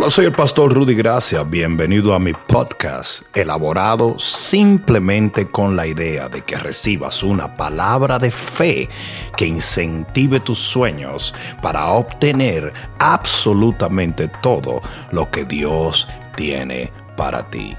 Hola, 0.00 0.08
soy 0.08 0.24
el 0.24 0.32
pastor 0.32 0.72
Rudy 0.72 0.94
Gracia. 0.94 1.42
Bienvenido 1.42 2.14
a 2.14 2.18
mi 2.18 2.32
podcast, 2.32 3.20
elaborado 3.34 4.18
simplemente 4.18 5.46
con 5.46 5.76
la 5.76 5.86
idea 5.86 6.30
de 6.30 6.40
que 6.40 6.56
recibas 6.56 7.22
una 7.22 7.54
palabra 7.54 8.18
de 8.18 8.30
fe 8.30 8.88
que 9.36 9.44
incentive 9.44 10.40
tus 10.40 10.58
sueños 10.58 11.34
para 11.60 11.88
obtener 11.88 12.72
absolutamente 12.98 14.28
todo 14.40 14.80
lo 15.12 15.30
que 15.30 15.44
Dios 15.44 16.08
tiene 16.34 16.90
para 17.14 17.50
ti. 17.50 17.76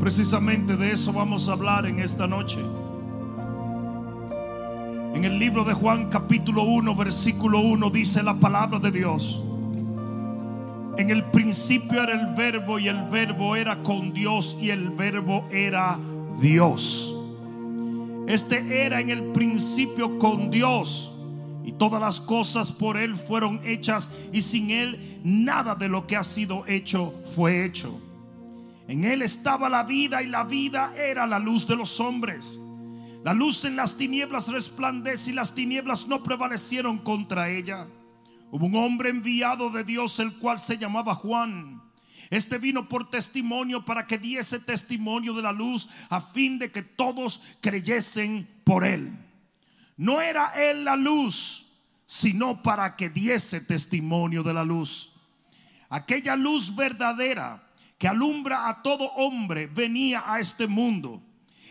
Precisamente 0.00 0.76
de 0.76 0.90
eso 0.90 1.12
vamos 1.12 1.48
a 1.48 1.52
hablar 1.52 1.86
en 1.86 2.00
esta 2.00 2.26
noche. 2.26 2.58
En 5.14 5.22
el 5.24 5.38
libro 5.38 5.62
de 5.62 5.72
Juan 5.72 6.10
capítulo 6.10 6.64
1 6.64 6.96
versículo 6.96 7.60
1 7.60 7.88
dice 7.90 8.20
la 8.24 8.34
palabra 8.34 8.80
de 8.80 8.90
Dios. 8.90 9.40
En 10.98 11.08
el 11.08 11.22
principio 11.26 12.02
era 12.02 12.20
el 12.20 12.34
verbo 12.34 12.80
y 12.80 12.88
el 12.88 13.04
verbo 13.04 13.54
era 13.54 13.76
con 13.76 14.12
Dios 14.12 14.58
y 14.60 14.70
el 14.70 14.90
verbo 14.90 15.46
era 15.52 16.00
Dios. 16.40 17.14
Este 18.26 18.84
era 18.84 19.00
en 19.00 19.10
el 19.10 19.22
principio 19.26 20.18
con 20.18 20.50
Dios 20.50 21.12
y 21.64 21.70
todas 21.70 22.00
las 22.00 22.20
cosas 22.20 22.72
por 22.72 22.96
Él 22.96 23.14
fueron 23.14 23.60
hechas 23.62 24.12
y 24.32 24.40
sin 24.40 24.70
Él 24.70 25.20
nada 25.22 25.76
de 25.76 25.88
lo 25.88 26.08
que 26.08 26.16
ha 26.16 26.24
sido 26.24 26.66
hecho 26.66 27.14
fue 27.36 27.64
hecho. 27.64 28.00
En 28.88 29.04
Él 29.04 29.22
estaba 29.22 29.68
la 29.68 29.84
vida 29.84 30.24
y 30.24 30.26
la 30.26 30.42
vida 30.42 30.92
era 30.96 31.24
la 31.28 31.38
luz 31.38 31.68
de 31.68 31.76
los 31.76 32.00
hombres. 32.00 32.60
La 33.24 33.32
luz 33.32 33.64
en 33.64 33.74
las 33.74 33.96
tinieblas 33.96 34.48
resplandece 34.48 35.30
y 35.30 35.32
las 35.32 35.54
tinieblas 35.54 36.06
no 36.08 36.22
prevalecieron 36.22 36.98
contra 36.98 37.48
ella. 37.48 37.88
Hubo 38.50 38.66
un 38.66 38.76
hombre 38.76 39.08
enviado 39.08 39.70
de 39.70 39.82
Dios 39.82 40.18
el 40.18 40.34
cual 40.34 40.60
se 40.60 40.76
llamaba 40.76 41.14
Juan. 41.14 41.82
Este 42.28 42.58
vino 42.58 42.86
por 42.86 43.08
testimonio 43.08 43.82
para 43.82 44.06
que 44.06 44.18
diese 44.18 44.60
testimonio 44.60 45.32
de 45.32 45.40
la 45.40 45.52
luz 45.52 45.88
a 46.10 46.20
fin 46.20 46.58
de 46.58 46.70
que 46.70 46.82
todos 46.82 47.40
creyesen 47.62 48.46
por 48.62 48.84
él. 48.84 49.10
No 49.96 50.20
era 50.20 50.48
él 50.48 50.84
la 50.84 50.94
luz, 50.94 51.80
sino 52.04 52.62
para 52.62 52.94
que 52.94 53.08
diese 53.08 53.62
testimonio 53.62 54.42
de 54.42 54.52
la 54.52 54.64
luz. 54.66 55.14
Aquella 55.88 56.36
luz 56.36 56.76
verdadera 56.76 57.66
que 57.96 58.06
alumbra 58.06 58.68
a 58.68 58.82
todo 58.82 59.06
hombre 59.12 59.66
venía 59.66 60.24
a 60.26 60.40
este 60.40 60.66
mundo. 60.66 61.22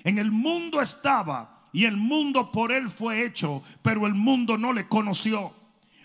En 0.04 0.18
el 0.18 0.32
mundo 0.32 0.82
estaba 0.82 1.64
y 1.72 1.86
el 1.86 1.98
mundo 1.98 2.52
por 2.52 2.72
él 2.72 2.90
fue 2.90 3.26
hecho, 3.26 3.64
pero 3.82 4.06
el 4.06 4.14
mundo 4.14 4.58
no 4.58 4.74
le 4.74 4.88
conoció. 4.88 5.54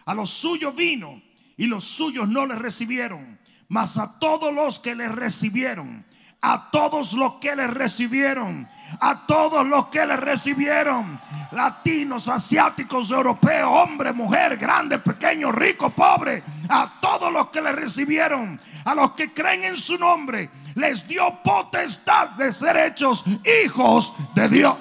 A 0.06 0.14
los 0.14 0.30
suyos 0.30 0.74
vino 0.74 1.20
y 1.56 1.66
los 1.66 1.84
suyos 1.84 2.28
no 2.28 2.46
le 2.46 2.54
recibieron. 2.54 3.38
Mas 3.68 3.98
a 3.98 4.18
todos 4.18 4.54
los 4.54 4.80
que 4.80 4.94
le 4.94 5.08
recibieron, 5.08 6.06
a 6.40 6.70
todos 6.70 7.14
los 7.14 7.34
que 7.34 7.54
le 7.56 7.66
recibieron, 7.66 8.68
a 9.00 9.26
todos 9.26 9.66
los 9.66 9.88
que 9.88 10.06
le 10.06 10.16
recibieron, 10.16 11.20
latinos, 11.50 12.28
asiáticos, 12.28 13.10
europeos, 13.10 13.68
hombre, 13.70 14.12
mujer, 14.12 14.56
grande, 14.56 14.98
pequeño, 15.00 15.50
rico, 15.50 15.90
pobre, 15.90 16.42
a 16.68 16.98
todos 17.00 17.32
los 17.32 17.48
que 17.50 17.60
le 17.60 17.72
recibieron, 17.72 18.60
a 18.84 18.94
los 18.94 19.12
que 19.12 19.32
creen 19.32 19.64
en 19.64 19.76
su 19.76 19.98
nombre, 19.98 20.48
les 20.76 21.06
dio 21.08 21.42
potestad 21.42 22.30
de 22.30 22.52
ser 22.52 22.76
hechos 22.76 23.24
hijos 23.64 24.14
de 24.34 24.48
Dios. 24.48 24.76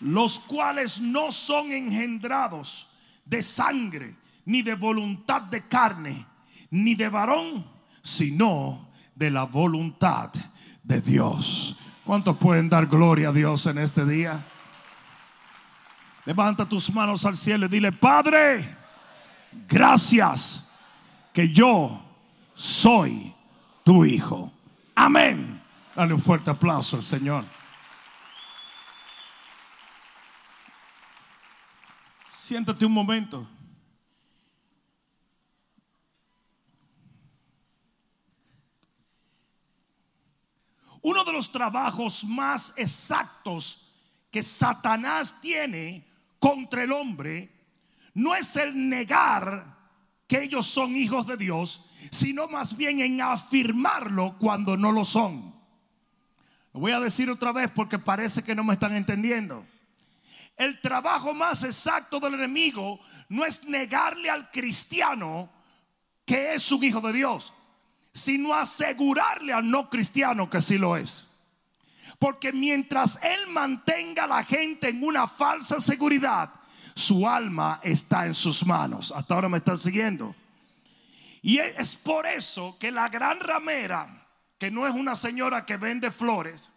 Los 0.00 0.40
cuales 0.40 1.00
no 1.00 1.30
son 1.30 1.72
engendrados 1.72 2.88
de 3.24 3.42
sangre, 3.42 4.16
ni 4.44 4.62
de 4.62 4.74
voluntad 4.74 5.42
de 5.42 5.66
carne, 5.66 6.26
ni 6.70 6.94
de 6.94 7.08
varón, 7.08 7.66
sino 8.02 8.88
de 9.14 9.30
la 9.30 9.44
voluntad 9.44 10.30
de 10.82 11.00
Dios. 11.00 11.76
¿Cuántos 12.04 12.36
pueden 12.38 12.68
dar 12.68 12.86
gloria 12.86 13.28
a 13.28 13.32
Dios 13.32 13.66
en 13.66 13.78
este 13.78 14.04
día? 14.04 14.44
Levanta 16.24 16.68
tus 16.68 16.92
manos 16.92 17.24
al 17.24 17.36
cielo 17.36 17.66
y 17.66 17.68
dile, 17.68 17.92
Padre, 17.92 18.76
gracias 19.68 20.78
que 21.32 21.48
yo 21.48 22.00
soy 22.54 23.32
tu 23.84 24.04
hijo. 24.04 24.52
Amén. 24.94 25.62
Dale 25.94 26.14
un 26.14 26.20
fuerte 26.20 26.50
aplauso 26.50 26.96
al 26.96 27.02
Señor. 27.02 27.44
Siéntate 32.26 32.84
un 32.84 32.92
momento. 32.92 33.46
Uno 41.02 41.24
de 41.24 41.32
los 41.32 41.50
trabajos 41.50 42.24
más 42.24 42.74
exactos 42.76 43.92
que 44.30 44.42
Satanás 44.42 45.40
tiene 45.40 46.06
contra 46.38 46.82
el 46.82 46.92
hombre 46.92 47.50
no 48.14 48.34
es 48.34 48.56
el 48.56 48.88
negar 48.88 49.78
que 50.26 50.42
ellos 50.42 50.66
son 50.66 50.94
hijos 50.94 51.26
de 51.26 51.36
Dios, 51.36 51.90
sino 52.10 52.48
más 52.48 52.76
bien 52.76 53.00
en 53.00 53.20
afirmarlo 53.20 54.36
cuando 54.38 54.76
no 54.76 54.92
lo 54.92 55.04
son. 55.04 55.54
Lo 56.72 56.80
voy 56.80 56.92
a 56.92 57.00
decir 57.00 57.28
otra 57.30 57.52
vez 57.52 57.70
porque 57.74 57.98
parece 57.98 58.44
que 58.44 58.54
no 58.54 58.62
me 58.62 58.74
están 58.74 58.94
entendiendo. 58.94 59.66
El 60.56 60.80
trabajo 60.80 61.34
más 61.34 61.64
exacto 61.64 62.20
del 62.20 62.34
enemigo 62.34 63.00
no 63.28 63.44
es 63.44 63.64
negarle 63.64 64.30
al 64.30 64.50
cristiano 64.50 65.50
que 66.24 66.54
es 66.54 66.70
un 66.70 66.84
hijo 66.84 67.00
de 67.00 67.12
Dios, 67.12 67.52
sino 68.12 68.54
asegurarle 68.54 69.52
al 69.52 69.70
no 69.70 69.88
cristiano 69.88 70.50
que 70.50 70.60
sí 70.60 70.78
lo 70.78 70.96
es. 70.96 71.28
Porque 72.18 72.52
mientras 72.52 73.18
él 73.22 73.46
mantenga 73.48 74.24
a 74.24 74.26
la 74.26 74.44
gente 74.44 74.88
en 74.88 75.02
una 75.02 75.26
falsa 75.26 75.80
seguridad, 75.80 76.50
su 76.94 77.26
alma 77.26 77.80
está 77.82 78.26
en 78.26 78.34
sus 78.34 78.66
manos. 78.66 79.12
Hasta 79.16 79.34
ahora 79.34 79.48
me 79.48 79.58
están 79.58 79.78
siguiendo. 79.78 80.34
Y 81.42 81.58
es 81.58 81.96
por 81.96 82.26
eso 82.26 82.76
que 82.78 82.90
la 82.90 83.08
gran 83.08 83.40
ramera, 83.40 84.26
que 84.58 84.70
no 84.70 84.86
es 84.86 84.94
una 84.94 85.16
señora 85.16 85.64
que 85.64 85.78
vende 85.78 86.10
flores, 86.10 86.70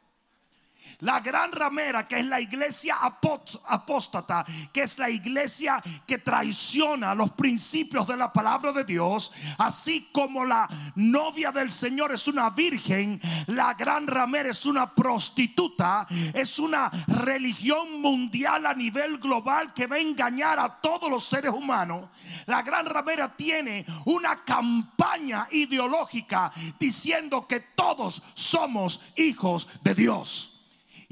la 0.99 1.19
gran 1.19 1.51
ramera, 1.51 2.07
que 2.07 2.19
es 2.19 2.25
la 2.25 2.39
iglesia 2.39 2.97
apóstata, 3.01 4.45
que 4.71 4.83
es 4.83 4.97
la 4.99 5.09
iglesia 5.09 5.81
que 6.07 6.17
traiciona 6.17 7.15
los 7.15 7.31
principios 7.31 8.07
de 8.07 8.17
la 8.17 8.31
palabra 8.31 8.71
de 8.71 8.83
Dios, 8.83 9.31
así 9.57 10.09
como 10.11 10.45
la 10.45 10.69
novia 10.95 11.51
del 11.51 11.71
Señor 11.71 12.11
es 12.11 12.27
una 12.27 12.49
virgen, 12.49 13.19
la 13.47 13.73
gran 13.73 14.07
ramera 14.07 14.49
es 14.49 14.65
una 14.65 14.93
prostituta, 14.93 16.07
es 16.33 16.59
una 16.59 16.89
religión 17.07 18.01
mundial 18.01 18.65
a 18.65 18.73
nivel 18.73 19.17
global 19.17 19.73
que 19.73 19.87
va 19.87 19.97
a 19.97 19.99
engañar 19.99 20.59
a 20.59 20.69
todos 20.81 21.09
los 21.09 21.23
seres 21.23 21.51
humanos. 21.51 22.09
La 22.45 22.61
gran 22.61 22.85
ramera 22.85 23.35
tiene 23.35 23.85
una 24.05 24.43
campaña 24.43 25.47
ideológica 25.51 26.51
diciendo 26.79 27.47
que 27.47 27.59
todos 27.59 28.21
somos 28.33 29.01
hijos 29.15 29.67
de 29.81 29.95
Dios. 29.95 30.52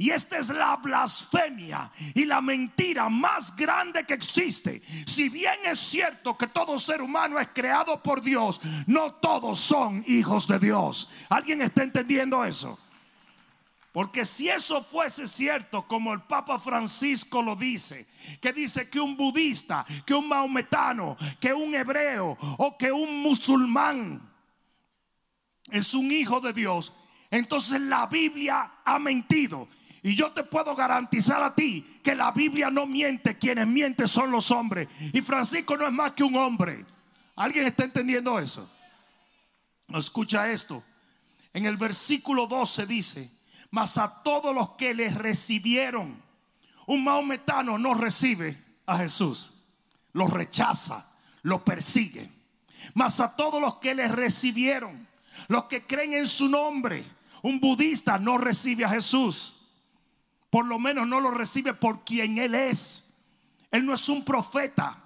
Y 0.01 0.09
esta 0.09 0.39
es 0.39 0.49
la 0.49 0.77
blasfemia 0.77 1.91
y 2.15 2.25
la 2.25 2.41
mentira 2.41 3.07
más 3.07 3.55
grande 3.55 4.03
que 4.03 4.15
existe. 4.15 4.81
Si 5.05 5.29
bien 5.29 5.53
es 5.63 5.77
cierto 5.77 6.35
que 6.35 6.47
todo 6.47 6.79
ser 6.79 7.03
humano 7.03 7.39
es 7.39 7.49
creado 7.53 8.01
por 8.01 8.19
Dios, 8.19 8.59
no 8.87 9.13
todos 9.13 9.59
son 9.59 10.03
hijos 10.07 10.47
de 10.47 10.57
Dios. 10.57 11.09
¿Alguien 11.29 11.61
está 11.61 11.83
entendiendo 11.83 12.43
eso? 12.43 12.79
Porque 13.91 14.25
si 14.25 14.49
eso 14.49 14.83
fuese 14.83 15.27
cierto, 15.27 15.83
como 15.83 16.13
el 16.13 16.21
Papa 16.21 16.57
Francisco 16.57 17.43
lo 17.43 17.55
dice, 17.55 18.07
que 18.41 18.53
dice 18.53 18.89
que 18.89 18.99
un 18.99 19.15
budista, 19.15 19.85
que 20.03 20.15
un 20.15 20.27
maometano, 20.27 21.15
que 21.39 21.53
un 21.53 21.75
hebreo 21.75 22.35
o 22.57 22.75
que 22.75 22.91
un 22.91 23.21
musulmán 23.21 24.19
es 25.69 25.93
un 25.93 26.11
hijo 26.11 26.41
de 26.41 26.53
Dios, 26.53 26.91
entonces 27.29 27.79
la 27.81 28.07
Biblia 28.07 28.71
ha 28.83 28.97
mentido. 28.97 29.67
Y 30.03 30.15
yo 30.15 30.31
te 30.31 30.43
puedo 30.43 30.75
garantizar 30.75 31.43
a 31.43 31.53
ti 31.53 31.99
que 32.03 32.15
la 32.15 32.31
Biblia 32.31 32.71
no 32.71 32.87
miente, 32.87 33.37
quienes 33.37 33.67
mienten 33.67 34.07
son 34.07 34.31
los 34.31 34.49
hombres. 34.49 34.87
Y 35.13 35.21
Francisco 35.21 35.77
no 35.77 35.85
es 35.85 35.93
más 35.93 36.11
que 36.11 36.23
un 36.23 36.35
hombre. 36.35 36.85
¿Alguien 37.35 37.67
está 37.67 37.83
entendiendo 37.83 38.39
eso? 38.39 38.69
Escucha 39.89 40.51
esto. 40.51 40.83
En 41.53 41.65
el 41.65 41.77
versículo 41.77 42.47
12 42.47 42.85
dice, 42.87 43.29
mas 43.69 43.97
a 43.97 44.23
todos 44.23 44.55
los 44.55 44.71
que 44.71 44.93
le 44.93 45.09
recibieron, 45.09 46.21
un 46.87 47.03
maometano 47.03 47.77
no 47.77 47.93
recibe 47.93 48.57
a 48.85 48.97
Jesús, 48.97 49.65
lo 50.13 50.27
rechaza, 50.27 51.05
lo 51.43 51.63
persigue. 51.63 52.29
Mas 52.93 53.19
a 53.19 53.35
todos 53.35 53.61
los 53.61 53.75
que 53.75 53.93
le 53.93 54.07
recibieron, 54.07 55.07
los 55.47 55.65
que 55.65 55.85
creen 55.85 56.13
en 56.13 56.27
su 56.27 56.47
nombre. 56.47 57.03
Un 57.43 57.59
budista 57.59 58.19
no 58.19 58.37
recibe 58.37 58.85
a 58.85 58.89
Jesús. 58.89 59.60
Por 60.51 60.65
lo 60.65 60.77
menos 60.77 61.07
no 61.07 61.19
lo 61.21 61.31
recibe 61.31 61.73
por 61.73 62.03
quien 62.03 62.37
Él 62.37 62.53
es. 62.53 63.13
Él 63.71 63.85
no 63.85 63.93
es 63.93 64.09
un 64.09 64.23
profeta, 64.23 65.01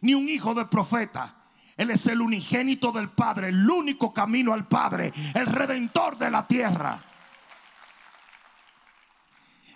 ni 0.00 0.12
un 0.12 0.28
hijo 0.28 0.54
de 0.54 0.66
profeta. 0.66 1.36
Él 1.76 1.90
es 1.90 2.06
el 2.08 2.20
unigénito 2.20 2.90
del 2.90 3.08
Padre, 3.08 3.48
el 3.48 3.70
único 3.70 4.12
camino 4.12 4.52
al 4.52 4.66
Padre, 4.66 5.12
el 5.34 5.46
redentor 5.46 6.18
de 6.18 6.30
la 6.30 6.46
tierra. 6.46 7.02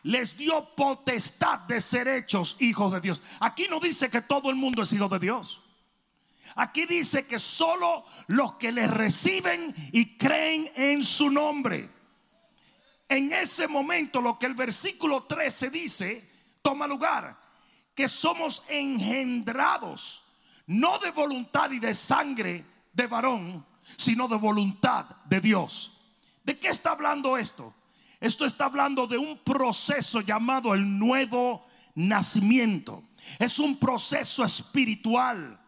Les 0.03 0.37
dio 0.37 0.75
potestad 0.75 1.61
de 1.61 1.81
ser 1.81 2.09
hechos 2.09 2.57
hijos 2.61 2.93
de 2.93 3.01
Dios. 3.01 3.23
Aquí 3.41 3.67
no 3.71 3.79
dice 3.79 4.11
que 4.11 4.23
todo 4.23 4.51
el 4.51 4.57
mundo 4.57 4.83
es 4.83 4.93
hijo 4.93 5.09
de 5.09 5.21
Dios. 5.21 5.63
Aquí 6.57 6.85
dice 6.85 7.27
que 7.27 7.39
solo 7.39 8.05
los 8.27 8.55
que 8.55 8.73
le 8.73 8.89
reciben 8.89 9.73
y 9.93 10.17
creen 10.17 10.71
en 10.75 11.05
su 11.05 11.31
nombre. 11.31 11.96
En 13.09 13.33
ese 13.33 13.69
momento 13.69 14.21
lo 14.21 14.39
que 14.39 14.47
el 14.47 14.55
versículo 14.55 15.25
13 15.25 15.71
dice 15.71 16.31
toma 16.63 16.87
lugar. 16.87 17.37
Que 17.95 18.09
somos 18.09 18.65
engendrados 18.69 20.23
no 20.67 20.99
de 20.99 21.11
voluntad 21.13 21.71
y 21.71 21.79
de 21.79 21.95
sangre 21.95 22.65
de 22.93 23.07
varón, 23.07 23.65
sino 23.97 24.29
de 24.29 24.37
voluntad 24.37 25.07
de 25.25 25.41
Dios. 25.41 26.01
¿De 26.43 26.59
qué 26.59 26.69
está 26.69 26.93
hablando 26.93 27.37
esto? 27.37 27.75
Esto 28.21 28.45
está 28.45 28.67
hablando 28.67 29.07
de 29.07 29.19
un 29.19 29.39
proceso 29.39 30.21
llamado 30.21 30.75
el 30.75 30.99
nuevo 30.99 31.65
nacimiento. 31.95 33.05
Es 33.39 33.59
un 33.59 33.79
proceso 33.79 34.45
espiritual 34.45 35.61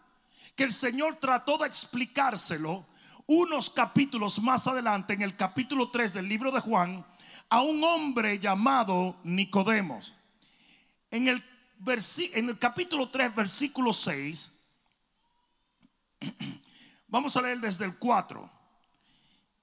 que 0.56 0.64
el 0.64 0.72
Señor 0.72 1.16
trató 1.16 1.58
de 1.58 1.66
explicárselo 1.66 2.84
unos 3.26 3.70
capítulos 3.70 4.40
más 4.40 4.66
adelante, 4.66 5.12
en 5.12 5.22
el 5.22 5.36
capítulo 5.36 5.90
3 5.90 6.14
del 6.14 6.28
libro 6.28 6.50
de 6.50 6.60
Juan, 6.60 7.04
a 7.48 7.62
un 7.62 7.82
hombre 7.84 8.38
llamado 8.38 9.16
Nicodemos. 9.24 10.14
En 11.10 11.28
el, 11.28 11.42
en 12.34 12.48
el 12.48 12.58
capítulo 12.58 13.08
3, 13.08 13.34
versículo 13.34 13.92
6, 13.92 14.58
Vamos 17.08 17.36
a 17.36 17.42
leer 17.42 17.58
desde 17.58 17.86
el 17.86 17.96
4. 17.98 18.50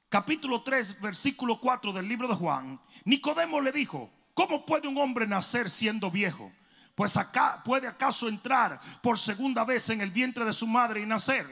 Capítulo 0.10 0.64
3, 0.64 1.02
versículo 1.02 1.60
4 1.60 1.94
del 1.94 2.08
libro 2.08 2.28
de 2.28 2.36
Juan. 2.36 2.80
Nicodemo 3.04 3.62
le 3.62 3.72
dijo, 3.72 4.10
¿cómo 4.34 4.66
puede 4.66 4.88
un 4.88 4.98
hombre 4.98 5.28
nacer 5.28 5.70
siendo 5.70 6.10
viejo? 6.10 6.52
Pues 6.96 7.18
acá 7.18 7.62
puede 7.64 7.88
acaso 7.88 8.28
entrar 8.28 8.80
por 9.02 9.20
segunda 9.20 9.64
vez 9.64 9.90
en 9.90 10.02
el 10.02 10.10
vientre 10.10 10.46
de 10.46 10.54
su 10.54 10.66
madre 10.66 11.02
y 11.02 11.06
nacer. 11.06 11.46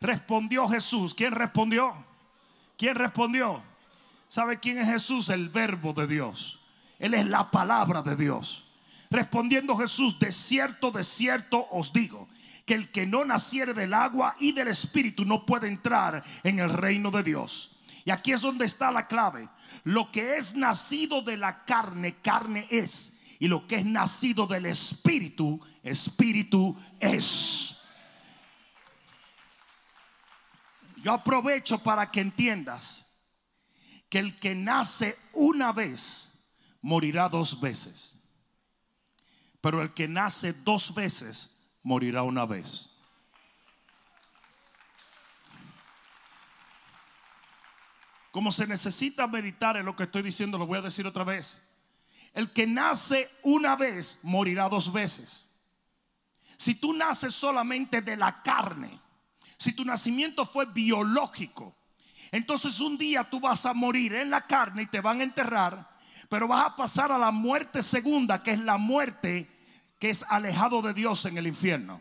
Respondió 0.00 0.68
Jesús. 0.68 1.14
¿Quién 1.14 1.32
respondió? 1.32 1.92
¿Quién 2.76 2.94
respondió? 2.94 3.62
¿Sabe 4.32 4.58
quién 4.58 4.78
es 4.78 4.88
Jesús? 4.88 5.28
El 5.28 5.50
verbo 5.50 5.92
de 5.92 6.06
Dios. 6.06 6.58
Él 6.98 7.12
es 7.12 7.26
la 7.26 7.50
palabra 7.50 8.00
de 8.00 8.16
Dios. 8.16 8.64
Respondiendo 9.10 9.76
Jesús, 9.76 10.18
de 10.18 10.32
cierto, 10.32 10.90
de 10.90 11.04
cierto 11.04 11.68
os 11.70 11.92
digo, 11.92 12.30
que 12.64 12.72
el 12.72 12.90
que 12.90 13.04
no 13.06 13.26
naciere 13.26 13.74
del 13.74 13.92
agua 13.92 14.34
y 14.40 14.52
del 14.52 14.68
espíritu 14.68 15.26
no 15.26 15.44
puede 15.44 15.68
entrar 15.68 16.24
en 16.44 16.60
el 16.60 16.70
reino 16.70 17.10
de 17.10 17.22
Dios. 17.22 17.82
Y 18.06 18.10
aquí 18.10 18.32
es 18.32 18.40
donde 18.40 18.64
está 18.64 18.90
la 18.90 19.06
clave. 19.06 19.50
Lo 19.84 20.10
que 20.10 20.38
es 20.38 20.54
nacido 20.54 21.20
de 21.20 21.36
la 21.36 21.66
carne, 21.66 22.14
carne 22.22 22.66
es. 22.70 23.20
Y 23.38 23.48
lo 23.48 23.66
que 23.66 23.76
es 23.76 23.84
nacido 23.84 24.46
del 24.46 24.64
espíritu, 24.64 25.60
espíritu 25.82 26.74
es. 27.00 27.82
Yo 31.02 31.12
aprovecho 31.12 31.82
para 31.82 32.10
que 32.10 32.22
entiendas 32.22 33.11
que 34.12 34.18
el 34.18 34.38
que 34.38 34.54
nace 34.54 35.18
una 35.32 35.72
vez 35.72 36.52
morirá 36.82 37.30
dos 37.30 37.62
veces. 37.62 38.22
Pero 39.62 39.80
el 39.80 39.94
que 39.94 40.06
nace 40.06 40.52
dos 40.52 40.94
veces 40.94 41.70
morirá 41.82 42.22
una 42.22 42.44
vez. 42.44 42.90
Como 48.32 48.52
se 48.52 48.66
necesita 48.66 49.26
meditar 49.26 49.78
en 49.78 49.86
lo 49.86 49.96
que 49.96 50.02
estoy 50.02 50.20
diciendo, 50.20 50.58
lo 50.58 50.66
voy 50.66 50.76
a 50.76 50.82
decir 50.82 51.06
otra 51.06 51.24
vez. 51.24 51.62
El 52.34 52.50
que 52.50 52.66
nace 52.66 53.30
una 53.42 53.76
vez 53.76 54.18
morirá 54.24 54.68
dos 54.68 54.92
veces. 54.92 55.46
Si 56.58 56.74
tú 56.74 56.92
naces 56.92 57.32
solamente 57.32 58.02
de 58.02 58.18
la 58.18 58.42
carne, 58.42 59.00
si 59.56 59.74
tu 59.74 59.86
nacimiento 59.86 60.44
fue 60.44 60.66
biológico, 60.66 61.78
entonces 62.32 62.80
un 62.80 62.96
día 62.96 63.22
tú 63.22 63.38
vas 63.38 63.66
a 63.66 63.74
morir 63.74 64.14
en 64.14 64.30
la 64.30 64.40
carne 64.40 64.82
y 64.82 64.86
te 64.86 65.00
van 65.00 65.20
a 65.20 65.24
enterrar, 65.24 65.88
pero 66.30 66.48
vas 66.48 66.66
a 66.66 66.74
pasar 66.74 67.12
a 67.12 67.18
la 67.18 67.30
muerte 67.30 67.82
segunda, 67.82 68.42
que 68.42 68.52
es 68.52 68.58
la 68.58 68.78
muerte 68.78 69.46
que 69.98 70.10
es 70.10 70.24
alejado 70.28 70.80
de 70.80 70.94
Dios 70.94 71.26
en 71.26 71.36
el 71.36 71.46
infierno. 71.46 72.00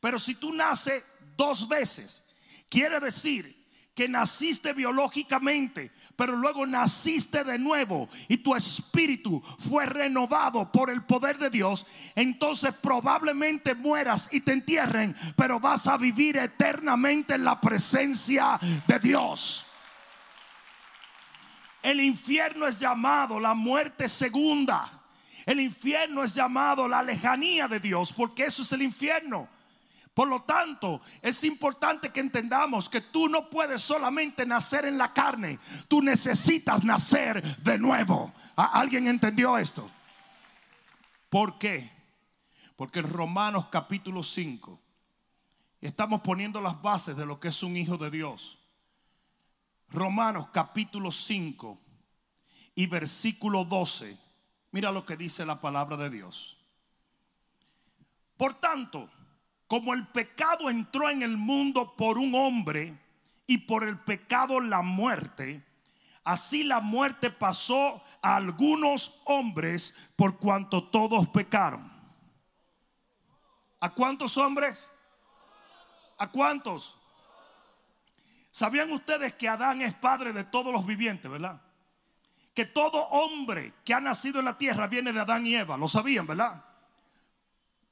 Pero 0.00 0.18
si 0.18 0.34
tú 0.34 0.52
naces 0.54 1.04
dos 1.36 1.68
veces, 1.68 2.34
quiere 2.70 2.98
decir 2.98 3.54
que 3.94 4.08
naciste 4.08 4.72
biológicamente, 4.72 5.92
pero 6.16 6.34
luego 6.34 6.66
naciste 6.66 7.44
de 7.44 7.58
nuevo 7.58 8.08
y 8.28 8.38
tu 8.38 8.56
espíritu 8.56 9.42
fue 9.58 9.86
renovado 9.86 10.72
por 10.72 10.90
el 10.90 11.04
poder 11.04 11.38
de 11.38 11.50
Dios, 11.50 11.86
entonces 12.14 12.72
probablemente 12.74 13.74
mueras 13.74 14.30
y 14.32 14.40
te 14.40 14.52
entierren, 14.52 15.14
pero 15.36 15.60
vas 15.60 15.86
a 15.86 15.96
vivir 15.96 16.38
eternamente 16.38 17.34
en 17.34 17.44
la 17.44 17.60
presencia 17.60 18.58
de 18.86 18.98
Dios. 18.98 19.66
El 21.82 22.00
infierno 22.00 22.66
es 22.66 22.80
llamado 22.80 23.38
la 23.38 23.54
muerte 23.54 24.08
segunda. 24.08 24.90
El 25.44 25.60
infierno 25.60 26.24
es 26.24 26.34
llamado 26.34 26.88
la 26.88 27.00
lejanía 27.00 27.68
de 27.68 27.78
Dios, 27.78 28.12
porque 28.12 28.46
eso 28.46 28.62
es 28.62 28.72
el 28.72 28.82
infierno. 28.82 29.48
Por 30.16 30.28
lo 30.28 30.40
tanto, 30.44 31.02
es 31.20 31.44
importante 31.44 32.08
que 32.08 32.20
entendamos 32.20 32.88
que 32.88 33.02
tú 33.02 33.28
no 33.28 33.50
puedes 33.50 33.82
solamente 33.82 34.46
nacer 34.46 34.86
en 34.86 34.96
la 34.96 35.12
carne, 35.12 35.58
tú 35.88 36.00
necesitas 36.00 36.84
nacer 36.84 37.42
de 37.58 37.78
nuevo. 37.78 38.32
¿Alguien 38.56 39.08
entendió 39.08 39.58
esto? 39.58 39.90
¿Por 41.28 41.58
qué? 41.58 41.92
Porque 42.76 43.00
en 43.00 43.12
Romanos 43.12 43.66
capítulo 43.70 44.22
5 44.22 44.80
estamos 45.82 46.22
poniendo 46.22 46.62
las 46.62 46.80
bases 46.80 47.18
de 47.18 47.26
lo 47.26 47.38
que 47.38 47.48
es 47.48 47.62
un 47.62 47.76
hijo 47.76 47.98
de 47.98 48.10
Dios. 48.10 48.58
Romanos 49.90 50.46
capítulo 50.50 51.12
5 51.12 51.78
y 52.74 52.86
versículo 52.86 53.66
12 53.66 54.18
Mira 54.72 54.92
lo 54.92 55.04
que 55.04 55.18
dice 55.18 55.44
la 55.44 55.60
palabra 55.60 55.98
de 55.98 56.08
Dios. 56.08 56.56
Por 58.38 58.54
tanto, 58.54 59.10
como 59.68 59.94
el 59.94 60.06
pecado 60.08 60.70
entró 60.70 61.08
en 61.08 61.22
el 61.22 61.36
mundo 61.36 61.94
por 61.96 62.18
un 62.18 62.34
hombre 62.34 62.96
y 63.46 63.58
por 63.58 63.84
el 63.84 63.98
pecado 63.98 64.60
la 64.60 64.82
muerte, 64.82 65.64
así 66.24 66.64
la 66.64 66.80
muerte 66.80 67.30
pasó 67.30 68.02
a 68.22 68.36
algunos 68.36 69.20
hombres 69.24 70.12
por 70.16 70.38
cuanto 70.38 70.84
todos 70.84 71.28
pecaron. 71.28 71.92
¿A 73.80 73.90
cuántos 73.90 74.36
hombres? 74.36 74.90
¿A 76.18 76.28
cuántos? 76.28 76.98
¿Sabían 78.50 78.90
ustedes 78.90 79.34
que 79.34 79.48
Adán 79.48 79.82
es 79.82 79.94
padre 79.94 80.32
de 80.32 80.44
todos 80.44 80.72
los 80.72 80.86
vivientes, 80.86 81.30
verdad? 81.30 81.60
que 82.56 82.64
todo 82.64 83.06
hombre 83.08 83.74
que 83.84 83.92
ha 83.92 84.00
nacido 84.00 84.38
en 84.38 84.46
la 84.46 84.56
tierra 84.56 84.86
viene 84.86 85.12
de 85.12 85.20
Adán 85.20 85.46
y 85.46 85.54
Eva. 85.54 85.76
Lo 85.76 85.88
sabían, 85.88 86.26
¿verdad? 86.26 86.64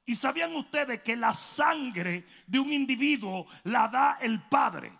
Y 0.06 0.14
sabían 0.14 0.54
ustedes 0.54 1.02
que 1.02 1.16
la 1.16 1.34
sangre 1.34 2.26
de 2.46 2.58
un 2.58 2.72
individuo 2.72 3.46
la 3.64 3.88
da 3.88 4.18
el 4.20 4.40
Padre. 4.42 4.92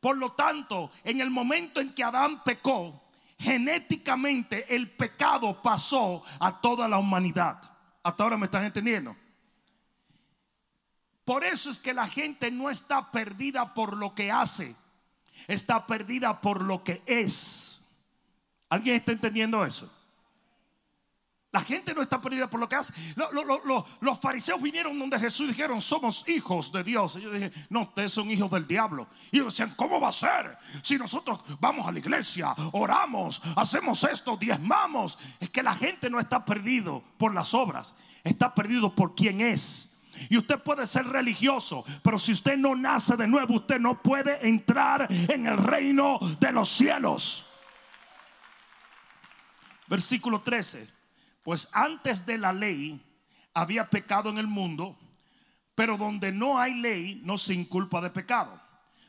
Por 0.00 0.16
lo 0.16 0.32
tanto, 0.32 0.90
en 1.04 1.20
el 1.20 1.30
momento 1.30 1.80
en 1.80 1.92
que 1.94 2.04
Adán 2.04 2.42
pecó, 2.44 3.10
genéticamente 3.38 4.74
el 4.74 4.90
pecado 4.90 5.62
pasó 5.62 6.22
a 6.38 6.60
toda 6.60 6.88
la 6.88 6.98
humanidad. 6.98 7.60
Hasta 8.02 8.22
ahora 8.22 8.36
me 8.36 8.46
están 8.46 8.64
entendiendo. 8.64 9.16
Por 11.24 11.44
eso 11.44 11.70
es 11.70 11.80
que 11.80 11.94
la 11.94 12.06
gente 12.06 12.50
no 12.50 12.70
está 12.70 13.10
perdida 13.10 13.72
por 13.72 13.96
lo 13.96 14.14
que 14.14 14.32
hace, 14.32 14.74
está 15.48 15.86
perdida 15.86 16.40
por 16.40 16.62
lo 16.62 16.82
que 16.82 17.02
es. 17.06 18.04
¿Alguien 18.68 18.96
está 18.96 19.12
entendiendo 19.12 19.64
eso? 19.64 19.90
La 21.52 21.62
gente 21.62 21.94
no 21.94 22.02
está 22.02 22.20
perdida 22.20 22.48
por 22.48 22.60
lo 22.60 22.68
que 22.68 22.76
hace. 22.76 22.92
los 24.00 24.20
fariseos 24.20 24.62
vinieron 24.62 24.96
donde 24.96 25.18
Jesús 25.18 25.48
dijeron, 25.48 25.80
somos 25.80 26.28
hijos 26.28 26.70
de 26.70 26.84
Dios. 26.84 27.16
Y 27.16 27.22
yo 27.22 27.30
dije, 27.32 27.50
no, 27.68 27.82
ustedes 27.82 28.12
son 28.12 28.30
hijos 28.30 28.50
del 28.52 28.68
diablo. 28.68 29.08
Y 29.32 29.38
ellos 29.38 29.54
decían, 29.54 29.74
¿cómo 29.76 30.00
va 30.00 30.10
a 30.10 30.12
ser? 30.12 30.56
Si 30.82 30.96
nosotros 30.96 31.40
vamos 31.58 31.88
a 31.88 31.92
la 31.92 31.98
iglesia, 31.98 32.54
oramos, 32.72 33.42
hacemos 33.56 34.04
esto, 34.04 34.36
diezmamos. 34.36 35.18
Es 35.40 35.50
que 35.50 35.64
la 35.64 35.74
gente 35.74 36.08
no 36.08 36.20
está 36.20 36.44
perdido 36.44 37.02
por 37.18 37.34
las 37.34 37.52
obras, 37.52 37.96
está 38.22 38.54
perdido 38.54 38.94
por 38.94 39.16
quién 39.16 39.40
es. 39.40 40.04
Y 40.28 40.36
usted 40.36 40.60
puede 40.60 40.86
ser 40.86 41.06
religioso, 41.06 41.84
pero 42.04 42.16
si 42.18 42.30
usted 42.30 42.58
no 42.58 42.76
nace 42.76 43.16
de 43.16 43.26
nuevo, 43.26 43.54
usted 43.54 43.80
no 43.80 44.00
puede 44.00 44.46
entrar 44.46 45.08
en 45.10 45.46
el 45.46 45.56
reino 45.56 46.20
de 46.38 46.52
los 46.52 46.68
cielos. 46.68 47.46
Versículo 49.88 50.42
13. 50.42 50.99
Pues 51.42 51.68
antes 51.72 52.26
de 52.26 52.38
la 52.38 52.52
ley 52.52 53.00
había 53.54 53.88
pecado 53.88 54.30
en 54.30 54.38
el 54.38 54.46
mundo, 54.46 54.98
pero 55.74 55.96
donde 55.96 56.32
no 56.32 56.58
hay 56.58 56.74
ley 56.74 57.22
no 57.24 57.38
se 57.38 57.54
inculpa 57.54 58.00
de 58.00 58.10
pecado. 58.10 58.60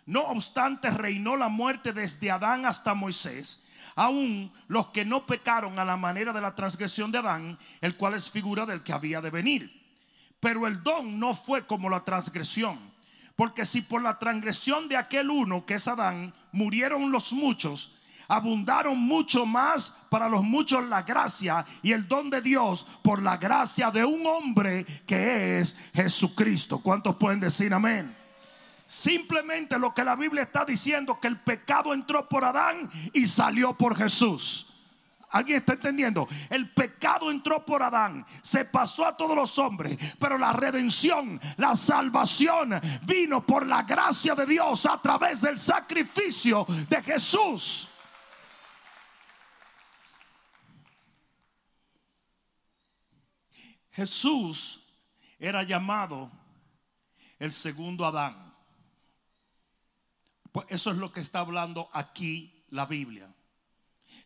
No 0.06 0.22
obstante, 0.24 0.90
reinó 0.90 1.36
la 1.36 1.50
muerte 1.50 1.94
desde 1.94 2.32
Adán 2.32 2.66
hasta 2.66 2.94
Moisés, 2.94 3.68
aún 3.96 4.52
los 4.68 4.88
que 4.88 5.06
no 5.06 5.26
pecaron 5.26 5.78
a 5.80 5.86
la 5.86 5.98
manera 5.98 6.34
de 6.34 6.42
la 6.42 6.56
transgresión 6.56 7.12
de 7.12 7.20
Adán, 7.20 7.58
el 7.82 7.96
cual 7.96 8.16
es 8.16 8.32
figura 8.32 8.66
del 8.66 8.84
que 8.84 8.94
había 8.94 9.22
de 9.22 9.30
venir. 9.30 9.82
Pero 10.40 10.66
el 10.66 10.82
don 10.82 11.20
no 11.20 11.34
fue 11.34 11.68
como 11.68 11.90
la 11.90 12.04
transgresión, 12.04 12.80
porque 13.36 13.66
si 13.66 13.82
por 13.82 14.02
la 14.02 14.18
transgresión 14.18 14.88
de 14.88 14.98
aquel 14.98 15.30
uno, 15.30 15.66
que 15.66 15.76
es 15.76 15.88
Adán, 15.88 16.34
murieron 16.52 17.12
los 17.12 17.32
muchos, 17.34 18.01
abundaron 18.32 18.98
mucho 18.98 19.46
más 19.46 20.06
para 20.10 20.30
los 20.30 20.42
muchos 20.42 20.88
la 20.88 21.02
gracia 21.02 21.66
y 21.84 21.92
el 21.92 22.08
don 22.08 22.30
de 22.30 22.42
Dios 22.42 22.88
por 23.04 23.22
la 23.22 23.36
gracia 23.36 23.92
de 23.92 24.06
un 24.06 24.26
hombre 24.26 24.86
que 25.06 25.60
es 25.60 25.76
Jesucristo. 25.94 26.80
¿Cuántos 26.80 27.18
pueden 27.18 27.42
decir 27.42 27.74
amén? 27.74 28.16
Simplemente 28.88 29.78
lo 29.78 29.94
que 29.94 30.06
la 30.06 30.16
Biblia 30.16 30.44
está 30.44 30.64
diciendo, 30.64 31.20
que 31.20 31.28
el 31.28 31.40
pecado 31.40 31.94
entró 31.94 32.30
por 32.30 32.46
Adán 32.46 32.90
y 33.12 33.28
salió 33.28 33.74
por 33.74 33.98
Jesús. 33.98 34.68
¿Alguien 35.32 35.58
está 35.58 35.74
entendiendo? 35.74 36.26
El 36.50 36.70
pecado 36.70 37.32
entró 37.32 37.66
por 37.66 37.84
Adán, 37.84 38.26
se 38.42 38.64
pasó 38.64 39.06
a 39.06 39.18
todos 39.18 39.36
los 39.36 39.60
hombres, 39.60 39.98
pero 40.20 40.38
la 40.38 40.54
redención, 40.54 41.40
la 41.58 41.76
salvación 41.76 42.80
vino 43.04 43.46
por 43.46 43.68
la 43.68 43.84
gracia 43.84 44.36
de 44.36 44.46
Dios 44.46 44.86
a 44.86 44.98
través 45.02 45.42
del 45.42 45.60
sacrificio 45.60 46.66
de 46.88 47.02
Jesús. 47.02 47.91
Jesús 53.92 54.82
era 55.40 55.64
llamado 55.64 56.32
el 57.40 57.52
segundo 57.52 58.06
Adán. 58.06 58.54
Pues 60.52 60.68
eso 60.70 60.92
es 60.92 60.98
lo 60.98 61.12
que 61.12 61.22
está 61.22 61.40
hablando 61.40 61.90
aquí 61.94 62.66
la 62.70 62.86
Biblia. 62.86 63.34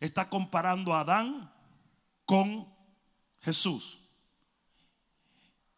Está 0.00 0.28
comparando 0.28 0.94
a 0.94 1.00
Adán 1.00 1.52
con 2.24 2.68
Jesús. 3.40 4.00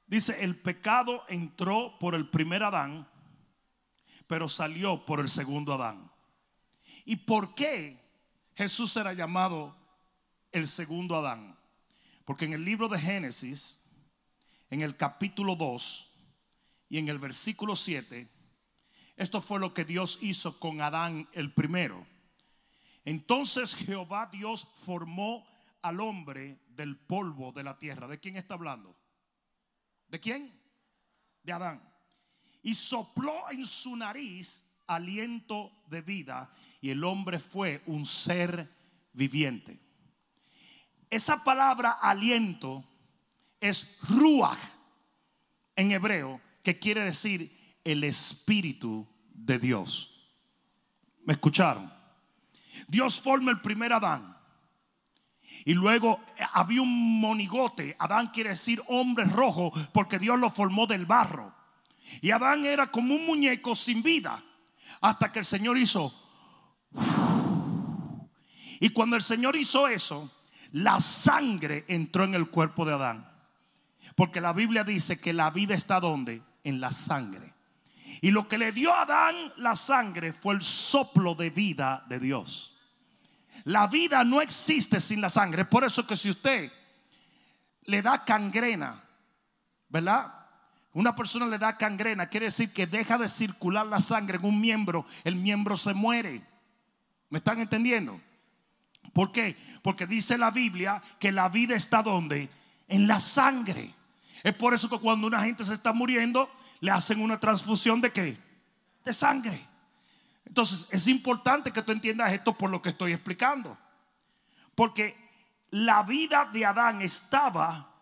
Dice, 0.07 0.43
el 0.43 0.57
pecado 0.57 1.25
entró 1.29 1.99
por 1.99 2.15
el 2.15 2.29
primer 2.29 2.63
Adán, 2.63 3.07
pero 4.27 4.49
salió 4.49 5.05
por 5.05 5.21
el 5.21 5.29
segundo 5.29 5.75
Adán. 5.75 6.11
¿Y 7.05 7.17
por 7.17 7.55
qué 7.55 8.03
Jesús 8.55 8.97
era 8.97 9.13
llamado 9.13 9.77
el 10.51 10.67
segundo 10.67 11.15
Adán? 11.17 11.58
Porque 12.29 12.45
en 12.45 12.53
el 12.53 12.63
libro 12.63 12.89
de 12.89 13.01
Génesis, 13.01 13.89
en 14.69 14.83
el 14.83 14.99
capítulo 14.99 15.57
2 15.57 16.15
y 16.91 16.99
en 16.99 17.09
el 17.09 17.19
versículo 17.19 17.75
7, 17.75 18.29
esto 19.17 19.41
fue 19.41 19.59
lo 19.59 19.73
que 19.73 19.87
Dios 19.87 20.19
hizo 20.21 20.61
con 20.61 20.83
Adán 20.83 21.27
el 21.33 21.55
primero. 21.55 22.07
Entonces 23.07 23.75
Jehová 23.75 24.29
Dios 24.31 24.69
formó 24.77 25.49
al 25.81 26.01
hombre 26.01 26.61
del 26.69 26.99
polvo 26.99 27.51
de 27.51 27.65
la 27.65 27.79
tierra. 27.79 28.07
¿De 28.07 28.21
quién 28.21 28.37
está 28.37 28.53
hablando? 28.53 28.95
¿De 30.09 30.21
quién? 30.21 30.53
De 31.43 31.53
Adán. 31.55 31.83
Y 32.63 32.75
sopló 32.75 33.51
en 33.51 33.65
su 33.65 33.97
nariz 33.97 34.83
aliento 34.87 35.73
de 35.87 36.03
vida 36.03 36.53
y 36.83 36.91
el 36.91 37.05
hombre 37.05 37.39
fue 37.39 37.83
un 37.87 38.05
ser 38.05 38.71
viviente. 39.15 39.88
Esa 41.11 41.43
palabra 41.43 41.93
aliento 41.93 42.85
es 43.61 43.99
ruach 44.09 44.59
en 45.77 45.93
hebreo, 45.93 46.41
que 46.63 46.79
quiere 46.79 47.03
decir 47.05 47.51
el 47.85 48.05
espíritu 48.05 49.07
de 49.33 49.59
Dios. 49.59 50.31
¿Me 51.25 51.33
escucharon? 51.33 51.91
Dios 52.89 53.21
forma 53.21 53.51
el 53.51 53.61
primer 53.61 53.93
Adán. 53.93 54.37
Y 55.65 55.75
luego 55.75 56.21
había 56.53 56.83
un 56.83 57.21
monigote. 57.21 57.97
Adán 57.99 58.29
quiere 58.29 58.51
decir 58.51 58.83
hombre 58.89 59.25
rojo 59.25 59.73
porque 59.93 60.19
Dios 60.19 60.39
lo 60.39 60.51
formó 60.51 60.87
del 60.87 61.07
barro. 61.07 61.55
Y 62.23 62.31
Adán 62.31 62.65
era 62.65 62.91
como 62.91 63.15
un 63.15 63.27
muñeco 63.27 63.75
sin 63.75 64.03
vida. 64.03 64.43
Hasta 65.01 65.33
que 65.33 65.41
el 65.41 65.45
Señor 65.45 65.79
hizo. 65.79 66.13
Y 68.81 68.91
cuando 68.91 69.17
el 69.17 69.23
Señor 69.23 69.57
hizo 69.57 69.89
eso, 69.89 70.31
la 70.73 71.01
sangre 71.01 71.85
entró 71.89 72.25
en 72.25 72.35
el 72.35 72.49
cuerpo 72.49 72.85
de 72.85 72.95
Adán. 72.95 73.29
Porque 74.15 74.41
la 74.41 74.53
Biblia 74.53 74.85
dice 74.85 75.21
que 75.21 75.33
la 75.33 75.51
vida 75.51 75.75
está 75.75 76.01
donde? 76.01 76.43
En 76.65 76.81
la 76.81 76.93
sangre. 76.93 77.55
Y 78.21 78.31
lo 78.31 78.49
que 78.49 78.59
le 78.59 78.73
dio 78.73 78.93
a 78.93 79.03
Adán 79.03 79.37
la 79.57 79.77
sangre 79.77 80.33
fue 80.33 80.55
el 80.55 80.63
soplo 80.63 81.35
de 81.35 81.51
vida 81.51 82.05
de 82.09 82.19
Dios. 82.19 82.77
La 83.65 83.87
vida 83.87 84.25
no 84.25 84.41
existe 84.41 85.01
sin 85.01 85.21
la 85.21 85.31
sangre. 85.31 85.65
Por 85.65 85.85
eso 85.85 86.07
que 86.07 86.17
si 86.17 86.31
usted 86.31 86.73
le 87.83 88.03
da 88.03 88.25
cangrena, 88.25 89.03
¿verdad? 89.89 90.35
Una 90.93 91.15
persona 91.15 91.47
le 91.47 91.59
da 91.59 91.77
cangrena, 91.77 92.29
quiere 92.29 92.47
decir 92.47 92.73
que 92.73 92.87
deja 92.87 93.19
de 93.19 93.29
circular 93.29 93.87
la 93.87 94.01
sangre 94.01 94.39
en 94.39 94.45
un 94.45 94.61
miembro, 94.61 95.07
el 95.25 95.37
miembro 95.37 95.77
se 95.77 95.95
muere. 95.95 96.45
¿Me 97.31 97.39
están 97.39 97.61
entendiendo? 97.61 98.21
¿Por 99.13 99.33
qué? 99.33 99.57
Porque 99.83 100.07
dice 100.07 100.39
la 100.39 100.51
Biblia 100.51 101.03
que 101.19 101.33
la 101.33 101.49
vida 101.49 101.75
está 101.75 102.03
donde? 102.03 102.49
En 102.89 103.07
la 103.07 103.21
sangre. 103.21 103.95
Es 104.43 104.55
por 104.55 104.75
eso 104.75 104.89
que 104.89 104.99
cuando 104.99 105.27
una 105.27 105.43
gente 105.43 105.65
se 105.65 105.75
está 105.75 105.93
muriendo, 105.93 106.51
le 106.81 106.91
hacen 106.91 107.21
una 107.21 107.39
transfusión 107.39 108.01
de 108.01 108.13
qué? 108.13 108.37
De 109.05 109.13
sangre. 109.13 109.61
Entonces 110.47 110.89
es 110.91 111.07
importante 111.09 111.73
que 111.73 111.83
tú 111.83 111.93
entiendas 111.93 112.33
esto 112.33 112.57
por 112.57 112.71
lo 112.71 112.81
que 112.81 112.91
estoy 112.91 113.13
explicando. 113.13 113.77
Porque 114.75 115.17
la 115.71 116.03
vida 116.03 116.49
de 116.53 116.65
Adán 116.65 117.03
estaba 117.03 117.93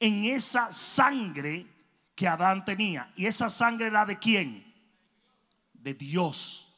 en 0.00 0.24
esa 0.24 0.72
sangre 0.72 1.66
que 2.14 2.28
Adán 2.28 2.64
tenía. 2.64 3.12
¿Y 3.16 3.26
esa 3.26 3.50
sangre 3.50 3.88
era 3.88 4.06
de 4.06 4.18
quién? 4.18 4.64
De 5.74 5.94
Dios. 5.94 6.76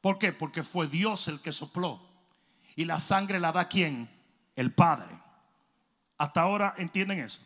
¿Por 0.00 0.18
qué? 0.18 0.32
Porque 0.32 0.62
fue 0.62 0.86
Dios 0.86 1.28
el 1.28 1.40
que 1.40 1.52
sopló. 1.52 2.09
Y 2.80 2.86
la 2.86 2.98
sangre 2.98 3.38
la 3.38 3.52
da 3.52 3.68
quién? 3.68 4.08
El 4.56 4.72
Padre. 4.72 5.14
Hasta 6.16 6.40
ahora 6.40 6.74
entienden 6.78 7.18
eso. 7.18 7.38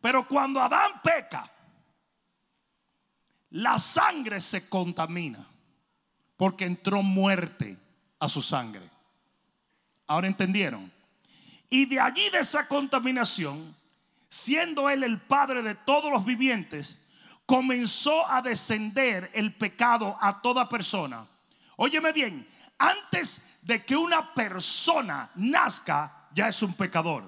Pero 0.00 0.26
cuando 0.26 0.60
Adán 0.60 1.00
peca, 1.00 1.48
la 3.50 3.78
sangre 3.78 4.40
se 4.40 4.68
contamina 4.68 5.46
porque 6.36 6.64
entró 6.64 7.04
muerte 7.04 7.78
a 8.18 8.28
su 8.28 8.42
sangre. 8.42 8.82
Ahora 10.08 10.26
entendieron. 10.26 10.90
Y 11.70 11.86
de 11.86 12.00
allí 12.00 12.28
de 12.30 12.40
esa 12.40 12.66
contaminación, 12.66 13.76
siendo 14.28 14.90
él 14.90 15.04
el 15.04 15.20
padre 15.20 15.62
de 15.62 15.76
todos 15.76 16.10
los 16.10 16.24
vivientes, 16.24 17.12
comenzó 17.46 18.28
a 18.28 18.42
descender 18.42 19.30
el 19.34 19.54
pecado 19.54 20.18
a 20.20 20.42
toda 20.42 20.68
persona. 20.68 21.28
Óyeme 21.76 22.10
bien, 22.10 22.44
antes 22.88 23.58
de 23.62 23.84
que 23.84 23.96
una 23.96 24.34
persona 24.34 25.30
nazca, 25.36 26.28
ya 26.34 26.48
es 26.48 26.62
un 26.62 26.74
pecador 26.74 27.24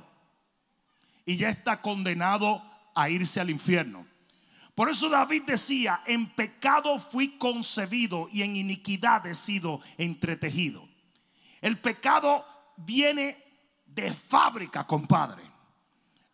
y 1.25 1.36
ya 1.36 1.48
está 1.48 1.80
condenado 1.80 2.62
a 2.94 3.08
irse 3.08 3.40
al 3.40 3.50
infierno. 3.50 4.06
Por 4.75 4.90
eso 4.90 5.08
David 5.08 5.44
decía, 5.46 6.02
en 6.06 6.26
pecado 6.26 6.98
fui 6.98 7.38
concebido 7.38 8.28
y 8.30 8.42
en 8.42 8.56
iniquidad 8.56 9.26
he 9.26 9.34
sido 9.34 9.80
entretejido. 9.96 10.86
El 11.62 11.78
pecado 11.78 12.44
viene 12.76 13.36
de 13.86 14.12
fábrica, 14.12 14.86
compadre. 14.86 15.42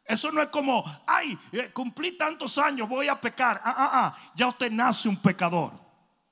Eso 0.04 0.32
no 0.32 0.42
es 0.42 0.48
como, 0.48 0.84
ay, 1.06 1.38
eh, 1.52 1.70
cumplí 1.72 2.18
tantos 2.18 2.58
años, 2.58 2.88
voy 2.88 3.06
a 3.06 3.20
pecar. 3.20 3.60
Ah, 3.64 3.74
ah, 3.76 3.90
ah, 3.92 4.32
ya 4.34 4.48
usted 4.48 4.72
nace 4.72 5.08
un 5.08 5.16
pecador. 5.16 5.72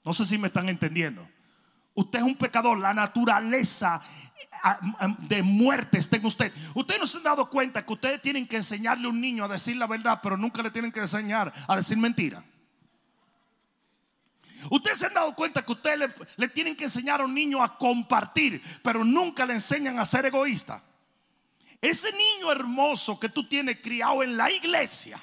No 0.05 0.13
sé 0.13 0.25
si 0.25 0.37
me 0.37 0.49
están 0.49 0.69
entendiendo. 0.69 1.30
Usted 1.95 2.21
es 2.21 2.25
un 2.25 2.37
pecador. 2.37 2.79
La 2.79 2.95
naturaleza 2.95 4.03
de 5.21 5.43
muerte 5.43 5.99
está 5.99 6.17
en 6.17 6.27
usted. 6.27 6.53
Ustedes 6.75 7.01
no 7.01 7.07
se 7.07 7.19
han 7.19 7.25
dado 7.25 7.49
cuenta 7.49 7.85
que 7.85 7.93
ustedes 7.93 8.21
tienen 8.21 8.47
que 8.47 8.57
enseñarle 8.57 9.07
a 9.07 9.11
un 9.11 9.21
niño 9.21 9.45
a 9.45 9.49
decir 9.49 9.77
la 9.77 9.87
verdad, 9.87 10.21
pero 10.23 10.37
nunca 10.37 10.63
le 10.63 10.71
tienen 10.71 10.93
que 10.93 11.01
enseñar 11.01 11.53
a 11.67 11.77
decir 11.77 11.97
mentira. 11.97 12.45
Ustedes 14.69 14.99
se 14.99 15.07
han 15.07 15.15
dado 15.15 15.35
cuenta 15.35 15.65
que 15.65 15.73
ustedes 15.73 16.11
le, 16.37 16.49
tienen 16.49 16.77
que 16.77 16.85
enseñar 16.85 17.21
a 17.23 17.25
un 17.25 17.33
niño 17.33 17.63
a 17.63 17.79
compartir, 17.79 18.63
pero 18.83 19.05
nunca 19.05 19.47
le 19.47 19.55
enseñan 19.55 19.99
a 19.99 20.05
ser 20.05 20.27
egoísta. 20.27 20.83
Ese 21.81 22.13
niño 22.13 22.53
hermoso 22.53 23.19
que 23.19 23.31
tú 23.31 23.49
tienes 23.49 23.81
criado 23.81 24.23
en 24.23 24.37
la 24.37 24.51
iglesia. 24.51 25.19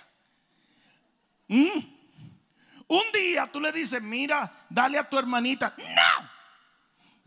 Un 1.48 3.04
día 3.14 3.48
tú 3.52 3.60
le 3.60 3.72
dices, 3.72 4.02
mira, 4.02 4.52
dale 4.70 4.98
a 4.98 5.08
tu 5.08 5.20
hermanita. 5.20 5.76
No, 5.78 6.30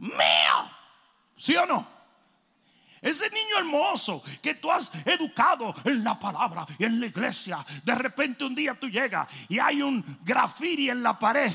mío. 0.01 0.71
¿Sí 1.37 1.55
o 1.57 1.67
no? 1.67 1.87
Ese 3.01 3.31
niño 3.31 3.59
hermoso 3.59 4.23
que 4.43 4.55
tú 4.55 4.71
has 4.71 4.93
educado 5.07 5.75
en 5.85 6.05
la 6.05 6.19
palabra 6.19 6.67
y 6.79 6.85
en 6.85 7.01
la 7.01 7.07
iglesia, 7.07 7.65
de 7.83 7.95
repente 7.95 8.45
un 8.45 8.55
día 8.55 8.75
tú 8.75 8.91
llegas 8.91 9.27
y 9.49 9.59
hay 9.59 9.81
un 9.81 10.19
grafiri 10.23 10.91
en 10.91 11.03
la 11.03 11.19
pared 11.19 11.51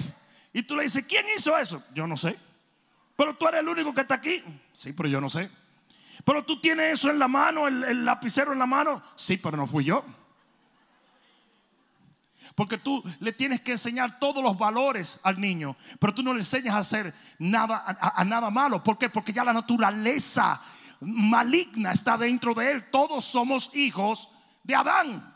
y 0.53 0.63
tú 0.63 0.75
le 0.75 0.83
dices, 0.83 1.05
¿quién 1.07 1.25
hizo 1.37 1.55
eso? 1.57 1.83
Yo 1.93 2.07
no 2.07 2.17
sé. 2.17 2.35
Pero 3.15 3.35
tú 3.35 3.47
eres 3.47 3.61
el 3.61 3.67
único 3.67 3.93
que 3.93 4.01
está 4.01 4.15
aquí. 4.15 4.41
Sí, 4.73 4.93
pero 4.93 5.07
yo 5.07 5.21
no 5.21 5.29
sé. 5.29 5.49
Pero 6.23 6.43
tú 6.43 6.59
tienes 6.59 6.93
eso 6.93 7.11
en 7.11 7.19
la 7.19 7.27
mano, 7.27 7.67
el, 7.67 7.83
el 7.83 8.05
lapicero 8.05 8.53
en 8.53 8.59
la 8.59 8.65
mano. 8.65 9.01
Sí, 9.15 9.37
pero 9.37 9.55
no 9.55 9.67
fui 9.67 9.83
yo. 9.83 10.03
Porque 12.55 12.77
tú 12.77 13.03
le 13.19 13.33
tienes 13.33 13.59
que 13.59 13.73
enseñar 13.73 14.17
todos 14.17 14.41
los 14.41 14.57
valores 14.57 15.19
al 15.23 15.39
niño, 15.39 15.75
pero 15.99 16.13
tú 16.13 16.23
no 16.23 16.33
le 16.33 16.39
enseñas 16.39 16.73
a 16.73 16.79
hacer 16.79 17.13
nada 17.37 17.83
a, 17.85 18.23
nada 18.23 18.49
malo. 18.49 18.81
¿Por 18.81 18.97
qué? 18.97 19.09
Porque 19.09 19.33
ya 19.33 19.43
la 19.43 19.51
naturaleza 19.51 20.61
maligna 21.01 21.91
está 21.91 22.17
dentro 22.17 22.53
de 22.53 22.71
él. 22.71 22.89
Todos 22.89 23.25
somos 23.25 23.75
hijos 23.75 24.29
de 24.63 24.73
Adán. 24.73 25.35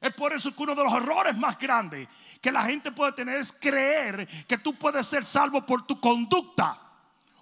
Es 0.00 0.12
por 0.14 0.32
eso 0.32 0.54
que 0.54 0.64
uno 0.64 0.74
de 0.74 0.82
los 0.82 0.92
errores 0.92 1.36
más 1.38 1.56
grandes 1.56 2.08
que 2.40 2.50
la 2.50 2.64
gente 2.64 2.90
puede 2.90 3.12
tener 3.12 3.36
es 3.36 3.52
creer 3.52 4.26
que 4.48 4.58
tú 4.58 4.74
puedes 4.74 5.06
ser 5.06 5.24
salvo 5.24 5.64
por 5.64 5.86
tu 5.86 6.00
conducta. 6.00 6.76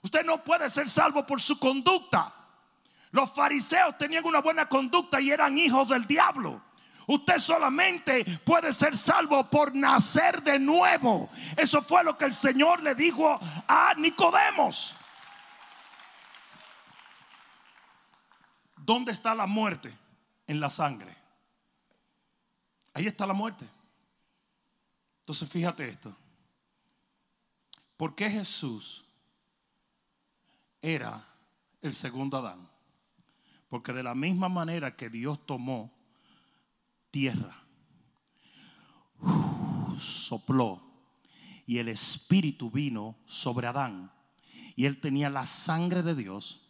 Usted 0.03 0.27
no 0.27 0.45
puede 0.45 0.69
ser 0.69 0.87
salvo 0.87 1.27
por 1.27 1.41
su 1.41 1.59
conducta. 1.59 2.31
Los 3.11 3.33
fariseos 3.33 3.97
tenían 3.97 4.27
una 4.27 4.43
buena 4.43 4.67
conducta 4.67 5.19
y 5.19 5.31
eran 5.31 5.57
hijos 5.57 5.89
del 5.89 6.07
diablo. 6.07 6.61
Usted 7.11 7.41
solamente 7.41 8.25
puede 8.45 8.73
ser 8.73 8.97
salvo 8.97 9.45
por 9.51 9.75
nacer 9.75 10.45
de 10.45 10.61
nuevo. 10.61 11.29
Eso 11.57 11.83
fue 11.83 12.05
lo 12.05 12.17
que 12.17 12.27
el 12.27 12.33
Señor 12.33 12.85
le 12.85 12.95
dijo 12.95 13.37
a 13.67 13.95
Nicodemos. 13.97 14.95
¿Dónde 18.77 19.11
está 19.11 19.35
la 19.35 19.49
muerte? 19.49 19.93
En 20.47 20.61
la 20.61 20.71
sangre. 20.71 21.13
Ahí 22.95 23.09
está 23.09 23.27
la 23.27 23.35
muerte. 23.35 23.69
Entonces 25.23 25.49
fíjate 25.49 25.89
esto. 25.89 26.17
¿Por 27.97 28.15
qué 28.15 28.31
Jesús 28.31 29.05
era 30.81 31.27
el 31.83 31.93
segundo 31.93 32.37
Adán? 32.37 32.71
Porque 33.69 33.93
de 33.93 34.05
la 34.05 34.15
misma 34.15 34.49
manera 34.49 34.95
que 34.95 35.11
Dios 35.11 35.45
tomó 35.45 36.00
tierra, 37.11 37.65
sopló 39.99 40.83
y 41.67 41.79
el 41.79 41.89
Espíritu 41.89 42.71
vino 42.71 43.17
sobre 43.27 43.67
Adán 43.67 44.11
y 44.77 44.87
él 44.87 45.01
tenía 45.01 45.31
la 45.31 45.47
sangre 45.47 46.03
de 46.03 46.15
Dios, 46.15 46.61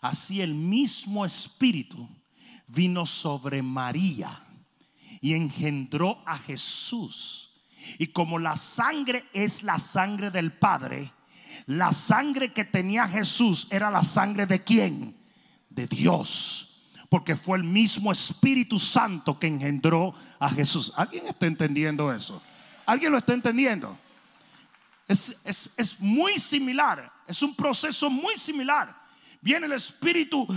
así 0.00 0.40
el 0.40 0.54
mismo 0.54 1.26
Espíritu 1.26 2.08
vino 2.68 3.04
sobre 3.06 3.62
María 3.62 4.44
y 5.20 5.34
engendró 5.34 6.22
a 6.26 6.38
Jesús. 6.38 7.64
Y 7.98 8.08
como 8.08 8.38
la 8.38 8.56
sangre 8.56 9.24
es 9.32 9.64
la 9.64 9.78
sangre 9.78 10.30
del 10.30 10.52
Padre, 10.52 11.12
la 11.66 11.92
sangre 11.92 12.52
que 12.52 12.64
tenía 12.64 13.08
Jesús 13.08 13.68
era 13.70 13.90
la 13.90 14.04
sangre 14.04 14.46
de 14.46 14.62
quién? 14.62 15.16
De 15.68 15.86
Dios 15.86 16.71
porque 17.12 17.36
fue 17.36 17.58
el 17.58 17.64
mismo 17.64 18.10
Espíritu 18.10 18.78
Santo 18.78 19.38
que 19.38 19.46
engendró 19.46 20.14
a 20.38 20.48
Jesús. 20.48 20.94
¿Alguien 20.96 21.26
está 21.26 21.44
entendiendo 21.44 22.10
eso? 22.10 22.40
¿Alguien 22.86 23.12
lo 23.12 23.18
está 23.18 23.34
entendiendo? 23.34 23.98
Es, 25.06 25.42
es, 25.44 25.74
es, 25.76 26.00
muy 26.00 26.38
similar, 26.38 27.12
es 27.26 27.42
un 27.42 27.54
proceso 27.54 28.08
muy 28.08 28.38
similar. 28.38 28.96
Viene 29.42 29.66
el 29.66 29.72
Espíritu, 29.72 30.48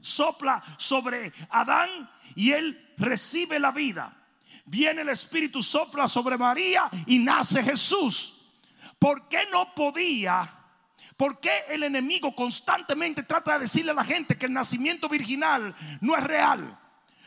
sopla 0.00 0.62
sobre 0.78 1.32
Adán 1.50 2.08
y 2.36 2.52
él 2.52 2.94
recibe 2.96 3.58
la 3.58 3.72
vida. 3.72 4.16
Viene 4.66 5.02
el 5.02 5.08
Espíritu, 5.08 5.64
sopla 5.64 6.06
sobre 6.06 6.38
María 6.38 6.88
y 7.06 7.18
nace 7.18 7.60
Jesús. 7.60 8.52
¿Por 9.00 9.26
qué 9.28 9.48
no 9.50 9.74
podía? 9.74 10.48
¿Por 11.22 11.38
qué 11.38 11.52
el 11.68 11.84
enemigo 11.84 12.34
constantemente 12.34 13.22
trata 13.22 13.52
de 13.52 13.60
decirle 13.60 13.92
a 13.92 13.94
la 13.94 14.02
gente 14.02 14.36
que 14.36 14.46
el 14.46 14.52
nacimiento 14.52 15.08
virginal 15.08 15.72
no 16.00 16.16
es 16.16 16.24
real? 16.24 16.76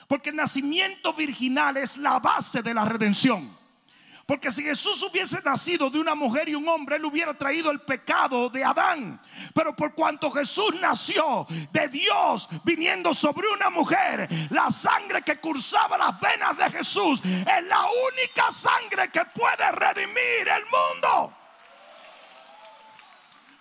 Porque 0.09 0.31
el 0.31 0.35
nacimiento 0.35 1.13
virginal 1.13 1.77
es 1.77 1.95
la 1.95 2.19
base 2.19 2.61
de 2.61 2.73
la 2.73 2.83
redención. 2.83 3.49
Porque 4.25 4.51
si 4.51 4.63
Jesús 4.63 5.01
hubiese 5.01 5.41
nacido 5.45 5.89
de 5.89 6.01
una 6.01 6.13
mujer 6.13 6.49
y 6.49 6.55
un 6.55 6.67
hombre, 6.67 6.97
él 6.97 7.05
hubiera 7.05 7.33
traído 7.35 7.71
el 7.71 7.79
pecado 7.79 8.49
de 8.49 8.65
Adán. 8.65 9.17
Pero 9.53 9.73
por 9.73 9.95
cuanto 9.95 10.29
Jesús 10.29 10.75
nació 10.81 11.47
de 11.71 11.87
Dios 11.87 12.49
viniendo 12.65 13.13
sobre 13.13 13.47
una 13.47 13.69
mujer, 13.69 14.27
la 14.49 14.71
sangre 14.71 15.21
que 15.21 15.37
cursaba 15.37 15.97
las 15.97 16.19
venas 16.19 16.57
de 16.57 16.69
Jesús 16.79 17.21
es 17.23 17.63
la 17.65 17.79
única 18.11 18.51
sangre 18.51 19.07
que 19.09 19.21
puede 19.33 19.71
redimir 19.71 20.49
el 20.53 20.63
mundo. 20.65 21.44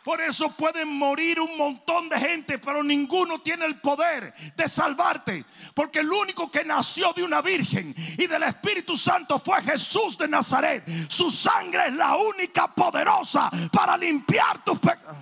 Por 0.04 0.20
eso 0.20 0.50
pueden 0.50 0.86
morir 0.98 1.40
un 1.40 1.56
montón 1.56 2.10
de 2.10 2.20
gente, 2.20 2.58
pero 2.58 2.84
ninguno 2.84 3.40
tiene 3.40 3.64
el 3.64 3.80
poder 3.80 4.34
de 4.54 4.68
salvarte. 4.68 5.46
Porque 5.74 6.00
el 6.00 6.12
único 6.12 6.50
que 6.50 6.62
nació 6.62 7.14
de 7.14 7.22
una 7.22 7.40
virgen 7.40 7.94
y 8.18 8.26
del 8.26 8.42
Espíritu 8.42 8.98
Santo 8.98 9.38
fue 9.38 9.62
Jesús 9.62 10.18
de 10.18 10.28
Nazaret. 10.28 10.84
Su 11.08 11.30
sangre 11.30 11.86
es 11.86 11.94
la 11.94 12.16
única 12.16 12.68
poderosa 12.68 13.50
para 13.72 13.96
limpiar 13.96 14.62
tus 14.62 14.78
pecados. 14.78 15.16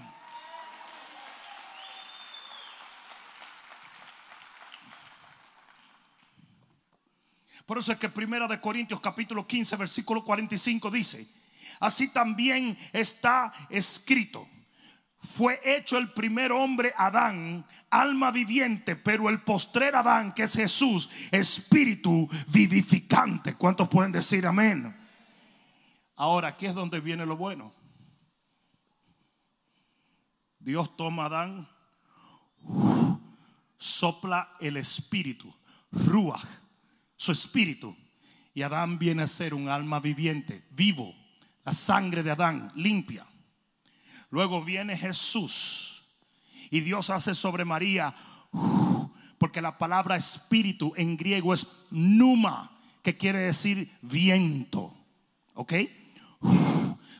Por 7.64 7.78
eso 7.78 7.92
es 7.92 7.98
que 7.98 8.08
Primera 8.08 8.48
de 8.48 8.60
Corintios 8.60 9.00
capítulo 9.00 9.46
15 9.46 9.76
versículo 9.76 10.24
45 10.24 10.90
dice, 10.90 11.24
así 11.78 12.08
también 12.12 12.76
está 12.92 13.52
escrito 13.70 14.48
fue 15.22 15.60
hecho 15.64 15.98
el 15.98 16.10
primer 16.10 16.50
hombre 16.50 16.92
Adán, 16.96 17.64
alma 17.90 18.32
viviente, 18.32 18.96
pero 18.96 19.28
el 19.28 19.40
postrer 19.40 19.94
Adán, 19.94 20.32
que 20.32 20.42
es 20.42 20.54
Jesús, 20.54 21.08
espíritu 21.30 22.28
vivificante. 22.48 23.54
¿Cuántos 23.54 23.88
pueden 23.88 24.10
decir 24.10 24.46
amén? 24.46 24.94
Ahora, 26.16 26.48
aquí 26.48 26.66
es 26.66 26.74
donde 26.74 27.00
viene 27.00 27.24
lo 27.24 27.36
bueno. 27.36 27.72
Dios 30.58 30.96
toma 30.96 31.24
a 31.24 31.26
Adán, 31.26 31.68
sopla 33.76 34.56
el 34.60 34.76
espíritu, 34.76 35.52
ruach, 35.90 36.44
su 37.16 37.32
espíritu, 37.32 37.96
y 38.54 38.62
Adán 38.62 38.98
viene 38.98 39.22
a 39.22 39.28
ser 39.28 39.54
un 39.54 39.68
alma 39.68 39.98
viviente, 39.98 40.64
vivo, 40.70 41.14
la 41.64 41.74
sangre 41.74 42.22
de 42.22 42.30
Adán 42.32 42.70
limpia. 42.74 43.26
Luego 44.32 44.64
viene 44.64 44.96
Jesús 44.96 46.04
y 46.70 46.80
Dios 46.80 47.10
hace 47.10 47.34
sobre 47.34 47.66
María, 47.66 48.14
porque 49.36 49.60
la 49.60 49.76
palabra 49.76 50.16
espíritu 50.16 50.94
en 50.96 51.18
griego 51.18 51.52
es 51.52 51.86
numa, 51.90 52.72
que 53.02 53.14
quiere 53.14 53.40
decir 53.40 53.92
viento. 54.00 54.94
¿Ok? 55.52 55.74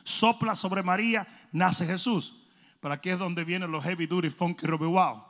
Sopla 0.03 0.55
sobre 0.55 0.81
María, 0.81 1.27
nace 1.51 1.85
Jesús. 1.85 2.47
Pero 2.79 2.95
aquí 2.95 3.11
es 3.11 3.19
donde 3.19 3.43
vienen 3.43 3.71
los 3.71 3.83
heavy 3.83 4.07
duty 4.07 4.31
funky 4.31 4.65
Robbie 4.65 4.87
Wow. 4.87 5.23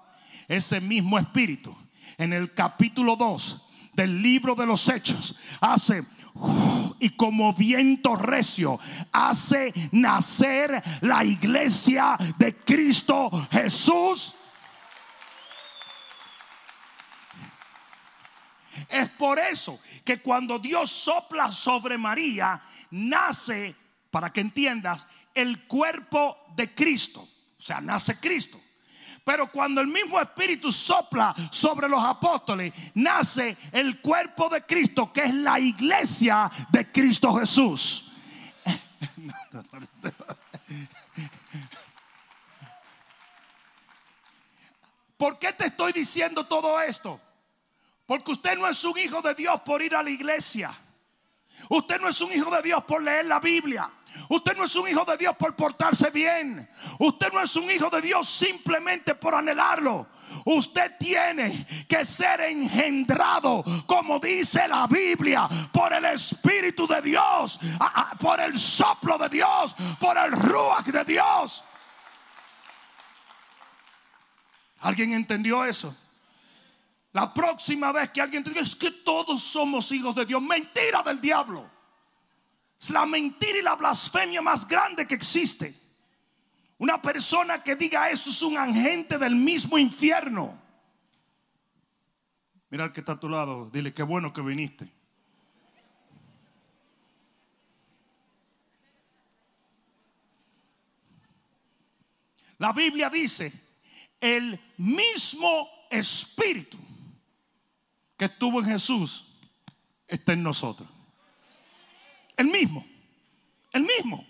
Ese 0.48 0.80
mismo 0.80 1.20
espíritu 1.20 1.76
en 2.18 2.32
el 2.32 2.54
capítulo 2.54 3.18
2 3.18 3.72
del 3.92 4.22
libro 4.22 4.56
de 4.56 4.66
los 4.66 4.88
Hechos 4.88 5.36
hace 5.60 6.02
y 7.04 7.10
como 7.10 7.54
viento 7.54 8.16
recio 8.16 8.80
hace 9.12 9.74
nacer 9.92 10.82
la 11.02 11.26
iglesia 11.26 12.18
de 12.38 12.56
Cristo 12.56 13.30
Jesús. 13.52 14.34
Es 18.88 19.10
por 19.10 19.38
eso 19.38 19.78
que 20.06 20.22
cuando 20.22 20.60
Dios 20.60 20.90
sopla 20.90 21.52
sobre 21.52 21.98
María, 21.98 22.62
nace, 22.92 23.76
para 24.10 24.32
que 24.32 24.40
entiendas, 24.40 25.08
el 25.34 25.66
cuerpo 25.68 26.38
de 26.56 26.74
Cristo. 26.74 27.20
O 27.20 27.62
sea, 27.62 27.82
nace 27.82 28.18
Cristo. 28.18 28.62
Pero 29.24 29.50
cuando 29.50 29.80
el 29.80 29.88
mismo 29.88 30.20
Espíritu 30.20 30.72
sopla 30.72 31.34
sobre 31.50 31.88
los 31.88 32.04
apóstoles, 32.04 32.74
nace 32.96 33.56
el 33.72 34.02
cuerpo 34.02 34.50
de 34.50 34.64
Cristo, 34.64 35.14
que 35.14 35.22
es 35.22 35.34
la 35.34 35.60
iglesia 35.60 36.52
de 36.70 36.92
Cristo 36.92 37.34
Jesús. 37.36 38.12
¿Por 45.18 45.40
qué 45.40 45.54
te 45.54 45.68
estoy 45.68 45.94
diciendo 45.94 46.46
todo 46.46 46.82
esto? 46.82 47.22
Porque 48.06 48.34
usted 48.34 48.58
no 48.58 48.68
es 48.68 48.84
un 48.84 48.98
hijo 48.98 49.22
de 49.22 49.34
Dios 49.36 49.62
por 49.62 49.82
ir 49.82 49.96
a 49.96 50.04
la 50.04 50.10
iglesia. 50.10 50.70
Usted 51.70 52.02
no 52.02 52.10
es 52.10 52.20
un 52.20 52.34
hijo 52.34 52.52
de 52.52 52.62
Dios 52.62 52.84
por 52.84 53.02
leer 53.02 53.28
la 53.28 53.40
Biblia. 53.40 53.90
Usted 54.30 54.56
no 54.58 54.64
es 54.66 54.76
un 54.76 54.88
hijo 54.88 55.06
de 55.06 55.18
Dios 55.18 55.36
por 55.38 55.56
portarse 55.56 56.10
bien. 56.10 56.70
Usted 57.00 57.32
no 57.32 57.42
es 57.42 57.56
un 57.56 57.70
hijo 57.70 57.90
de 57.90 58.02
Dios 58.02 58.30
simplemente 58.30 59.16
por 59.16 59.36
anhelarlo. 59.36 60.08
Usted 60.46 60.98
tiene 60.98 61.66
que 61.88 62.04
ser 62.06 62.42
engendrado, 62.42 63.64
como 63.86 64.20
dice 64.20 64.68
la 64.68 64.88
Biblia, 64.88 65.48
por 65.72 65.94
el 65.94 66.06
Espíritu 66.06 66.88
de 66.88 67.02
Dios, 67.02 67.60
por 68.20 68.40
el 68.40 68.58
soplo 68.58 69.18
de 69.18 69.30
Dios, 69.30 69.76
por 70.00 70.18
el 70.18 70.32
ruach 70.32 70.88
de 70.88 71.06
Dios. 71.06 71.64
¿Alguien 74.82 75.14
entendió 75.14 75.64
eso? 75.64 75.96
La 77.14 77.32
próxima 77.32 77.92
vez 77.92 78.10
que 78.10 78.22
alguien 78.22 78.44
diga 78.44 78.62
es 78.62 78.76
que 78.76 78.90
todos 78.90 79.42
somos 79.42 79.92
hijos 79.92 80.16
de 80.16 80.26
Dios, 80.26 80.42
mentira 80.42 81.04
del 81.04 81.22
diablo. 81.22 81.73
Es 82.84 82.90
la 82.90 83.06
mentira 83.06 83.58
y 83.58 83.62
la 83.62 83.78
blasfemia 83.78 84.42
más 84.42 84.68
grande 84.68 85.08
que 85.08 85.16
existe. 85.16 85.74
Una 86.80 87.02
persona 87.02 87.64
que 87.64 87.78
diga 87.78 88.10
esto 88.10 88.30
es 88.30 88.42
un 88.42 88.58
agente 88.58 89.18
del 89.18 89.38
mismo 89.38 89.78
infierno. 89.78 90.62
Mira 92.70 92.84
al 92.84 92.92
que 92.92 93.00
está 93.00 93.14
a 93.14 93.20
tu 93.22 93.30
lado, 93.30 93.70
dile 93.70 93.94
qué 93.94 94.04
bueno 94.04 94.34
que 94.34 94.42
viniste. 94.42 94.92
La 102.58 102.74
Biblia 102.74 103.10
dice, 103.10 103.54
el 104.20 104.60
mismo 104.76 105.70
espíritu 105.90 106.78
que 108.18 108.26
estuvo 108.26 108.60
en 108.60 108.66
Jesús 108.66 109.40
está 110.06 110.34
en 110.34 110.44
nosotros. 110.44 110.93
El 112.38 112.48
mismo, 112.48 112.86
el 113.72 113.84
mismo. 113.84 114.26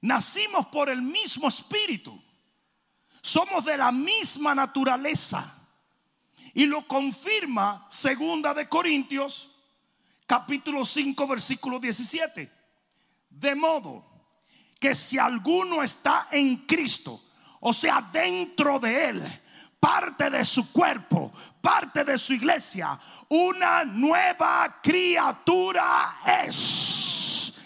Nacimos 0.00 0.66
por 0.66 0.88
el 0.88 1.02
mismo 1.02 1.48
espíritu. 1.48 2.20
Somos 3.20 3.64
de 3.64 3.76
la 3.76 3.92
misma 3.92 4.54
naturaleza. 4.54 5.58
Y 6.54 6.66
lo 6.66 6.86
confirma 6.86 7.86
segunda 7.90 8.52
de 8.52 8.68
Corintios 8.68 9.50
capítulo 10.26 10.84
5 10.84 11.26
versículo 11.26 11.78
17. 11.78 12.50
De 13.30 13.54
modo 13.54 14.04
que 14.78 14.94
si 14.94 15.18
alguno 15.18 15.82
está 15.82 16.28
en 16.30 16.66
Cristo, 16.66 17.22
o 17.60 17.72
sea, 17.72 18.10
dentro 18.12 18.80
de 18.80 19.10
él, 19.10 19.41
parte 19.82 20.30
de 20.30 20.44
su 20.44 20.70
cuerpo, 20.70 21.32
parte 21.60 22.04
de 22.04 22.16
su 22.16 22.34
iglesia, 22.34 22.96
una 23.28 23.82
nueva 23.84 24.78
criatura 24.80 26.18
es. 26.46 27.60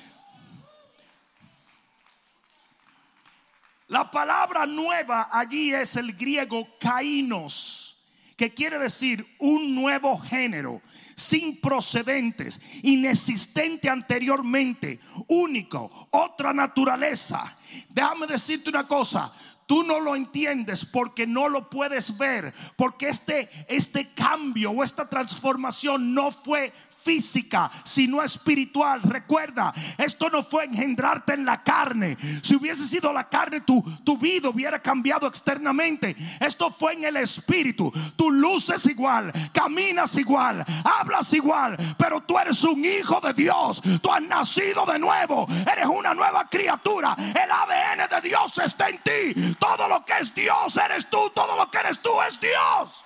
La 3.89 4.11
palabra 4.11 4.65
nueva 4.65 5.29
allí 5.31 5.75
es 5.75 5.97
el 5.97 6.15
griego 6.15 6.67
kainos, 6.81 7.99
que 8.35 8.55
quiere 8.55 8.79
decir 8.79 9.25
un 9.39 9.75
nuevo 9.75 10.19
género, 10.19 10.81
sin 11.15 11.61
procedentes, 11.61 12.63
inexistente 12.83 13.91
anteriormente, 13.91 15.01
único, 15.29 16.09
otra 16.13 16.55
naturaleza. 16.55 17.59
Déjame 17.91 18.27
decirte 18.27 18.71
una 18.71 18.89
cosa, 18.89 19.31
Tú 19.67 19.83
no 19.83 19.99
lo 19.99 20.15
entiendes 20.15 20.85
porque 20.85 21.27
no 21.27 21.49
lo 21.49 21.69
puedes 21.69 22.17
ver, 22.19 22.55
porque 22.77 23.09
este, 23.09 23.51
este 23.69 24.13
cambio 24.15 24.71
o 24.71 24.85
esta 24.85 25.09
transformación 25.09 26.15
no 26.15 26.31
fue 26.31 26.73
física, 27.07 27.71
sino 27.85 28.21
espiritual. 28.21 29.01
Recuerda, 29.03 29.73
esto 29.97 30.29
no 30.29 30.43
fue 30.43 30.65
engendrarte 30.65 31.35
en 31.35 31.45
la 31.45 31.63
carne. 31.63 32.17
Si 32.43 32.57
hubiese 32.57 32.87
sido 32.87 33.13
la 33.13 33.29
carne, 33.29 33.61
tu, 33.61 33.81
tu 34.05 34.19
vida 34.19 34.49
hubiera 34.49 34.81
cambiado 34.81 35.29
externamente. 35.29 36.17
Esto 36.41 36.71
fue 36.71 36.95
en 36.95 37.05
el 37.05 37.17
espíritu. 37.17 37.93
Tú 38.17 38.33
luces 38.33 38.85
igual, 38.87 39.33
caminas 39.53 40.17
igual, 40.17 40.65
hablas 40.85 41.33
igual, 41.33 41.77
pero 41.97 42.23
tú 42.23 42.37
eres 42.39 42.65
un 42.65 42.85
hijo 42.85 43.21
de 43.21 43.33
Dios. 43.35 43.81
Tú 44.03 44.13
has 44.13 44.23
nacido 44.23 44.85
de 44.85 44.99
nuevo. 44.99 45.47
Eres 45.73 45.87
una 45.87 46.13
nueva 46.13 46.49
criatura. 46.49 47.17
El 47.17 47.51
ADN 47.51 48.09
de 48.11 48.29
Dios 48.29 48.59
está 48.59 48.89
en 48.89 48.99
ti. 48.99 49.55
Todo 49.61 49.89
lo 49.89 50.05
que 50.05 50.15
es 50.21 50.35
Dios 50.35 50.77
eres 50.77 51.09
tú. 51.09 51.31
Todo 51.33 51.57
lo 51.57 51.71
que 51.71 51.79
eres 51.79 52.01
tú 52.01 52.11
es 52.29 52.41
Dios. 52.41 53.06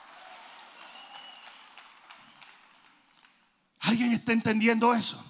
¿Alguien 3.80 4.12
está 4.12 4.32
entendiendo 4.32 4.94
eso? 4.94 5.24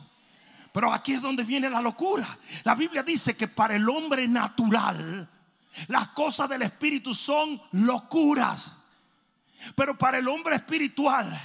Pero 0.73 0.93
aquí 0.93 1.13
es 1.13 1.23
donde 1.23 1.45
viene 1.45 1.69
la 1.69 1.81
locura. 1.81 2.27
La 2.65 2.75
Biblia 2.75 3.03
dice 3.03 3.37
que 3.37 3.49
para 3.49 3.75
el 3.75 3.89
hombre 3.89 4.27
natural 4.29 5.29
las 5.89 6.09
cosas 6.09 6.49
del 6.49 6.63
Espíritu 6.63 7.15
son 7.15 7.61
locuras. 7.73 8.79
Pero 9.75 9.97
para 9.97 10.19
el 10.19 10.29
hombre 10.29 10.57
espiritual 10.57 11.39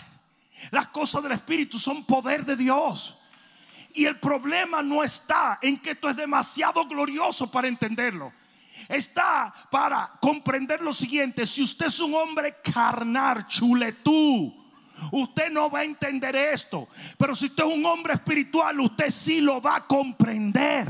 las 0.72 0.88
cosas 0.88 1.24
del 1.24 1.34
Espíritu 1.34 1.80
son 1.80 2.06
poder 2.06 2.46
de 2.46 2.56
Dios. 2.56 3.18
Y 3.94 4.06
el 4.06 4.18
problema 4.20 4.82
no 4.82 5.04
está 5.04 5.60
en 5.62 5.80
que 5.80 5.92
esto 5.92 6.10
es 6.10 6.16
demasiado 6.16 6.86
glorioso 6.86 7.50
para 7.50 7.68
entenderlo. 7.68 8.32
Está 8.90 9.54
para 9.72 10.12
comprender 10.20 10.82
lo 10.82 10.94
siguiente. 10.94 11.46
Si 11.46 11.64
usted 11.64 11.88
es 11.88 12.00
un 12.00 12.14
hombre 12.14 12.58
carnal, 12.62 13.48
chuletú 13.48 14.65
Usted 15.12 15.52
no 15.52 15.70
va 15.70 15.80
a 15.80 15.84
entender 15.84 16.36
esto. 16.36 16.88
Pero 17.18 17.36
si 17.36 17.46
usted 17.46 17.64
es 17.64 17.74
un 17.74 17.86
hombre 17.86 18.14
espiritual, 18.14 18.80
usted 18.80 19.10
sí 19.10 19.42
lo 19.42 19.62
va 19.62 19.78
a 19.78 19.88
comprender. 19.88 20.88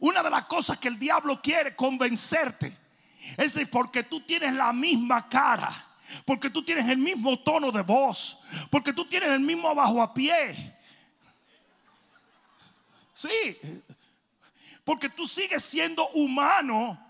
Una 0.00 0.22
de 0.22 0.30
las 0.30 0.44
cosas 0.44 0.78
que 0.78 0.88
el 0.88 0.98
diablo 0.98 1.40
quiere 1.42 1.74
convencerte 1.74 2.76
es 3.36 3.58
porque 3.68 4.04
tú 4.04 4.20
tienes 4.20 4.54
la 4.54 4.72
misma 4.72 5.28
cara, 5.28 5.72
porque 6.24 6.50
tú 6.50 6.64
tienes 6.64 6.88
el 6.88 6.98
mismo 6.98 7.38
tono 7.40 7.72
de 7.72 7.82
voz, 7.82 8.44
porque 8.70 8.92
tú 8.92 9.04
tienes 9.06 9.30
el 9.30 9.40
mismo 9.40 9.74
bajo 9.74 10.00
a 10.00 10.14
pie. 10.14 10.76
Sí, 13.12 13.58
porque 14.84 15.08
tú 15.08 15.26
sigues 15.26 15.64
siendo 15.64 16.08
humano 16.10 17.07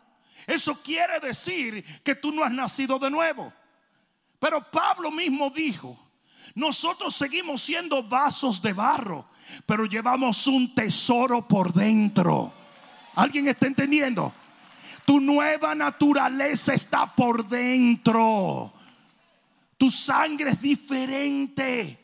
eso 0.49 0.81
quiere 0.83 1.21
decir 1.21 1.85
que 2.03 2.15
tú 2.15 2.33
no 2.33 2.43
has 2.43 2.51
nacido 2.51 2.99
de 2.99 3.11
nuevo. 3.11 3.53
Pero 4.39 4.63
Pablo 4.71 5.11
mismo 5.11 5.51
dijo, 5.51 5.95
nosotros 6.55 7.15
seguimos 7.15 7.61
siendo 7.61 8.03
vasos 8.03 8.63
de 8.63 8.73
barro, 8.73 9.27
pero 9.67 9.85
llevamos 9.85 10.47
un 10.47 10.75
tesoro 10.75 11.47
por 11.47 11.75
dentro. 11.75 12.51
¿Alguien 13.15 13.47
está 13.47 13.67
entendiendo? 13.67 14.33
Tu 15.05 15.21
nueva 15.21 15.75
naturaleza 15.75 16.73
está 16.73 17.15
por 17.15 17.47
dentro. 17.47 18.73
Tu 19.77 19.91
sangre 19.91 20.53
es 20.53 20.63
diferente. 20.63 21.99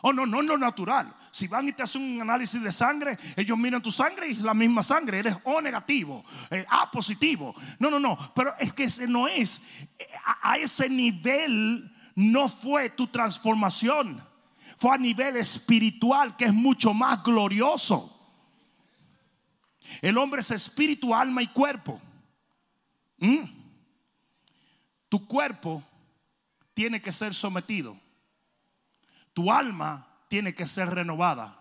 Oh, 0.00 0.14
no, 0.14 0.24
no 0.24 0.40
es 0.40 0.46
lo 0.46 0.56
natural. 0.56 1.14
Si 1.32 1.48
van 1.48 1.66
y 1.66 1.72
te 1.72 1.82
hacen 1.82 2.02
un 2.02 2.20
análisis 2.20 2.62
de 2.62 2.70
sangre, 2.70 3.18
ellos 3.36 3.56
miran 3.56 3.80
tu 3.80 3.90
sangre 3.90 4.28
y 4.28 4.32
es 4.32 4.40
la 4.40 4.52
misma 4.52 4.82
sangre. 4.82 5.18
Eres 5.18 5.34
O 5.44 5.62
negativo, 5.62 6.22
eh, 6.50 6.66
A 6.68 6.90
positivo. 6.90 7.54
No, 7.78 7.90
no, 7.90 7.98
no. 7.98 8.18
Pero 8.34 8.54
es 8.58 8.74
que 8.74 8.84
ese 8.84 9.08
no 9.08 9.26
es. 9.26 9.62
A, 10.26 10.52
a 10.52 10.58
ese 10.58 10.90
nivel 10.90 11.90
no 12.14 12.50
fue 12.50 12.90
tu 12.90 13.06
transformación. 13.06 14.22
Fue 14.76 14.94
a 14.94 14.98
nivel 14.98 15.36
espiritual 15.36 16.36
que 16.36 16.44
es 16.44 16.52
mucho 16.52 16.92
más 16.92 17.22
glorioso. 17.22 18.10
El 20.02 20.18
hombre 20.18 20.42
es 20.42 20.50
espíritu, 20.50 21.14
alma 21.14 21.42
y 21.42 21.46
cuerpo. 21.46 21.98
¿Mm? 23.16 23.44
Tu 25.08 25.26
cuerpo 25.26 25.82
tiene 26.74 27.00
que 27.00 27.10
ser 27.10 27.32
sometido. 27.32 27.96
Tu 29.32 29.50
alma 29.50 30.11
tiene 30.32 30.54
que 30.54 30.66
ser 30.66 30.88
renovada, 30.88 31.54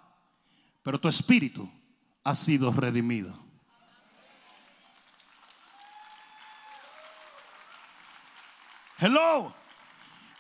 pero 0.82 0.98
tu 0.98 1.10
espíritu 1.10 1.70
ha 2.24 2.34
sido 2.34 2.72
redimido. 2.72 3.38
Hello. 8.98 9.54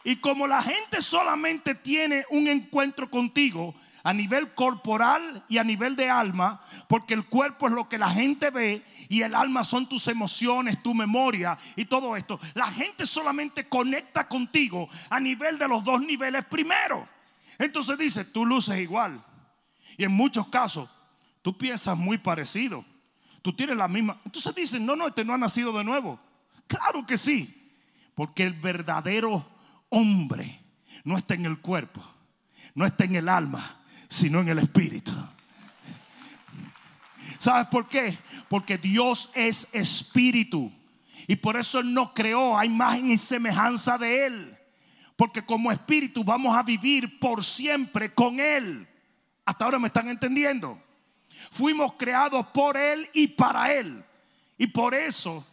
Y 0.05 0.15
como 0.15 0.47
la 0.47 0.63
gente 0.63 1.01
solamente 1.01 1.75
tiene 1.75 2.23
un 2.29 2.47
encuentro 2.47 3.09
contigo 3.09 3.75
a 4.01 4.13
nivel 4.13 4.53
corporal 4.53 5.43
y 5.49 5.57
a 5.57 5.65
nivel 5.65 5.97
de 5.97 6.09
alma, 6.09 6.63
porque 6.87 7.13
el 7.13 7.25
cuerpo 7.25 7.67
es 7.67 7.73
lo 7.73 7.89
que 7.89 7.97
la 7.97 8.11
gente 8.11 8.49
ve 8.49 8.81
y 9.09 9.23
el 9.23 9.35
alma 9.35 9.65
son 9.65 9.89
tus 9.89 10.07
emociones, 10.07 10.81
tu 10.81 10.93
memoria 10.93 11.57
y 11.75 11.83
todo 11.83 12.15
esto. 12.15 12.39
La 12.53 12.67
gente 12.67 13.05
solamente 13.05 13.67
conecta 13.67 14.29
contigo 14.29 14.87
a 15.09 15.19
nivel 15.19 15.59
de 15.59 15.67
los 15.67 15.83
dos 15.83 15.99
niveles 15.99 16.45
primero. 16.45 17.05
Entonces 17.61 17.97
dice, 17.97 18.25
tú 18.25 18.45
luces 18.45 18.79
igual. 18.79 19.23
Y 19.97 20.03
en 20.03 20.11
muchos 20.11 20.47
casos, 20.47 20.89
tú 21.41 21.57
piensas 21.57 21.97
muy 21.97 22.17
parecido. 22.17 22.83
Tú 23.41 23.53
tienes 23.53 23.77
la 23.77 23.87
misma. 23.87 24.19
Entonces 24.25 24.53
dicen, 24.55 24.85
no, 24.85 24.95
no, 24.95 25.07
este 25.07 25.23
no 25.23 25.33
ha 25.33 25.37
nacido 25.37 25.71
de 25.77 25.83
nuevo. 25.83 26.19
Claro 26.67 27.05
que 27.05 27.17
sí. 27.17 27.73
Porque 28.15 28.43
el 28.43 28.53
verdadero 28.53 29.47
hombre 29.89 30.59
no 31.03 31.17
está 31.17 31.35
en 31.35 31.45
el 31.45 31.59
cuerpo, 31.59 32.01
no 32.75 32.85
está 32.85 33.05
en 33.05 33.15
el 33.15 33.29
alma, 33.29 33.79
sino 34.09 34.39
en 34.39 34.49
el 34.49 34.59
espíritu. 34.59 35.13
¿Sabes 37.37 37.67
por 37.67 37.87
qué? 37.87 38.17
Porque 38.49 38.77
Dios 38.77 39.31
es 39.33 39.73
espíritu. 39.73 40.71
Y 41.27 41.35
por 41.35 41.57
eso 41.57 41.79
Él 41.79 41.95
creó 42.13 42.57
a 42.57 42.65
imagen 42.65 43.11
y 43.11 43.17
semejanza 43.17 43.97
de 43.97 44.25
Él. 44.25 44.57
Porque 45.21 45.45
como 45.45 45.71
espíritu 45.71 46.23
vamos 46.23 46.57
a 46.57 46.63
vivir 46.63 47.19
por 47.19 47.43
siempre 47.43 48.11
con 48.11 48.39
Él. 48.39 48.87
Hasta 49.45 49.65
ahora 49.65 49.77
me 49.77 49.85
están 49.85 50.09
entendiendo. 50.09 50.81
Fuimos 51.51 51.93
creados 51.93 52.47
por 52.47 52.75
Él 52.75 53.07
y 53.13 53.27
para 53.27 53.71
Él. 53.71 54.03
Y 54.57 54.65
por 54.65 54.95
eso, 54.95 55.47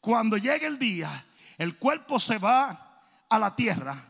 cuando 0.00 0.36
llegue 0.36 0.66
el 0.66 0.78
día, 0.78 1.10
el 1.58 1.76
cuerpo 1.76 2.20
se 2.20 2.38
va 2.38 3.02
a 3.28 3.38
la 3.40 3.56
tierra. 3.56 4.00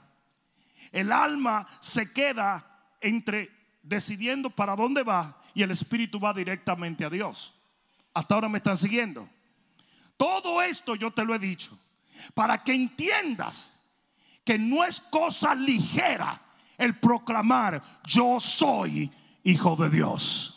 El 0.92 1.12
alma 1.12 1.66
se 1.80 2.12
queda 2.12 2.62
entre 3.00 3.50
decidiendo 3.82 4.50
para 4.50 4.76
dónde 4.76 5.02
va 5.02 5.42
y 5.54 5.62
el 5.62 5.70
espíritu 5.70 6.20
va 6.20 6.34
directamente 6.34 7.06
a 7.06 7.08
Dios. 7.08 7.54
Hasta 8.12 8.34
ahora 8.34 8.50
me 8.50 8.58
están 8.58 8.76
siguiendo. 8.76 9.26
Todo 10.18 10.60
esto 10.60 10.94
yo 10.94 11.10
te 11.10 11.24
lo 11.24 11.34
he 11.34 11.38
dicho 11.38 11.70
para 12.34 12.62
que 12.62 12.74
entiendas 12.74 13.79
que 14.44 14.59
no 14.59 14.85
es 14.85 15.00
cosa 15.00 15.55
ligera 15.55 16.40
el 16.79 16.98
proclamar 16.98 17.83
yo 18.07 18.40
soy 18.40 19.11
hijo 19.44 19.76
de 19.76 19.90
Dios. 19.90 20.57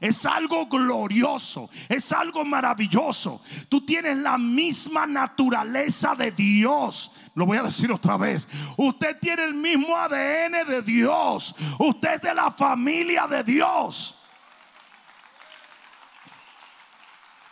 Es 0.00 0.24
algo 0.24 0.66
glorioso, 0.66 1.68
es 1.90 2.10
algo 2.12 2.46
maravilloso. 2.46 3.42
Tú 3.68 3.84
tienes 3.84 4.16
la 4.16 4.38
misma 4.38 5.06
naturaleza 5.06 6.14
de 6.14 6.32
Dios. 6.32 7.12
Lo 7.34 7.44
voy 7.44 7.58
a 7.58 7.64
decir 7.64 7.92
otra 7.92 8.16
vez. 8.16 8.48
Usted 8.78 9.18
tiene 9.20 9.44
el 9.44 9.52
mismo 9.52 9.94
ADN 9.94 10.66
de 10.66 10.80
Dios. 10.80 11.54
Usted 11.78 12.14
es 12.14 12.22
de 12.22 12.34
la 12.34 12.50
familia 12.50 13.26
de 13.26 13.44
Dios. 13.44 14.16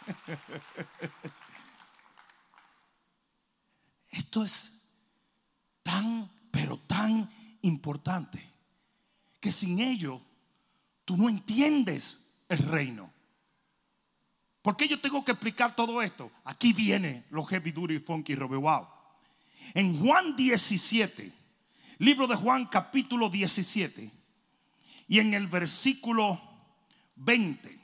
Esto 4.11 4.43
es 4.43 4.78
tan, 5.99 6.31
pero 6.51 6.79
tan 6.79 7.29
importante 7.63 8.43
que 9.41 9.51
sin 9.51 9.81
ello 9.81 10.21
tú 11.05 11.17
no 11.17 11.29
entiendes 11.29 12.45
el 12.49 12.59
reino. 12.59 13.11
¿Por 14.63 14.77
qué 14.77 14.87
yo 14.87 15.01
tengo 15.01 15.25
que 15.25 15.33
explicar 15.33 15.75
todo 15.75 16.03
esto? 16.03 16.31
Aquí 16.45 16.73
viene 16.73 17.25
lo 17.31 17.45
heavy 17.45 17.73
duty 17.73 17.99
funky 17.99 18.35
wow. 18.35 18.87
En 19.75 19.99
Juan 19.99 20.37
17, 20.37 21.33
libro 21.99 22.27
de 22.27 22.37
Juan 22.37 22.67
capítulo 22.67 23.29
17 23.29 24.11
y 25.09 25.19
en 25.19 25.35
el 25.35 25.49
versículo 25.49 26.41
20 27.17 27.79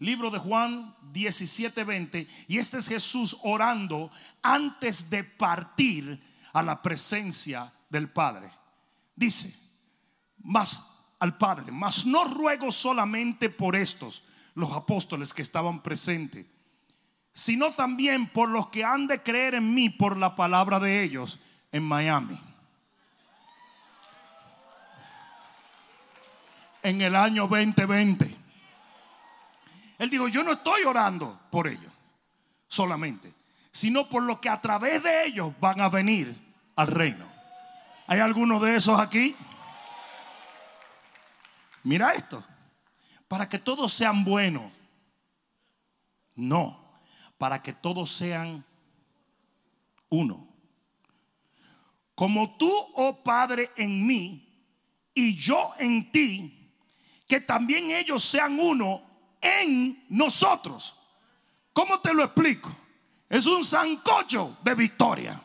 Libro 0.00 0.30
de 0.30 0.38
Juan 0.38 0.94
17, 1.12 1.82
20. 1.82 2.28
Y 2.46 2.58
este 2.58 2.78
es 2.78 2.88
Jesús 2.88 3.36
orando 3.42 4.12
antes 4.42 5.10
de 5.10 5.24
partir 5.24 6.22
a 6.58 6.62
la 6.62 6.82
presencia 6.82 7.72
del 7.88 8.08
Padre. 8.08 8.50
Dice, 9.14 9.52
más 10.38 11.04
al 11.18 11.36
Padre, 11.36 11.72
mas 11.72 12.06
no 12.06 12.24
ruego 12.24 12.72
solamente 12.72 13.50
por 13.50 13.76
estos, 13.76 14.24
los 14.54 14.72
apóstoles 14.72 15.32
que 15.32 15.42
estaban 15.42 15.80
presentes, 15.82 16.46
sino 17.32 17.72
también 17.72 18.28
por 18.28 18.48
los 18.48 18.68
que 18.68 18.84
han 18.84 19.06
de 19.06 19.22
creer 19.22 19.54
en 19.54 19.72
mí 19.74 19.90
por 19.90 20.16
la 20.16 20.34
palabra 20.34 20.80
de 20.80 21.02
ellos 21.02 21.38
en 21.70 21.84
Miami. 21.84 22.40
En 26.82 27.00
el 27.00 27.14
año 27.14 27.46
2020. 27.46 28.36
Él 29.98 30.10
dijo, 30.10 30.28
yo 30.28 30.44
no 30.44 30.52
estoy 30.52 30.82
orando 30.84 31.38
por 31.50 31.66
ellos 31.66 31.92
solamente, 32.68 33.32
sino 33.72 34.08
por 34.08 34.22
lo 34.22 34.40
que 34.40 34.48
a 34.48 34.60
través 34.60 35.02
de 35.02 35.26
ellos 35.26 35.52
van 35.60 35.80
a 35.80 35.88
venir 35.88 36.47
al 36.78 36.86
reino. 36.86 37.26
¿Hay 38.06 38.20
algunos 38.20 38.62
de 38.62 38.76
esos 38.76 39.00
aquí? 39.00 39.34
Mira 41.82 42.14
esto, 42.14 42.42
para 43.26 43.48
que 43.48 43.58
todos 43.58 43.92
sean 43.92 44.24
buenos. 44.24 44.72
No, 46.36 47.00
para 47.36 47.60
que 47.60 47.72
todos 47.72 48.12
sean 48.12 48.64
uno. 50.08 50.46
Como 52.14 52.56
tú, 52.56 52.72
oh 52.94 53.24
Padre, 53.24 53.72
en 53.76 54.06
mí 54.06 54.48
y 55.12 55.34
yo 55.34 55.72
en 55.80 56.12
ti, 56.12 56.72
que 57.26 57.40
también 57.40 57.90
ellos 57.90 58.22
sean 58.22 58.56
uno 58.60 59.02
en 59.40 60.04
nosotros. 60.10 60.94
¿Cómo 61.72 61.98
te 61.98 62.14
lo 62.14 62.22
explico? 62.22 62.70
Es 63.28 63.46
un 63.46 63.64
sancocho 63.64 64.56
de 64.62 64.76
victoria. 64.76 65.42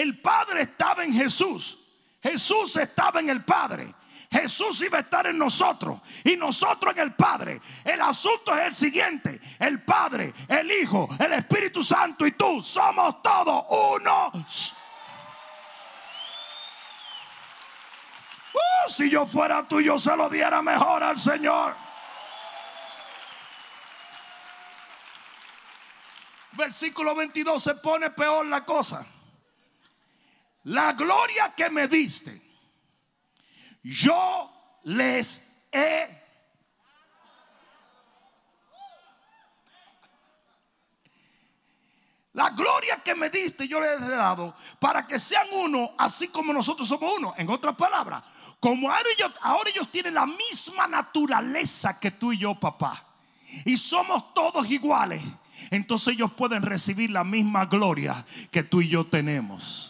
El 0.00 0.18
Padre 0.18 0.62
estaba 0.62 1.04
en 1.04 1.12
Jesús. 1.12 1.76
Jesús 2.22 2.74
estaba 2.76 3.20
en 3.20 3.28
el 3.28 3.44
Padre. 3.44 3.94
Jesús 4.30 4.80
iba 4.80 4.96
a 4.96 5.02
estar 5.02 5.26
en 5.26 5.36
nosotros 5.36 6.00
y 6.24 6.36
nosotros 6.36 6.94
en 6.94 7.02
el 7.02 7.12
Padre. 7.14 7.60
El 7.84 8.00
asunto 8.00 8.56
es 8.56 8.68
el 8.68 8.74
siguiente. 8.74 9.38
El 9.58 9.82
Padre, 9.82 10.32
el 10.48 10.72
Hijo, 10.72 11.06
el 11.18 11.34
Espíritu 11.34 11.82
Santo 11.82 12.26
y 12.26 12.32
tú 12.32 12.62
somos 12.62 13.22
todos 13.22 13.66
uno. 13.68 14.32
Uh, 18.54 18.90
si 18.90 19.10
yo 19.10 19.26
fuera 19.26 19.68
tú, 19.68 19.82
yo 19.82 19.98
se 19.98 20.16
lo 20.16 20.30
diera 20.30 20.62
mejor 20.62 21.02
al 21.02 21.18
Señor. 21.18 21.76
Versículo 26.52 27.14
22 27.14 27.62
se 27.62 27.74
pone 27.74 28.08
peor 28.10 28.46
la 28.46 28.64
cosa. 28.64 29.04
La 30.64 30.92
gloria 30.92 31.54
que 31.56 31.70
me 31.70 31.88
diste, 31.88 32.40
yo 33.82 34.50
les 34.84 35.68
he 35.72 36.20
La 42.32 42.50
gloria 42.50 42.96
que 43.04 43.14
me 43.16 43.28
diste 43.28 43.66
yo 43.66 43.80
les 43.80 44.00
he 44.00 44.08
dado 44.08 44.54
para 44.78 45.06
que 45.06 45.18
sean 45.18 45.48
uno, 45.52 45.90
así 45.98 46.28
como 46.28 46.52
nosotros 46.52 46.86
somos 46.86 47.12
uno. 47.18 47.34
En 47.36 47.50
otras 47.50 47.74
palabras, 47.74 48.22
como 48.60 48.88
ahora 48.88 49.08
ellos, 49.16 49.32
ahora 49.42 49.70
ellos 49.70 49.90
tienen 49.90 50.14
la 50.14 50.26
misma 50.26 50.86
naturaleza 50.86 51.98
que 51.98 52.10
tú 52.10 52.32
y 52.32 52.38
yo, 52.38 52.54
papá, 52.54 53.04
y 53.64 53.76
somos 53.76 54.32
todos 54.32 54.70
iguales, 54.70 55.22
entonces 55.70 56.14
ellos 56.14 56.32
pueden 56.32 56.62
recibir 56.62 57.10
la 57.10 57.24
misma 57.24 57.66
gloria 57.66 58.24
que 58.50 58.62
tú 58.62 58.80
y 58.80 58.88
yo 58.88 59.04
tenemos. 59.04 59.89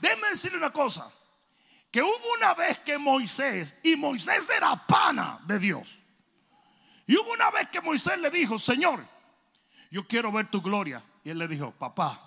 Déjenme 0.00 0.28
decirle 0.28 0.58
una 0.58 0.70
cosa, 0.70 1.10
que 1.90 2.02
hubo 2.02 2.34
una 2.36 2.54
vez 2.54 2.78
que 2.80 2.98
Moisés, 2.98 3.76
y 3.82 3.96
Moisés 3.96 4.48
era 4.50 4.86
pana 4.86 5.40
de 5.46 5.58
Dios, 5.58 5.98
y 7.06 7.16
hubo 7.16 7.32
una 7.32 7.50
vez 7.50 7.68
que 7.68 7.80
Moisés 7.80 8.20
le 8.20 8.30
dijo, 8.30 8.58
Señor, 8.58 9.06
yo 9.90 10.06
quiero 10.06 10.32
ver 10.32 10.48
tu 10.48 10.60
gloria. 10.60 11.02
Y 11.24 11.30
él 11.30 11.38
le 11.38 11.48
dijo, 11.48 11.70
papá, 11.72 12.20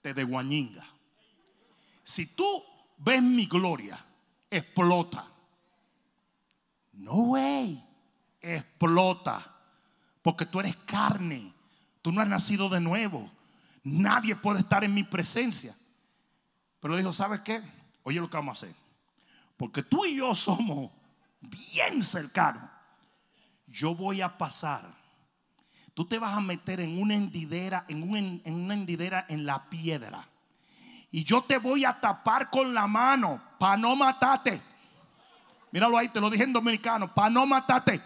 te 0.00 0.14
de 0.14 0.24
guañinga. 0.24 0.84
Si 2.02 2.34
tú 2.34 2.64
ves 2.98 3.22
mi 3.22 3.46
gloria, 3.46 4.02
explota. 4.50 5.26
No, 6.92 7.12
way, 7.12 7.82
explota. 8.40 9.56
Porque 10.22 10.46
tú 10.46 10.60
eres 10.60 10.76
carne. 10.86 11.52
Tú 12.02 12.12
no 12.12 12.22
has 12.22 12.28
nacido 12.28 12.68
de 12.68 12.80
nuevo. 12.80 13.30
Nadie 13.82 14.34
puede 14.34 14.60
estar 14.60 14.82
en 14.82 14.94
mi 14.94 15.04
presencia. 15.04 15.74
Pero 16.80 16.96
dijo, 16.96 17.12
¿sabes 17.12 17.40
qué? 17.40 17.62
Oye 18.02 18.20
lo 18.20 18.30
que 18.30 18.36
vamos 18.36 18.62
a 18.62 18.66
hacer. 18.66 18.76
Porque 19.56 19.82
tú 19.82 20.04
y 20.04 20.16
yo 20.16 20.34
somos 20.34 20.90
bien 21.40 22.02
cercanos. 22.02 22.62
Yo 23.66 23.94
voy 23.94 24.20
a 24.20 24.36
pasar 24.36 25.00
tú 26.00 26.06
te 26.06 26.18
vas 26.18 26.32
a 26.32 26.40
meter 26.40 26.80
en 26.80 26.98
una 26.98 27.14
hendidera, 27.14 27.84
en, 27.86 28.02
una 28.02 28.74
hendidera 28.74 29.26
en 29.28 29.44
la 29.44 29.68
piedra. 29.68 30.26
Y 31.10 31.24
yo 31.24 31.42
te 31.42 31.58
voy 31.58 31.84
a 31.84 31.92
tapar 32.00 32.48
con 32.48 32.72
la 32.72 32.86
mano 32.86 33.38
para 33.58 33.76
no 33.76 33.94
matarte. 33.96 34.62
Míralo 35.70 35.98
ahí, 35.98 36.08
te 36.08 36.18
lo 36.18 36.30
dije 36.30 36.44
en 36.44 36.54
dominicano, 36.54 37.12
para 37.12 37.28
no 37.28 37.44
matarte. 37.46 38.02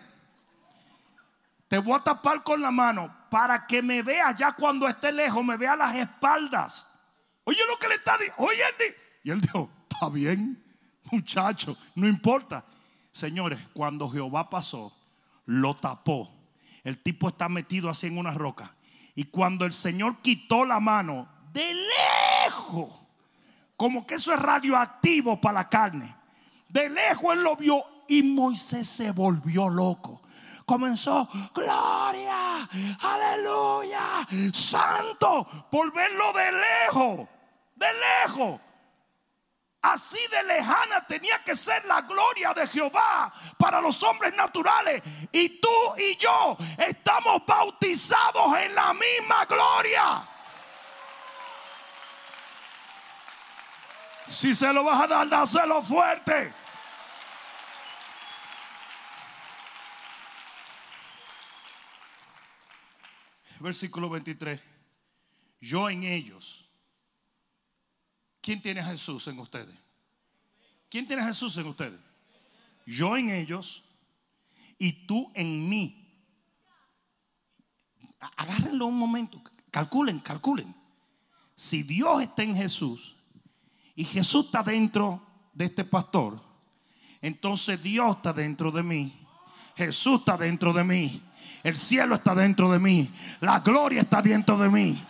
Te 1.68 1.78
voy 1.78 1.94
a 1.94 2.02
tapar 2.02 2.42
con 2.42 2.60
la 2.60 2.72
mano 2.72 3.14
para 3.30 3.64
que 3.64 3.80
me 3.80 4.02
veas 4.02 4.34
ya 4.36 4.50
cuando 4.50 4.88
esté 4.88 5.12
lejos, 5.12 5.44
me 5.44 5.56
vea 5.56 5.76
las 5.76 5.94
espaldas. 5.94 6.93
Oye 7.44 7.60
lo 7.68 7.78
que 7.78 7.88
le 7.88 7.94
está 7.94 8.16
diciendo. 8.18 8.42
Oye, 8.42 8.60
él 8.80 8.94
y 9.24 9.30
él 9.30 9.40
dijo, 9.40 9.70
está 9.90 10.10
bien, 10.10 10.62
muchacho, 11.10 11.76
no 11.94 12.06
importa. 12.06 12.64
Señores, 13.10 13.58
cuando 13.72 14.08
Jehová 14.10 14.50
pasó, 14.50 14.92
lo 15.46 15.76
tapó 15.76 16.30
El 16.82 16.98
tipo 16.98 17.28
está 17.28 17.48
metido 17.48 17.88
así 17.88 18.06
en 18.08 18.18
una 18.18 18.32
roca. 18.32 18.74
Y 19.14 19.24
cuando 19.24 19.64
el 19.64 19.72
Señor 19.72 20.16
quitó 20.20 20.66
la 20.66 20.80
mano, 20.80 21.28
de 21.52 21.74
lejos, 21.74 22.92
como 23.76 24.06
que 24.06 24.16
eso 24.16 24.32
es 24.32 24.40
radioactivo 24.40 25.40
para 25.40 25.60
la 25.60 25.68
carne. 25.68 26.14
De 26.68 26.90
lejos 26.90 27.34
él 27.34 27.42
lo 27.42 27.56
vio 27.56 27.84
y 28.08 28.22
Moisés 28.22 28.88
se 28.88 29.12
volvió 29.12 29.68
loco. 29.68 30.20
Comenzó, 30.66 31.28
gloria, 31.54 32.68
aleluya, 33.02 34.26
santo, 34.52 35.46
por 35.70 35.92
verlo 35.92 36.32
de 36.32 36.52
lejos, 36.52 37.28
de 37.74 37.86
lejos. 37.92 38.60
Así 39.82 40.18
de 40.30 40.42
lejana 40.44 41.06
tenía 41.06 41.44
que 41.44 41.54
ser 41.54 41.84
la 41.84 42.00
gloria 42.00 42.54
de 42.54 42.66
Jehová 42.66 43.30
para 43.58 43.82
los 43.82 44.02
hombres 44.02 44.34
naturales. 44.34 45.02
Y 45.30 45.60
tú 45.60 45.68
y 45.98 46.16
yo 46.16 46.56
estamos 46.78 47.44
bautizados 47.46 48.56
en 48.60 48.74
la 48.74 48.94
misma 48.94 49.44
gloria. 49.44 50.26
Si 54.26 54.54
se 54.54 54.72
lo 54.72 54.84
vas 54.84 55.02
a 55.02 55.06
dar, 55.06 55.28
dáselo 55.28 55.82
fuerte. 55.82 56.63
Versículo 63.64 64.10
23. 64.10 64.60
Yo 65.60 65.88
en 65.88 66.04
ellos 66.04 66.64
¿Quién 68.44 68.60
tiene 68.60 68.80
a 68.80 68.84
Jesús 68.84 69.26
en 69.26 69.38
ustedes? 69.38 69.74
¿Quién 70.90 71.06
tiene 71.06 71.22
a 71.22 71.26
Jesús 71.28 71.56
en 71.56 71.66
ustedes? 71.66 71.98
Yo 72.84 73.16
en 73.16 73.30
ellos 73.30 73.84
y 74.76 75.06
tú 75.06 75.32
en 75.34 75.66
mí. 75.66 76.28
Agárrenlo 78.36 78.84
un 78.84 78.98
momento, 78.98 79.42
calculen, 79.70 80.20
calculen. 80.20 80.76
Si 81.56 81.84
Dios 81.84 82.20
está 82.20 82.42
en 82.42 82.54
Jesús 82.54 83.16
y 83.94 84.04
Jesús 84.04 84.44
está 84.44 84.62
dentro 84.62 85.26
de 85.54 85.64
este 85.64 85.84
pastor, 85.84 86.38
entonces 87.22 87.82
Dios 87.82 88.16
está 88.16 88.34
dentro 88.34 88.70
de 88.70 88.82
mí. 88.82 89.26
Jesús 89.74 90.18
está 90.18 90.36
dentro 90.36 90.74
de 90.74 90.84
mí. 90.84 91.22
El 91.64 91.78
cielo 91.78 92.14
está 92.14 92.34
dentro 92.34 92.70
de 92.70 92.78
mí. 92.78 93.10
La 93.40 93.60
gloria 93.60 94.02
está 94.02 94.20
dentro 94.20 94.58
de 94.58 94.68
mí. 94.68 95.02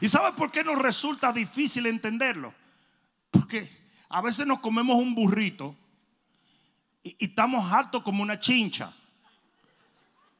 ¿Y 0.00 0.08
sabe 0.08 0.32
por 0.36 0.50
qué 0.50 0.64
nos 0.64 0.80
resulta 0.80 1.32
difícil 1.32 1.86
entenderlo? 1.86 2.52
Porque 3.30 3.70
a 4.08 4.20
veces 4.20 4.48
nos 4.48 4.58
comemos 4.58 4.96
un 4.96 5.14
burrito 5.14 5.76
y, 7.04 7.16
estamos 7.24 7.72
hartos 7.72 8.02
como 8.02 8.20
una 8.20 8.40
chincha. 8.40 8.92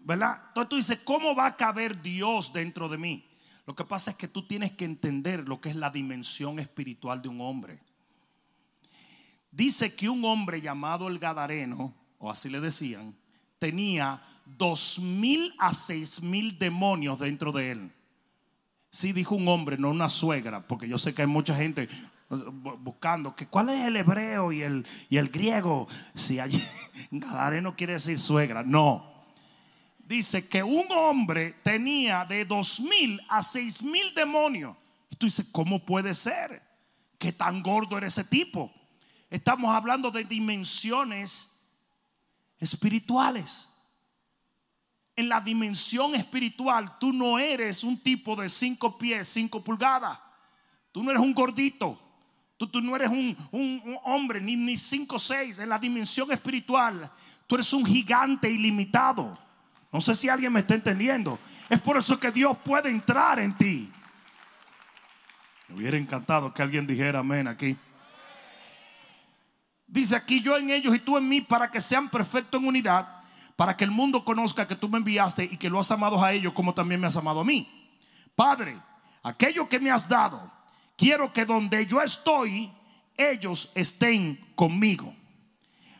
¿Verdad? 0.00 0.42
Entonces 0.48 0.68
tú 0.68 0.76
dices, 0.76 1.00
¿cómo 1.04 1.36
va 1.36 1.46
a 1.46 1.56
caber 1.56 2.02
Dios 2.02 2.52
dentro 2.52 2.88
de 2.88 2.98
mí? 2.98 3.24
Lo 3.66 3.76
que 3.76 3.84
pasa 3.84 4.10
es 4.10 4.16
que 4.16 4.26
tú 4.26 4.48
tienes 4.48 4.72
que 4.72 4.84
entender 4.84 5.48
lo 5.48 5.60
que 5.60 5.68
es 5.68 5.76
la 5.76 5.90
dimensión 5.90 6.58
espiritual 6.58 7.22
de 7.22 7.28
un 7.28 7.40
hombre. 7.40 7.80
Dice 9.52 9.94
que 9.94 10.08
un 10.08 10.24
hombre 10.24 10.60
llamado 10.60 11.06
el 11.06 11.20
Gadareno, 11.20 12.01
o 12.22 12.30
así 12.30 12.48
le 12.48 12.60
decían, 12.60 13.16
tenía 13.58 14.22
dos 14.46 15.00
mil 15.00 15.52
a 15.58 15.74
seis 15.74 16.22
mil 16.22 16.56
demonios 16.56 17.18
dentro 17.18 17.50
de 17.50 17.72
él. 17.72 17.92
Sí 18.90 19.12
dijo 19.12 19.34
un 19.34 19.48
hombre, 19.48 19.76
no 19.76 19.90
una 19.90 20.08
suegra, 20.08 20.60
porque 20.68 20.88
yo 20.88 20.98
sé 20.98 21.14
que 21.14 21.22
hay 21.22 21.28
mucha 21.28 21.56
gente 21.56 21.88
uh, 22.30 22.36
buscando 22.78 23.34
que 23.34 23.48
cuál 23.48 23.70
es 23.70 23.84
el 23.86 23.96
hebreo 23.96 24.52
y 24.52 24.62
el, 24.62 24.86
y 25.10 25.16
el 25.16 25.30
griego. 25.30 25.88
Si 26.14 26.38
allí 26.38 26.62
Gadareno 27.10 27.74
quiere 27.74 27.94
decir 27.94 28.20
suegra, 28.20 28.62
no. 28.62 29.12
Dice 29.98 30.46
que 30.46 30.62
un 30.62 30.86
hombre 30.92 31.56
tenía 31.64 32.24
de 32.24 32.44
dos 32.44 32.78
mil 32.78 33.20
a 33.28 33.42
seis 33.42 33.82
mil 33.82 34.14
demonios. 34.14 34.76
Y 35.10 35.16
tú 35.16 35.26
dices, 35.26 35.48
¿cómo 35.50 35.84
puede 35.84 36.14
ser? 36.14 36.62
¿Qué 37.18 37.32
tan 37.32 37.64
gordo 37.64 37.98
era 37.98 38.06
ese 38.06 38.22
tipo? 38.22 38.72
Estamos 39.28 39.74
hablando 39.74 40.12
de 40.12 40.22
dimensiones 40.22 41.51
espirituales 42.62 43.72
en 45.16 45.28
la 45.28 45.40
dimensión 45.40 46.14
espiritual, 46.14 46.98
tú 46.98 47.12
no 47.12 47.38
eres 47.38 47.84
un 47.84 47.98
tipo 47.98 48.34
de 48.34 48.48
cinco 48.48 48.96
pies, 48.96 49.28
cinco 49.28 49.62
pulgadas. 49.62 50.18
Tú 50.90 51.02
no 51.02 51.10
eres 51.10 51.22
un 51.22 51.34
gordito. 51.34 51.98
Tú, 52.56 52.66
tú 52.66 52.80
no 52.80 52.96
eres 52.96 53.10
un, 53.10 53.36
hombre, 54.04 54.40
ni, 54.40 54.56
ni 54.56 54.76
cinco 54.76 55.18
seis. 55.18 55.58
En 55.58 55.68
la 55.68 55.78
dimensión 55.78 56.30
espiritual, 56.32 57.10
tú 57.46 57.56
eres 57.56 57.72
un 57.72 57.84
gigante 57.84 58.50
ilimitado. 58.50 59.38
No 59.92 60.00
sé 60.00 60.14
si 60.14 60.28
alguien 60.28 60.52
me 60.52 60.60
está 60.60 60.74
entendiendo. 60.74 61.38
Es 61.68 61.80
por 61.80 61.96
eso 61.96 62.18
que 62.18 62.30
Dios 62.30 62.56
puede 62.64 62.88
entrar 62.88 63.38
en 63.38 63.56
ti. 63.56 63.90
Me 65.68 65.76
hubiera 65.76 65.98
encantado 65.98 66.52
que 66.54 66.62
alguien 66.62 66.86
dijera 66.86 67.18
amén 67.18 67.48
aquí. 67.48 67.76
Dice 69.92 70.16
aquí 70.16 70.40
yo 70.40 70.56
en 70.56 70.70
ellos 70.70 70.96
y 70.96 71.00
tú 71.00 71.18
en 71.18 71.28
mí 71.28 71.42
para 71.42 71.70
que 71.70 71.78
sean 71.78 72.08
perfectos 72.08 72.58
en 72.58 72.66
unidad 72.66 73.22
para 73.56 73.76
que 73.76 73.84
el 73.84 73.90
mundo 73.90 74.24
conozca 74.24 74.66
que 74.66 74.74
tú 74.74 74.88
me 74.88 74.98
enviaste 74.98 75.44
y 75.44 75.58
que 75.58 75.68
lo 75.68 75.78
has 75.78 75.90
amado 75.90 76.24
a 76.24 76.32
ellos 76.32 76.52
como 76.54 76.74
también 76.74 77.00
me 77.00 77.06
has 77.06 77.16
amado 77.16 77.40
a 77.40 77.44
mí. 77.44 77.68
Padre, 78.34 78.76
aquello 79.22 79.68
que 79.68 79.78
me 79.78 79.90
has 79.90 80.08
dado, 80.08 80.50
quiero 80.96 81.32
que 81.32 81.44
donde 81.44 81.86
yo 81.86 82.00
estoy, 82.00 82.72
ellos 83.16 83.70
estén 83.74 84.52
conmigo. 84.54 85.14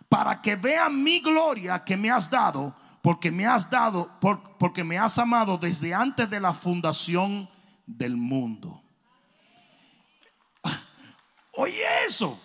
Para 0.09 0.41
que 0.41 0.57
vean 0.57 1.03
mi 1.03 1.21
gloria 1.21 1.85
que 1.85 1.97
me 1.97 2.11
has 2.11 2.31
dado, 2.31 2.75
porque 3.03 3.31
me 3.31 3.47
has 3.47 3.69
dado, 3.69 4.11
porque 4.59 4.83
me 4.83 4.99
has 4.99 5.19
amado 5.19 5.59
desde 5.59 5.93
antes 5.93 6.29
de 6.31 6.41
la 6.41 6.55
fundación 6.55 7.47
del 7.87 8.17
mundo. 8.17 8.83
Oye 11.53 11.83
eso, 12.07 12.41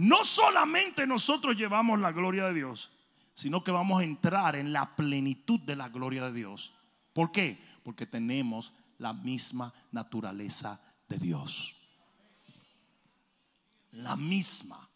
no 0.00 0.24
solamente 0.24 1.06
nosotros 1.06 1.56
llevamos 1.56 2.00
la 2.00 2.10
gloria 2.10 2.46
de 2.46 2.54
Dios, 2.54 2.90
sino 3.34 3.62
que 3.62 3.70
vamos 3.70 4.00
a 4.00 4.04
entrar 4.04 4.56
en 4.56 4.72
la 4.72 4.96
plenitud 4.96 5.60
de 5.60 5.76
la 5.76 5.90
gloria 5.90 6.24
de 6.24 6.32
Dios. 6.32 6.72
¿Por 7.12 7.32
qué? 7.32 7.62
Porque 7.84 8.06
tenemos 8.06 8.72
la 8.96 9.12
misma 9.12 9.74
naturaleza 9.92 10.80
de 11.06 11.18
Dios. 11.18 11.76
La 13.92 14.16
misma, 14.16 14.88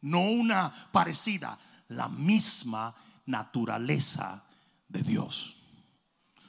no 0.00 0.22
una 0.22 0.72
parecida, 0.90 1.56
la 1.86 2.08
misma 2.08 2.92
naturaleza 3.26 4.44
de 4.88 5.04
Dios. 5.04 5.58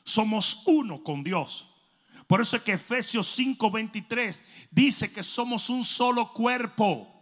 Somos 0.03 0.63
uno 0.65 1.03
con 1.03 1.23
Dios. 1.23 1.67
Por 2.25 2.41
eso 2.41 2.55
es 2.57 2.63
que 2.63 2.73
Efesios 2.73 3.37
5:23 3.37 4.41
dice 4.71 5.13
que 5.13 5.21
somos 5.21 5.69
un 5.69 5.85
solo 5.85 6.33
cuerpo 6.33 7.20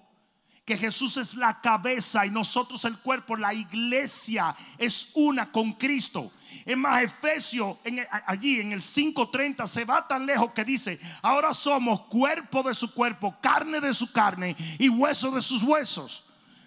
que 0.70 0.78
Jesús 0.78 1.18
es 1.18 1.34
la 1.34 1.60
cabeza 1.62 2.28
y 2.28 2.30
nosotros 2.30 2.86
el 2.86 2.96
cuerpo, 3.00 3.36
la 3.36 3.56
iglesia 3.56 4.56
es 4.78 5.14
una 5.16 5.52
con 5.52 5.74
Cristo. 5.74 6.32
Es 6.64 6.78
más, 6.78 7.02
Efesio 7.02 7.80
en, 7.84 8.06
allí 8.28 8.60
en 8.60 8.72
el 8.74 8.80
5.30 8.80 9.66
se 9.66 9.84
va 9.84 10.08
tan 10.08 10.28
lejos 10.28 10.52
que 10.52 10.64
dice, 10.64 11.00
ahora 11.24 11.56
somos 11.56 12.02
cuerpo 12.02 12.62
de 12.62 12.76
su 12.76 12.94
cuerpo, 12.94 13.36
carne 13.42 13.82
de 13.82 13.96
su 13.96 14.12
carne 14.12 14.56
y 14.78 14.90
hueso 14.90 15.32
de 15.32 15.42
sus 15.42 15.64
huesos. 15.64 16.26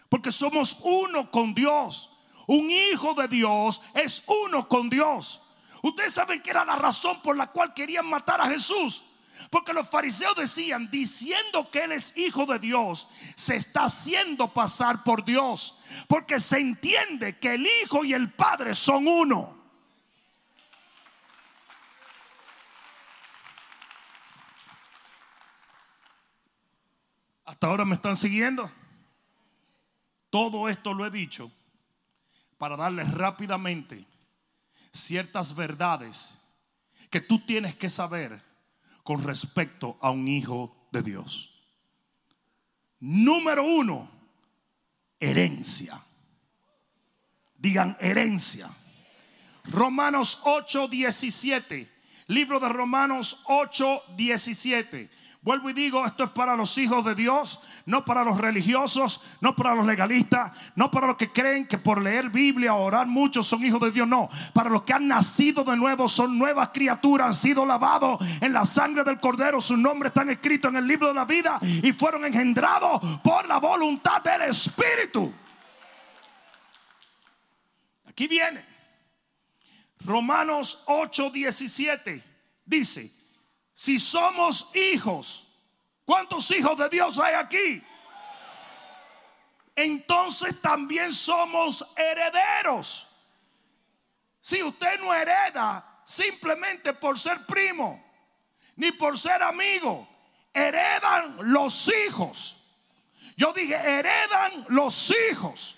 Porque 0.08 0.32
somos 0.32 0.78
uno 0.82 1.30
con 1.30 1.54
Dios. 1.54 2.10
Un 2.48 2.72
hijo 2.72 3.14
de 3.14 3.28
Dios 3.28 3.82
es 3.94 4.24
uno 4.26 4.66
con 4.66 4.90
Dios. 4.90 5.42
Ustedes 5.80 6.12
saben 6.12 6.42
que 6.42 6.50
era 6.50 6.64
la 6.64 6.74
razón 6.74 7.22
por 7.22 7.36
la 7.36 7.46
cual 7.46 7.72
querían 7.72 8.06
matar 8.06 8.40
a 8.40 8.48
Jesús. 8.48 9.04
Porque 9.50 9.72
los 9.72 9.88
fariseos 9.88 10.36
decían, 10.36 10.90
diciendo 10.90 11.70
que 11.70 11.84
Él 11.84 11.92
es 11.92 12.16
hijo 12.16 12.46
de 12.46 12.58
Dios, 12.58 13.08
se 13.34 13.56
está 13.56 13.84
haciendo 13.84 14.52
pasar 14.52 15.04
por 15.04 15.24
Dios. 15.24 15.82
Porque 16.08 16.40
se 16.40 16.58
entiende 16.58 17.38
que 17.38 17.54
el 17.54 17.66
Hijo 17.82 18.04
y 18.04 18.14
el 18.14 18.30
Padre 18.30 18.74
son 18.74 19.06
uno. 19.06 19.62
Hasta 27.44 27.66
ahora 27.66 27.84
me 27.84 27.94
están 27.94 28.16
siguiendo. 28.16 28.70
Todo 30.30 30.68
esto 30.68 30.94
lo 30.94 31.04
he 31.04 31.10
dicho 31.10 31.52
para 32.56 32.76
darles 32.76 33.10
rápidamente 33.12 34.06
ciertas 34.92 35.54
verdades 35.54 36.34
que 37.10 37.20
tú 37.20 37.44
tienes 37.44 37.74
que 37.74 37.90
saber 37.90 38.42
con 39.02 39.22
respecto 39.22 39.98
a 40.00 40.10
un 40.10 40.28
hijo 40.28 40.88
de 40.92 41.02
Dios. 41.02 41.52
Número 43.00 43.64
uno, 43.64 44.08
herencia. 45.18 46.00
Digan 47.56 47.96
herencia. 48.00 48.68
Romanos 49.64 50.40
8, 50.44 50.88
17. 50.88 51.88
Libro 52.28 52.60
de 52.60 52.68
Romanos 52.68 53.44
8, 53.46 54.02
17. 54.16 55.10
Vuelvo 55.42 55.70
y 55.70 55.72
digo, 55.72 56.06
esto 56.06 56.22
es 56.22 56.30
para 56.30 56.54
los 56.54 56.78
hijos 56.78 57.04
de 57.04 57.16
Dios, 57.16 57.58
no 57.84 58.04
para 58.04 58.22
los 58.22 58.38
religiosos, 58.38 59.22
no 59.40 59.56
para 59.56 59.74
los 59.74 59.84
legalistas, 59.84 60.52
no 60.76 60.92
para 60.92 61.08
los 61.08 61.16
que 61.16 61.32
creen 61.32 61.66
que 61.66 61.78
por 61.78 62.00
leer 62.00 62.30
Biblia 62.30 62.74
o 62.74 62.84
orar 62.84 63.08
mucho 63.08 63.42
son 63.42 63.66
hijos 63.66 63.80
de 63.80 63.90
Dios, 63.90 64.06
no. 64.06 64.28
Para 64.52 64.70
los 64.70 64.82
que 64.84 64.92
han 64.92 65.08
nacido 65.08 65.64
de 65.64 65.76
nuevo, 65.76 66.08
son 66.08 66.38
nuevas 66.38 66.68
criaturas, 66.72 67.26
han 67.26 67.34
sido 67.34 67.66
lavados 67.66 68.24
en 68.40 68.52
la 68.52 68.64
sangre 68.64 69.02
del 69.02 69.18
Cordero, 69.18 69.60
sus 69.60 69.76
nombres 69.76 70.10
están 70.10 70.30
escritos 70.30 70.70
en 70.70 70.76
el 70.76 70.86
libro 70.86 71.08
de 71.08 71.14
la 71.14 71.24
vida 71.24 71.58
y 71.60 71.92
fueron 71.92 72.24
engendrados 72.24 73.00
por 73.24 73.44
la 73.48 73.58
voluntad 73.58 74.22
del 74.22 74.42
Espíritu. 74.42 75.32
Aquí 78.06 78.28
viene. 78.28 78.64
Romanos 80.04 80.84
8:17 80.86 82.22
dice, 82.64 83.21
si 83.74 83.98
somos 83.98 84.74
hijos, 84.76 85.46
¿cuántos 86.04 86.50
hijos 86.50 86.78
de 86.78 86.88
Dios 86.88 87.18
hay 87.18 87.34
aquí? 87.34 87.82
Entonces 89.74 90.60
también 90.60 91.12
somos 91.12 91.84
herederos. 91.96 93.08
Si 94.40 94.62
usted 94.62 95.00
no 95.00 95.14
hereda 95.14 96.00
simplemente 96.04 96.92
por 96.92 97.18
ser 97.18 97.46
primo, 97.46 98.04
ni 98.76 98.92
por 98.92 99.18
ser 99.18 99.42
amigo, 99.42 100.06
heredan 100.52 101.36
los 101.52 101.90
hijos. 102.06 102.58
Yo 103.36 103.52
dije, 103.52 103.74
heredan 103.74 104.66
los 104.68 105.12
hijos. 105.30 105.76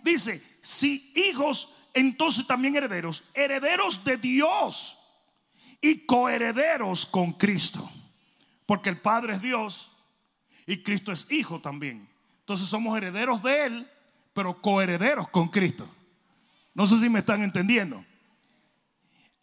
Dice, 0.00 0.40
si 0.62 1.12
hijos, 1.16 1.88
entonces 1.92 2.46
también 2.46 2.76
herederos, 2.76 3.24
herederos 3.34 4.02
de 4.04 4.16
Dios 4.16 4.95
y 5.80 6.06
coherederos 6.06 7.06
con 7.06 7.32
Cristo. 7.32 7.88
Porque 8.66 8.90
el 8.90 9.00
Padre 9.00 9.34
es 9.34 9.42
Dios 9.42 9.90
y 10.66 10.82
Cristo 10.82 11.12
es 11.12 11.30
Hijo 11.30 11.60
también. 11.60 12.08
Entonces 12.40 12.68
somos 12.68 12.96
herederos 12.96 13.42
de 13.42 13.66
Él, 13.66 13.90
pero 14.32 14.60
coherederos 14.60 15.28
con 15.28 15.48
Cristo. 15.48 15.88
No 16.74 16.86
sé 16.86 16.98
si 16.98 17.08
me 17.08 17.20
están 17.20 17.42
entendiendo. 17.42 18.04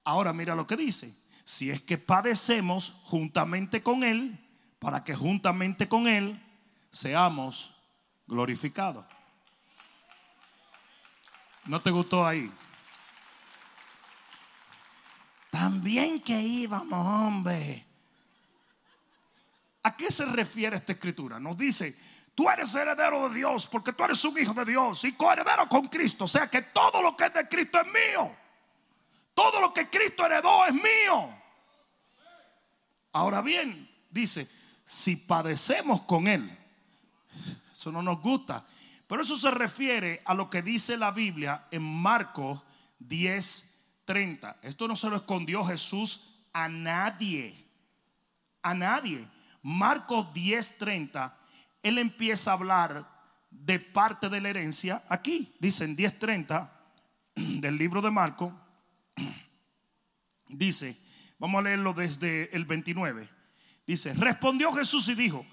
Ahora 0.03 0.33
mira 0.33 0.55
lo 0.55 0.67
que 0.67 0.77
dice. 0.77 1.13
Si 1.45 1.69
es 1.69 1.81
que 1.81 1.97
padecemos 1.97 2.95
juntamente 3.05 3.81
con 3.81 4.03
Él, 4.03 4.39
para 4.79 5.03
que 5.03 5.15
juntamente 5.15 5.87
con 5.87 6.07
Él 6.07 6.41
seamos 6.91 7.75
glorificados. 8.27 9.05
¿No 11.65 11.81
te 11.81 11.91
gustó 11.91 12.25
ahí? 12.25 12.51
También 15.53 16.19
que 16.19 16.41
íbamos, 16.41 17.05
hombre. 17.05 17.85
¿A 19.83 19.95
qué 19.95 20.11
se 20.11 20.25
refiere 20.25 20.77
esta 20.77 20.93
escritura? 20.93 21.39
Nos 21.39 21.55
dice, 21.55 21.95
tú 22.33 22.49
eres 22.49 22.73
heredero 22.73 23.29
de 23.29 23.35
Dios 23.35 23.67
porque 23.67 23.93
tú 23.93 24.03
eres 24.03 24.25
un 24.25 24.35
hijo 24.39 24.55
de 24.55 24.65
Dios 24.65 25.03
y 25.03 25.11
coheredero 25.11 25.69
con 25.69 25.89
Cristo. 25.89 26.25
O 26.25 26.27
sea 26.27 26.49
que 26.49 26.63
todo 26.63 27.03
lo 27.03 27.15
que 27.15 27.25
es 27.25 27.33
de 27.35 27.47
Cristo 27.47 27.79
es 27.79 27.85
mío. 27.85 28.35
Todo 29.35 29.61
lo 29.61 29.71
que 29.71 29.87
Cristo 29.91 30.25
heredó 30.25 30.65
es 30.65 30.73
mío. 30.73 31.29
Ahora 33.11 33.43
bien, 33.43 33.87
dice, 34.09 34.49
si 34.83 35.17
padecemos 35.17 36.01
con 36.01 36.27
Él, 36.27 36.49
eso 37.71 37.91
no 37.91 38.01
nos 38.01 38.19
gusta. 38.23 38.65
Pero 39.05 39.21
eso 39.21 39.37
se 39.37 39.51
refiere 39.51 40.23
a 40.25 40.33
lo 40.33 40.49
que 40.49 40.63
dice 40.63 40.97
la 40.97 41.11
Biblia 41.11 41.67
en 41.69 41.83
Marcos 41.83 42.59
10, 42.97 43.72
30. 44.05 44.57
Esto 44.61 44.87
no 44.87 44.95
se 44.95 45.09
lo 45.09 45.15
escondió 45.15 45.65
Jesús 45.65 46.47
a 46.53 46.69
nadie. 46.69 47.53
A 48.61 48.73
nadie. 48.73 49.27
Marcos 49.61 50.27
10:30, 50.33 51.33
él 51.81 51.97
empieza 51.97 52.51
a 52.51 52.53
hablar 52.55 53.07
de 53.49 53.79
parte 53.79 54.29
de 54.29 54.41
la 54.41 54.49
herencia 54.49 55.03
aquí. 55.09 55.55
Dice 55.59 55.85
en 55.85 55.95
10:30 55.95 56.69
del 57.35 57.77
libro 57.77 58.01
de 58.01 58.11
Marcos. 58.11 58.53
Dice, 60.47 60.97
vamos 61.39 61.59
a 61.59 61.63
leerlo 61.63 61.93
desde 61.93 62.55
el 62.55 62.65
29. 62.65 63.29
Dice, 63.85 64.13
respondió 64.13 64.71
Jesús 64.73 65.07
y 65.09 65.15
dijo, 65.15 65.45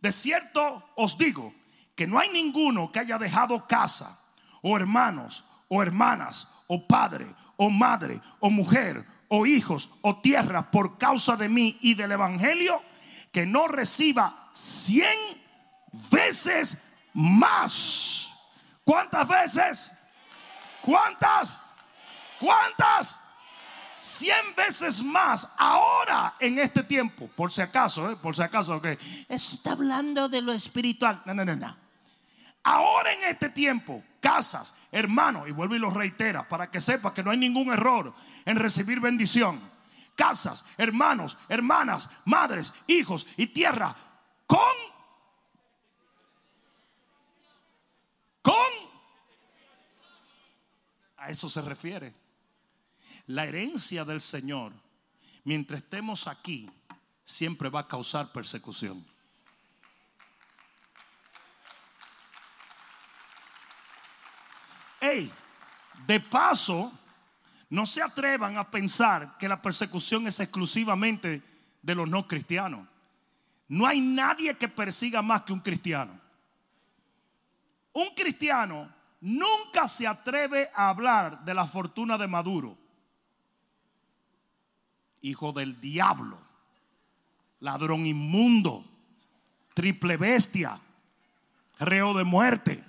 de 0.00 0.12
cierto 0.12 0.90
os 0.96 1.18
digo 1.18 1.54
que 1.94 2.06
no 2.06 2.18
hay 2.18 2.30
ninguno 2.30 2.90
que 2.92 3.00
haya 3.00 3.18
dejado 3.18 3.66
casa 3.66 4.20
o 4.62 4.76
hermanos 4.76 5.44
o 5.68 5.82
hermanas 5.82 6.64
o 6.66 6.86
padre 6.86 7.26
o 7.56 7.70
madre, 7.70 8.20
o 8.40 8.50
mujer, 8.50 9.04
o 9.28 9.46
hijos, 9.46 9.90
o 10.02 10.20
tierra 10.20 10.70
por 10.70 10.98
causa 10.98 11.36
de 11.36 11.48
mí 11.48 11.78
y 11.80 11.94
del 11.94 12.12
Evangelio, 12.12 12.80
que 13.32 13.46
no 13.46 13.68
reciba 13.68 14.50
cien 14.52 15.18
veces 16.10 16.94
más. 17.12 18.30
¿Cuántas 18.84 19.26
veces? 19.26 19.92
¿Cuántas? 20.80 21.60
¿Cuántas? 22.38 23.18
Cien 23.96 24.54
veces 24.56 25.02
más 25.02 25.54
ahora 25.56 26.34
en 26.38 26.58
este 26.58 26.82
tiempo, 26.82 27.28
por 27.34 27.50
si 27.50 27.62
acaso, 27.62 28.10
¿eh? 28.10 28.16
por 28.16 28.36
si 28.36 28.42
acaso, 28.42 28.80
que 28.82 28.98
está 29.28 29.72
hablando 29.72 30.28
de 30.28 30.42
lo 30.42 30.52
espiritual. 30.52 31.22
No, 31.24 31.32
no, 31.32 31.44
no, 31.44 31.56
no. 31.56 31.83
Ahora 32.64 33.12
en 33.12 33.24
este 33.24 33.50
tiempo, 33.50 34.02
casas, 34.20 34.74
hermanos, 34.90 35.46
y 35.46 35.52
vuelvo 35.52 35.74
y 35.74 35.78
lo 35.78 35.90
reitera 35.90 36.48
para 36.48 36.70
que 36.70 36.80
sepa 36.80 37.12
que 37.12 37.22
no 37.22 37.30
hay 37.30 37.36
ningún 37.36 37.70
error 37.70 38.12
en 38.46 38.56
recibir 38.56 39.00
bendición. 39.00 39.60
Casas, 40.16 40.64
hermanos, 40.78 41.36
hermanas, 41.48 42.08
madres, 42.24 42.72
hijos 42.86 43.26
y 43.36 43.48
tierra 43.48 43.94
con 44.46 44.58
con 48.40 48.54
a 51.18 51.28
eso 51.28 51.50
se 51.50 51.60
refiere. 51.60 52.14
La 53.26 53.44
herencia 53.44 54.04
del 54.04 54.22
Señor, 54.22 54.72
mientras 55.44 55.82
estemos 55.82 56.28
aquí, 56.28 56.70
siempre 57.24 57.68
va 57.68 57.80
a 57.80 57.88
causar 57.88 58.32
persecución. 58.32 59.04
De 66.06 66.20
paso, 66.20 66.92
no 67.70 67.86
se 67.86 68.02
atrevan 68.02 68.56
a 68.58 68.70
pensar 68.70 69.36
que 69.38 69.48
la 69.48 69.60
persecución 69.60 70.26
es 70.26 70.40
exclusivamente 70.40 71.42
de 71.82 71.94
los 71.94 72.08
no 72.08 72.26
cristianos. 72.28 72.86
No 73.68 73.86
hay 73.86 74.00
nadie 74.00 74.56
que 74.56 74.68
persiga 74.68 75.22
más 75.22 75.42
que 75.42 75.52
un 75.52 75.60
cristiano. 75.60 76.20
Un 77.92 78.14
cristiano 78.14 78.92
nunca 79.20 79.88
se 79.88 80.06
atreve 80.06 80.70
a 80.74 80.88
hablar 80.90 81.44
de 81.44 81.54
la 81.54 81.66
fortuna 81.66 82.18
de 82.18 82.28
Maduro. 82.28 82.76
Hijo 85.22 85.52
del 85.52 85.80
diablo, 85.80 86.38
ladrón 87.60 88.06
inmundo, 88.06 88.84
triple 89.72 90.16
bestia, 90.16 90.78
reo 91.78 92.12
de 92.14 92.24
muerte. 92.24 92.84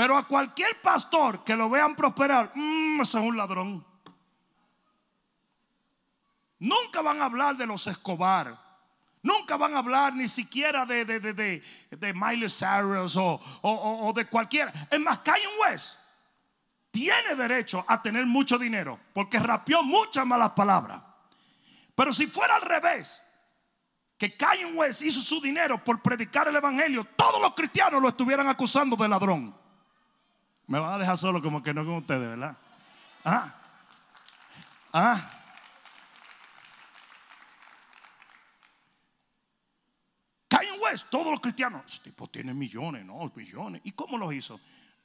Pero 0.00 0.16
a 0.16 0.26
cualquier 0.26 0.80
pastor 0.80 1.44
que 1.44 1.54
lo 1.54 1.68
vean 1.68 1.94
prosperar, 1.94 2.52
mmm, 2.54 3.02
es 3.02 3.12
un 3.12 3.36
ladrón. 3.36 3.84
Nunca 6.58 7.02
van 7.02 7.20
a 7.20 7.26
hablar 7.26 7.54
de 7.58 7.66
los 7.66 7.86
Escobar. 7.86 8.58
Nunca 9.22 9.58
van 9.58 9.74
a 9.74 9.80
hablar 9.80 10.14
ni 10.14 10.26
siquiera 10.26 10.86
de, 10.86 11.04
de, 11.04 11.20
de, 11.20 11.62
de, 11.90 12.14
Miley 12.14 12.48
Cyrus 12.48 13.14
o, 13.16 13.38
o, 13.60 14.10
de 14.14 14.24
cualquiera. 14.24 14.72
Es 14.90 14.98
más, 14.98 15.18
Kanye 15.18 15.44
West 15.60 15.98
tiene 16.90 17.36
derecho 17.36 17.84
a 17.86 18.00
tener 18.00 18.24
mucho 18.24 18.56
dinero 18.56 18.98
porque 19.12 19.38
rapió 19.38 19.82
muchas 19.82 20.24
malas 20.24 20.52
palabras. 20.52 20.98
Pero 21.94 22.14
si 22.14 22.26
fuera 22.26 22.54
al 22.54 22.62
revés, 22.62 23.20
que 24.16 24.34
Kanye 24.34 24.64
West 24.64 25.02
hizo 25.02 25.20
su 25.20 25.42
dinero 25.42 25.76
por 25.84 26.00
predicar 26.00 26.48
el 26.48 26.56
evangelio, 26.56 27.04
todos 27.16 27.38
los 27.38 27.52
cristianos 27.54 28.00
lo 28.00 28.08
estuvieran 28.08 28.48
acusando 28.48 28.96
de 28.96 29.06
ladrón. 29.06 29.59
Me 30.70 30.78
van 30.78 30.94
a 30.94 30.98
dejar 30.98 31.18
solo 31.18 31.42
como 31.42 31.64
que 31.64 31.74
no 31.74 31.84
con 31.84 31.94
ustedes, 31.94 32.28
¿verdad? 32.28 32.56
Ah. 33.24 33.52
Ah. 34.92 35.30
Kanye 40.46 40.70
West, 40.80 41.10
todos 41.10 41.32
los 41.32 41.40
cristianos. 41.40 41.82
Este 41.88 42.10
tipo 42.10 42.28
tiene 42.28 42.54
millones, 42.54 43.04
no, 43.04 43.32
millones. 43.34 43.80
¿Y 43.82 43.90
cómo 43.90 44.16
lo 44.16 44.30
hizo? 44.30 44.60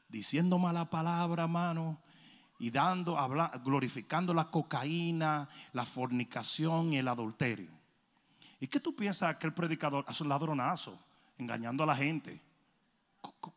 Diciendo 0.07 0.59
mala 0.59 0.85
palabra, 0.85 1.47
mano. 1.47 1.99
Y 2.59 2.69
dando, 2.69 3.17
glorificando 3.63 4.35
la 4.35 4.51
cocaína, 4.51 5.49
la 5.73 5.83
fornicación 5.83 6.93
y 6.93 6.99
el 6.99 7.07
adulterio. 7.07 7.71
¿Y 8.59 8.67
qué 8.67 8.79
tú 8.79 8.95
piensas 8.95 9.37
que 9.37 9.47
el 9.47 9.53
predicador 9.55 10.05
hace 10.07 10.21
un 10.21 10.29
ladronazo, 10.29 10.95
engañando 11.39 11.81
a 11.81 11.87
la 11.87 11.95
gente? 11.95 12.39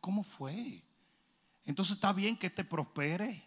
¿Cómo 0.01 0.23
fue? 0.23 0.88
Entonces 1.69 1.97
está 1.97 2.13
bien 2.13 2.35
que 2.35 2.49
te 2.49 2.63
prospere. 2.63 3.43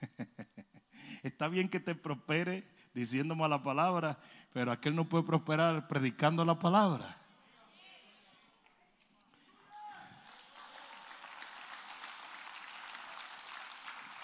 está 1.22 1.46
bien 1.46 1.68
que 1.68 1.78
te 1.78 1.94
prospere 1.94 2.64
diciendo 2.94 3.36
mala 3.36 3.62
palabra, 3.62 4.18
pero 4.54 4.72
aquel 4.72 4.96
no 4.96 5.06
puede 5.06 5.24
prosperar 5.24 5.86
predicando 5.86 6.42
la 6.42 6.58
palabra. 6.58 7.18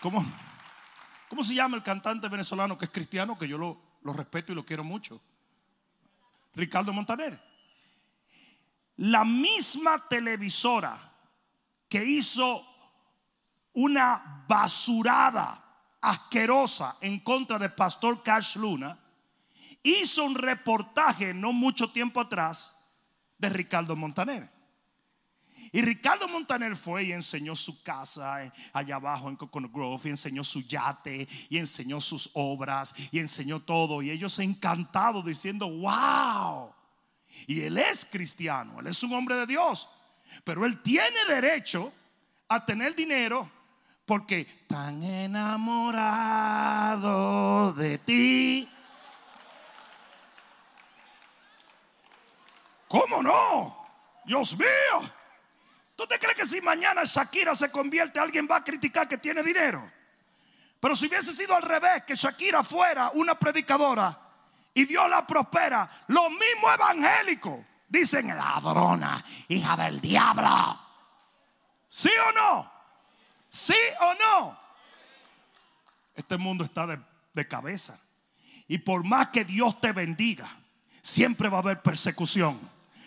¿Cómo, 0.00 0.24
¿Cómo 1.28 1.44
se 1.44 1.54
llama 1.54 1.76
el 1.76 1.82
cantante 1.82 2.26
venezolano 2.26 2.78
que 2.78 2.86
es 2.86 2.90
cristiano, 2.90 3.36
que 3.36 3.46
yo 3.46 3.58
lo, 3.58 3.82
lo 4.00 4.14
respeto 4.14 4.52
y 4.52 4.54
lo 4.54 4.64
quiero 4.64 4.82
mucho? 4.82 5.20
Ricardo 6.54 6.94
Montaner. 6.94 7.38
La 8.96 9.26
misma 9.26 10.08
televisora 10.08 11.12
que 11.86 12.02
hizo 12.02 12.69
una 13.74 14.44
basurada 14.48 15.64
asquerosa 16.00 16.96
en 17.00 17.20
contra 17.20 17.58
del 17.58 17.72
pastor 17.72 18.22
Cash 18.22 18.56
Luna, 18.56 18.98
hizo 19.82 20.24
un 20.24 20.34
reportaje 20.34 21.34
no 21.34 21.52
mucho 21.52 21.90
tiempo 21.92 22.20
atrás 22.20 22.90
de 23.38 23.48
Ricardo 23.48 23.96
Montaner. 23.96 24.48
Y 25.72 25.82
Ricardo 25.82 26.26
Montaner 26.26 26.74
fue 26.74 27.04
y 27.04 27.12
enseñó 27.12 27.54
su 27.54 27.82
casa 27.82 28.44
eh, 28.44 28.52
allá 28.72 28.96
abajo 28.96 29.28
en 29.28 29.36
Coconut 29.36 29.72
Grove, 29.72 30.08
y 30.08 30.10
enseñó 30.10 30.42
su 30.42 30.62
yate, 30.62 31.28
y 31.48 31.58
enseñó 31.58 32.00
sus 32.00 32.30
obras, 32.34 32.94
y 33.12 33.20
enseñó 33.20 33.60
todo. 33.60 34.02
Y 34.02 34.10
ellos 34.10 34.38
encantados 34.40 35.24
diciendo, 35.24 35.68
wow. 35.68 36.74
Y 37.46 37.60
él 37.60 37.78
es 37.78 38.04
cristiano, 38.04 38.80
él 38.80 38.88
es 38.88 39.02
un 39.02 39.12
hombre 39.12 39.36
de 39.36 39.46
Dios. 39.46 39.88
Pero 40.44 40.66
él 40.66 40.82
tiene 40.82 41.24
derecho 41.28 41.92
a 42.48 42.64
tener 42.64 42.96
dinero 42.96 43.48
porque 44.10 44.44
tan 44.66 45.00
enamorado 45.04 45.72
de 47.74 47.96
ti. 47.98 48.68
¿Cómo 52.88 53.22
no? 53.22 53.86
Dios 54.24 54.58
mío. 54.58 54.68
¿Tú 55.94 56.08
te 56.08 56.18
crees 56.18 56.34
que 56.34 56.48
si 56.48 56.60
mañana 56.60 57.02
Shakira 57.04 57.54
se 57.54 57.70
convierte, 57.70 58.18
alguien 58.18 58.48
va 58.50 58.56
a 58.56 58.64
criticar 58.64 59.06
que 59.06 59.18
tiene 59.18 59.44
dinero? 59.44 59.88
Pero 60.80 60.96
si 60.96 61.06
hubiese 61.06 61.32
sido 61.32 61.54
al 61.54 61.62
revés, 61.62 62.02
que 62.04 62.16
Shakira 62.16 62.64
fuera 62.64 63.12
una 63.14 63.36
predicadora 63.36 64.18
y 64.74 64.86
Dios 64.86 65.08
la 65.08 65.24
prospera, 65.24 65.88
los 66.08 66.30
mismos 66.30 66.74
evangélicos 66.74 67.64
dicen 67.88 68.36
ladrona, 68.36 69.24
hija 69.46 69.76
del 69.76 70.00
diablo. 70.00 70.80
¿Sí 71.88 72.10
o 72.28 72.32
no? 72.32 72.79
¿Sí 73.50 73.74
o 74.00 74.14
no? 74.14 74.58
Este 76.14 76.36
mundo 76.36 76.64
está 76.64 76.86
de, 76.86 77.48
cabeza. 77.48 78.00
Y 78.68 78.78
por 78.78 79.04
más 79.04 79.28
que 79.28 79.44
Dios 79.44 79.80
te 79.80 79.92
bendiga, 79.92 80.48
siempre 81.02 81.48
va 81.48 81.58
a 81.58 81.60
haber 81.62 81.80
persecución. 81.80 82.58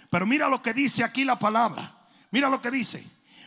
Pero 0.10 0.26
mira 0.26 0.50
lo 0.50 0.62
que 0.62 0.74
dice 0.74 1.04
aquí 1.04 1.24
la 1.24 1.40
palabra. 1.40 1.96
Mira 2.32 2.50
lo 2.50 2.62
que 2.62 2.72
dice 2.72 3.06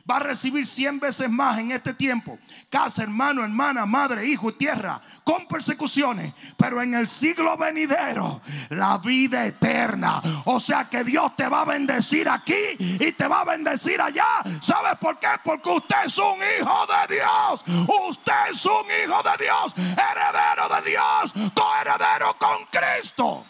va 0.08 0.16
a 0.16 0.20
recibir 0.20 0.66
cien 0.66 1.00
veces 1.00 1.28
más 1.28 1.58
en 1.58 1.72
este 1.72 1.92
tiempo. 1.92 2.38
Casa, 2.70 3.02
hermano, 3.02 3.42
hermana, 3.42 3.86
madre, 3.86 4.26
hijo 4.26 4.54
tierra, 4.54 5.00
con 5.24 5.46
persecuciones. 5.46 6.32
Pero 6.56 6.80
en 6.80 6.94
el 6.94 7.08
siglo 7.08 7.56
venidero, 7.56 8.40
la 8.70 8.98
vida 8.98 9.46
eterna. 9.46 10.22
O 10.44 10.60
sea 10.60 10.84
que 10.88 11.02
Dios 11.02 11.36
te 11.36 11.48
va 11.48 11.62
a 11.62 11.64
bendecir 11.64 12.28
aquí 12.28 12.54
y 12.78 13.12
te 13.12 13.26
va 13.26 13.40
a 13.40 13.44
bendecir 13.44 14.00
allá. 14.00 14.42
¿Sabes 14.60 14.96
por 15.00 15.18
qué? 15.18 15.28
Porque 15.44 15.70
usted 15.70 15.96
es 16.04 16.18
un 16.18 16.38
hijo 16.58 16.86
de 16.86 17.16
Dios. 17.16 17.64
Usted 18.08 18.32
es 18.52 18.64
un 18.64 18.86
hijo 19.04 19.22
de 19.22 19.44
Dios. 19.44 19.74
Heredero 19.76 20.68
de 20.76 20.90
Dios. 20.90 21.52
Coheredero 21.54 22.36
con 22.38 22.64
Cristo. 22.70 23.44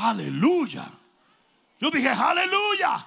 Aleluya. 0.00 0.86
Yo 1.80 1.90
dije, 1.90 2.08
aleluya. 2.08 3.04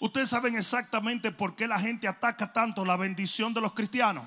Ustedes 0.00 0.28
saben 0.28 0.56
exactamente 0.56 1.32
por 1.32 1.54
qué 1.56 1.66
la 1.66 1.78
gente 1.78 2.08
ataca 2.08 2.52
tanto 2.52 2.84
la 2.84 2.96
bendición 2.96 3.54
de 3.54 3.60
los 3.60 3.72
cristianos. 3.72 4.24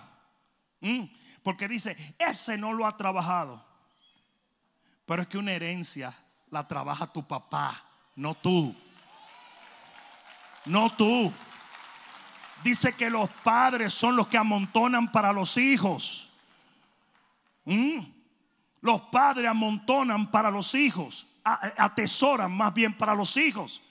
¿Mm? 0.80 1.04
Porque 1.44 1.68
dice, 1.68 1.96
ese 2.20 2.58
no 2.58 2.74
lo 2.74 2.86
ha 2.86 2.98
trabajado. 2.98 3.64
Pero 5.06 5.22
es 5.22 5.28
que 5.28 5.38
una 5.38 5.54
herencia 5.54 6.14
la 6.50 6.68
trabaja 6.68 7.08
tu 7.08 7.26
papá, 7.28 7.82
no 8.16 8.36
tú. 8.36 8.76
No 10.66 10.92
tú. 10.96 11.32
Dice 12.64 12.94
que 12.96 13.10
los 13.10 13.30
padres 13.30 13.94
son 13.94 14.16
los 14.16 14.28
que 14.28 14.38
amontonan 14.38 15.12
para 15.12 15.32
los 15.32 15.58
hijos. 15.58 16.34
¿Mm? 17.66 18.00
Los 18.82 19.02
padres 19.04 19.50
amontonan 19.50 20.30
para 20.32 20.52
los 20.52 20.76
hijos. 20.76 21.28
Atesoran 21.44 22.52
más 22.52 22.74
bien 22.74 22.94
para 22.94 23.16
los 23.16 23.38
hijos. 23.38 23.82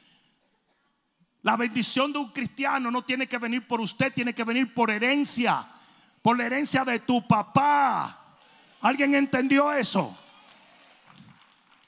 La 1.47 1.57
bendición 1.57 2.12
de 2.12 2.18
un 2.18 2.32
cristiano 2.32 2.90
no 2.90 3.05
tiene 3.05 3.28
que 3.28 3.38
venir 3.38 3.68
por 3.68 3.80
usted, 3.80 4.12
tiene 4.12 4.34
que 4.34 4.42
venir 4.42 4.74
por 4.74 4.90
herencia, 4.90 5.64
por 6.20 6.36
la 6.36 6.44
herencia 6.44 6.84
de 6.84 6.99
tu 6.99 7.24
papá. 7.24 8.18
¿Alguien 8.80 9.14
entendió 9.14 9.72
eso? 9.72 10.18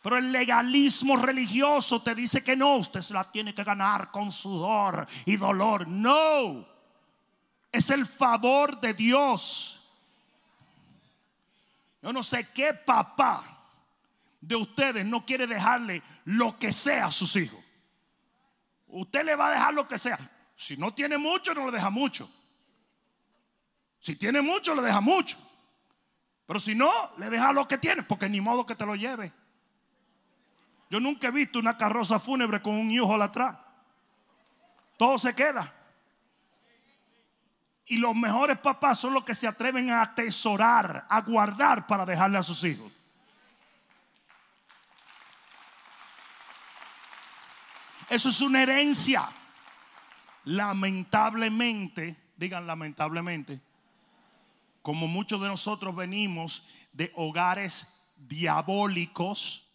Pero 0.01 0.17
el 0.17 0.31
legalismo 0.31 1.17
religioso 1.17 2.01
te 2.01 2.15
dice 2.15 2.45
que 2.45 2.55
no, 2.55 2.77
usted 2.77 3.03
se 3.03 3.13
la 3.13 3.25
tiene 3.25 3.53
que 3.53 3.65
ganar 3.65 4.13
con 4.13 4.31
sudor 4.31 5.09
y 5.27 5.37
dolor. 5.37 5.89
No, 5.89 6.65
es 7.73 7.91
el 7.91 8.07
favor 8.07 8.81
de 8.81 8.95
Dios. 8.95 9.91
Yo 12.01 12.13
no 12.13 12.23
sé 12.23 12.47
qué 12.55 12.75
papá 12.75 13.43
de 14.41 14.55
ustedes 14.55 15.05
no 15.05 15.27
quiere 15.27 15.49
dejarle 15.49 16.01
lo 16.27 16.57
que 16.61 16.73
sea 16.73 17.07
a 17.07 17.11
sus 17.11 17.35
hijos. 17.35 17.68
Usted 18.89 19.25
le 19.25 19.35
va 19.35 19.49
a 19.49 19.53
dejar 19.53 19.75
lo 19.75 19.87
que 19.87 19.99
sea. 19.99 20.19
Si 20.57 20.77
no 20.77 20.93
tiene 20.93 21.19
mucho, 21.19 21.55
no 21.55 21.67
le 21.67 21.73
deja 21.73 21.91
mucho. 21.91 22.29
Si 24.01 24.17
tiene 24.17 24.41
mucho, 24.43 24.75
le 24.75 24.83
deja 24.83 25.01
mucho. 25.01 25.37
Pero 26.47 26.59
si 26.59 26.75
no, 26.75 26.91
le 27.19 27.29
deja 27.31 27.53
lo 27.53 27.69
que 27.69 27.79
tiene, 27.79 28.03
porque 28.03 28.29
ni 28.29 28.41
modo 28.41 28.65
que 28.65 28.75
te 28.75 28.87
lo 28.87 28.97
lleve. 28.97 29.33
Yo 30.91 31.01
nunca 31.01 31.29
he 31.29 31.31
visto 31.31 31.59
una 31.59 31.77
carroza 31.77 32.19
fúnebre 32.19 32.63
con 32.63 32.75
un 32.75 32.91
hijo 32.91 33.15
atrás. 33.23 33.59
Todo 34.97 35.19
se 35.19 35.35
queda. 35.35 35.73
Y 37.87 37.99
los 37.99 38.15
mejores 38.15 38.59
papás 38.59 38.99
son 38.99 39.15
los 39.15 39.25
que 39.25 39.35
se 39.35 39.47
atreven 39.47 39.91
a 39.91 40.03
atesorar, 40.03 41.07
a 41.09 41.21
guardar 41.21 41.87
para 41.87 42.05
dejarle 42.05 42.39
a 42.39 42.43
sus 42.43 42.65
hijos. 42.65 42.91
Eso 48.09 48.29
es 48.29 48.41
una 48.41 48.63
herencia. 48.63 49.29
Lamentablemente, 50.45 52.17
digan 52.37 52.67
lamentablemente, 52.67 53.61
como 54.83 55.07
muchos 55.07 55.41
de 55.41 55.49
nosotros 55.49 55.95
venimos 55.95 56.67
de 56.93 57.13
hogares 57.15 58.07
diabólicos, 58.17 59.69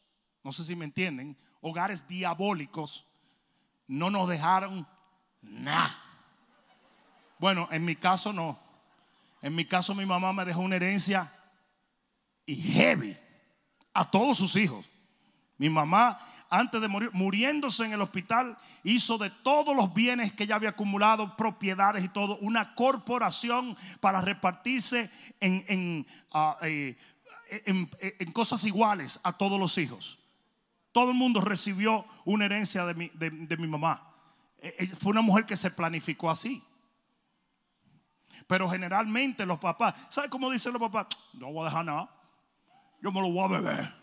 no 0.43 0.51
sé 0.51 0.63
si 0.63 0.75
me 0.75 0.85
entienden, 0.85 1.37
hogares 1.61 2.07
diabólicos, 2.07 3.05
no 3.87 4.09
nos 4.09 4.27
dejaron 4.27 4.87
nada. 5.41 5.95
Bueno, 7.37 7.67
en 7.71 7.85
mi 7.85 7.95
caso 7.95 8.33
no. 8.33 8.57
En 9.41 9.53
mi 9.53 9.65
caso 9.65 9.93
mi 9.93 10.05
mamá 10.05 10.33
me 10.33 10.45
dejó 10.45 10.61
una 10.61 10.77
herencia 10.77 11.31
y 12.45 12.55
heavy 12.55 13.17
a 13.93 14.09
todos 14.09 14.37
sus 14.37 14.55
hijos. 14.55 14.89
Mi 15.57 15.69
mamá 15.69 16.19
antes 16.53 16.79
de 16.79 16.87
morir, 16.87 17.09
muriéndose 17.13 17.83
en 17.83 17.93
el 17.93 18.01
hospital, 18.01 18.55
hizo 18.83 19.17
de 19.17 19.29
todos 19.29 19.75
los 19.75 19.93
bienes 19.93 20.33
que 20.33 20.45
ya 20.45 20.55
había 20.55 20.69
acumulado, 20.69 21.35
propiedades 21.35 22.03
y 22.03 22.09
todo, 22.09 22.37
una 22.37 22.75
corporación 22.75 23.75
para 23.99 24.21
repartirse 24.21 25.09
en, 25.39 26.05
ah, 26.31 26.57
eh, 26.61 26.95
cosas 28.33 28.63
iguales 28.65 29.19
a 29.23 29.33
todos 29.33 29.59
los 29.59 29.77
hijos. 29.79 30.19
Todo 30.91 31.09
el 31.09 31.17
mundo 31.17 31.41
recibió 31.41 32.05
una 32.23 32.45
herencia 32.45 32.85
de 32.85 32.93
mi, 32.93 33.09
de 33.09 33.57
mi 33.57 33.67
mamá. 33.67 34.13
E, 34.59 34.75
e, 34.77 34.87
fue 34.87 35.11
una 35.11 35.21
mujer 35.21 35.45
que 35.45 35.57
se 35.57 35.71
planificó 35.71 36.29
así. 36.29 36.63
Pero 38.45 38.69
generalmente 38.69 39.45
los 39.45 39.57
papás, 39.57 39.95
¿sabe 40.09 40.29
cómo 40.29 40.51
dicen 40.51 40.73
los 40.73 40.81
papás? 40.81 41.07
No 41.33 41.51
voy 41.51 41.63
a 41.63 41.69
dejar 41.69 41.85
nada. 41.85 42.09
Yo 43.01 43.11
me 43.11 43.21
lo 43.21 43.29
voy 43.29 43.43
a 43.43 43.59
beber. 43.59 44.02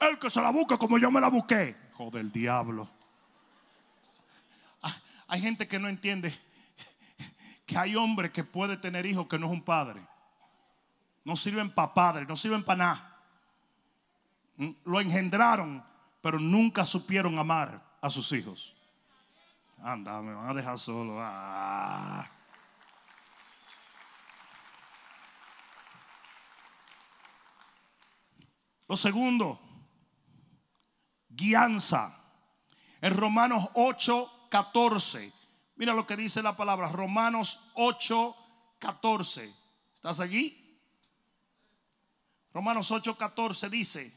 El 0.00 0.18
que 0.18 0.30
se 0.30 0.40
la 0.40 0.50
busque 0.50 0.78
como 0.78 0.98
yo 0.98 1.10
me 1.10 1.20
la 1.20 1.28
busqué. 1.28 1.76
Hijo 1.92 2.10
del 2.10 2.30
diablo. 2.30 2.88
Ah, 4.82 4.96
hay 5.26 5.40
gente 5.40 5.66
que 5.66 5.78
no 5.78 5.88
entiende 5.88 6.32
que 7.66 7.76
hay 7.76 7.96
hombres 7.96 8.30
que 8.30 8.44
puede 8.44 8.78
tener 8.78 9.04
hijos 9.04 9.28
que 9.28 9.38
no 9.38 9.46
es 9.46 9.52
un 9.52 9.62
padre. 9.62 10.00
No 11.24 11.36
sirven 11.36 11.68
para 11.70 11.92
padre, 11.92 12.24
no 12.26 12.36
sirven 12.36 12.64
para 12.64 12.78
nada. 12.78 13.22
Mm, 14.56 14.70
lo 14.84 15.00
engendraron, 15.00 15.84
pero 16.22 16.38
nunca 16.38 16.86
supieron 16.86 17.38
amar 17.38 17.82
a 18.00 18.08
sus 18.08 18.32
hijos. 18.32 18.74
Anda, 19.82 20.22
me 20.22 20.32
van 20.32 20.48
a 20.48 20.54
dejar 20.54 20.78
solo. 20.78 21.16
Ah. 21.18 22.26
Lo 28.88 28.96
segundo, 28.96 29.60
guianza. 31.38 32.14
En 33.00 33.16
Romanos 33.16 33.68
8, 33.74 34.48
14. 34.50 35.32
Mira 35.76 35.94
lo 35.94 36.06
que 36.06 36.16
dice 36.16 36.42
la 36.42 36.56
palabra. 36.56 36.88
Romanos 36.88 37.70
8, 37.74 38.36
14. 38.80 39.54
¿Estás 39.94 40.20
allí? 40.20 40.80
Romanos 42.52 42.90
8, 42.90 43.16
14 43.16 43.70
dice. 43.70 44.12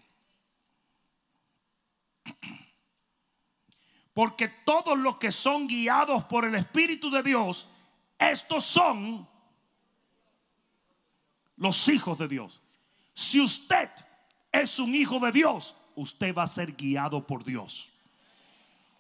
Porque 4.14 4.50
todos 4.66 4.98
los 4.98 5.18
que 5.18 5.32
son 5.32 5.68
guiados 5.68 6.24
por 6.26 6.44
el 6.44 6.56
Espíritu 6.56 7.10
de 7.12 7.24
Dios, 7.24 7.68
estos 8.18 8.66
son 8.66 9.30
los 11.56 11.88
hijos 11.88 12.18
de 12.18 12.28
Dios. 12.28 12.62
Si 13.14 13.40
usted 13.40 13.90
es 14.52 14.80
un 14.80 14.94
hijo 14.96 15.20
de 15.20 15.32
Dios, 15.32 15.76
usted 15.96 16.36
va 16.36 16.44
a 16.44 16.48
ser 16.48 16.74
guiado 16.74 17.26
por 17.26 17.44
Dios. 17.44 17.90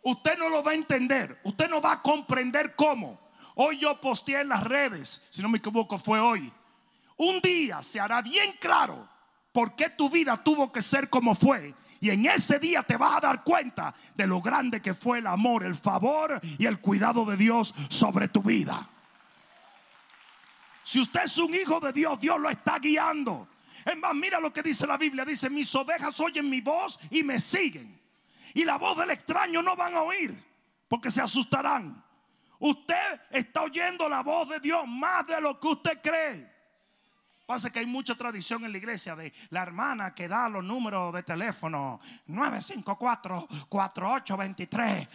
Usted 0.03 0.37
no 0.37 0.49
lo 0.49 0.63
va 0.63 0.71
a 0.71 0.75
entender, 0.75 1.39
usted 1.43 1.69
no 1.69 1.81
va 1.81 1.93
a 1.93 2.01
comprender 2.01 2.75
cómo. 2.75 3.19
Hoy 3.55 3.77
yo 3.77 3.99
posteé 3.99 4.41
en 4.41 4.49
las 4.49 4.63
redes, 4.63 5.27
si 5.29 5.41
no 5.41 5.49
me 5.49 5.59
equivoco 5.59 5.99
fue 5.99 6.19
hoy. 6.19 6.51
Un 7.17 7.39
día 7.41 7.83
se 7.83 7.99
hará 7.99 8.21
bien 8.21 8.53
claro 8.59 9.07
por 9.51 9.75
qué 9.75 9.89
tu 9.89 10.09
vida 10.09 10.37
tuvo 10.37 10.71
que 10.71 10.81
ser 10.81 11.09
como 11.09 11.35
fue. 11.35 11.75
Y 11.99 12.09
en 12.09 12.25
ese 12.25 12.57
día 12.57 12.81
te 12.81 12.97
vas 12.97 13.17
a 13.17 13.19
dar 13.19 13.43
cuenta 13.43 13.93
de 14.15 14.25
lo 14.25 14.41
grande 14.41 14.81
que 14.81 14.95
fue 14.95 15.19
el 15.19 15.27
amor, 15.27 15.63
el 15.63 15.75
favor 15.75 16.39
y 16.57 16.65
el 16.65 16.79
cuidado 16.79 17.25
de 17.25 17.37
Dios 17.37 17.75
sobre 17.89 18.27
tu 18.27 18.41
vida. 18.41 18.89
Si 20.83 20.99
usted 20.99 21.25
es 21.25 21.37
un 21.37 21.53
hijo 21.53 21.79
de 21.79 21.93
Dios, 21.93 22.19
Dios 22.19 22.39
lo 22.39 22.49
está 22.49 22.79
guiando. 22.79 23.47
Es 23.85 23.97
más, 23.97 24.13
mira 24.13 24.39
lo 24.39 24.53
que 24.53 24.61
dice 24.61 24.85
la 24.87 24.97
Biblia. 24.97 25.25
Dice, 25.25 25.49
mis 25.49 25.73
ovejas 25.75 26.19
oyen 26.19 26.49
mi 26.49 26.61
voz 26.61 26.99
y 27.09 27.23
me 27.23 27.39
siguen. 27.39 27.99
Y 28.53 28.65
la 28.65 28.77
voz 28.77 28.97
del 28.97 29.11
extraño 29.11 29.61
no 29.61 29.75
van 29.75 29.95
a 29.95 30.01
oír 30.01 30.43
porque 30.87 31.09
se 31.09 31.21
asustarán. 31.21 32.03
Usted 32.59 33.21
está 33.31 33.63
oyendo 33.63 34.09
la 34.09 34.23
voz 34.23 34.49
de 34.49 34.59
Dios 34.59 34.85
más 34.87 35.25
de 35.25 35.39
lo 35.41 35.59
que 35.59 35.67
usted 35.67 35.99
cree. 36.01 36.51
Pasa 37.45 37.71
que 37.71 37.79
hay 37.79 37.85
mucha 37.85 38.15
tradición 38.15 38.65
en 38.65 38.71
la 38.71 38.77
iglesia 38.77 39.15
de 39.15 39.33
la 39.49 39.63
hermana 39.63 40.13
que 40.13 40.27
da 40.27 40.47
los 40.47 40.63
números 40.63 41.11
de 41.13 41.23
teléfono 41.23 41.99
954-4823. 42.27 45.07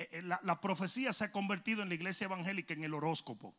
Eh, 0.00 0.08
eh, 0.12 0.22
la, 0.22 0.60
profecía 0.62 1.12
se 1.12 1.24
ha 1.24 1.30
convertido 1.30 1.82
en 1.82 1.90
la 1.90 1.94
iglesia 1.94 2.24
evangélica 2.24 2.72
en 2.72 2.84
el 2.84 2.94
horóscopo. 2.94 3.54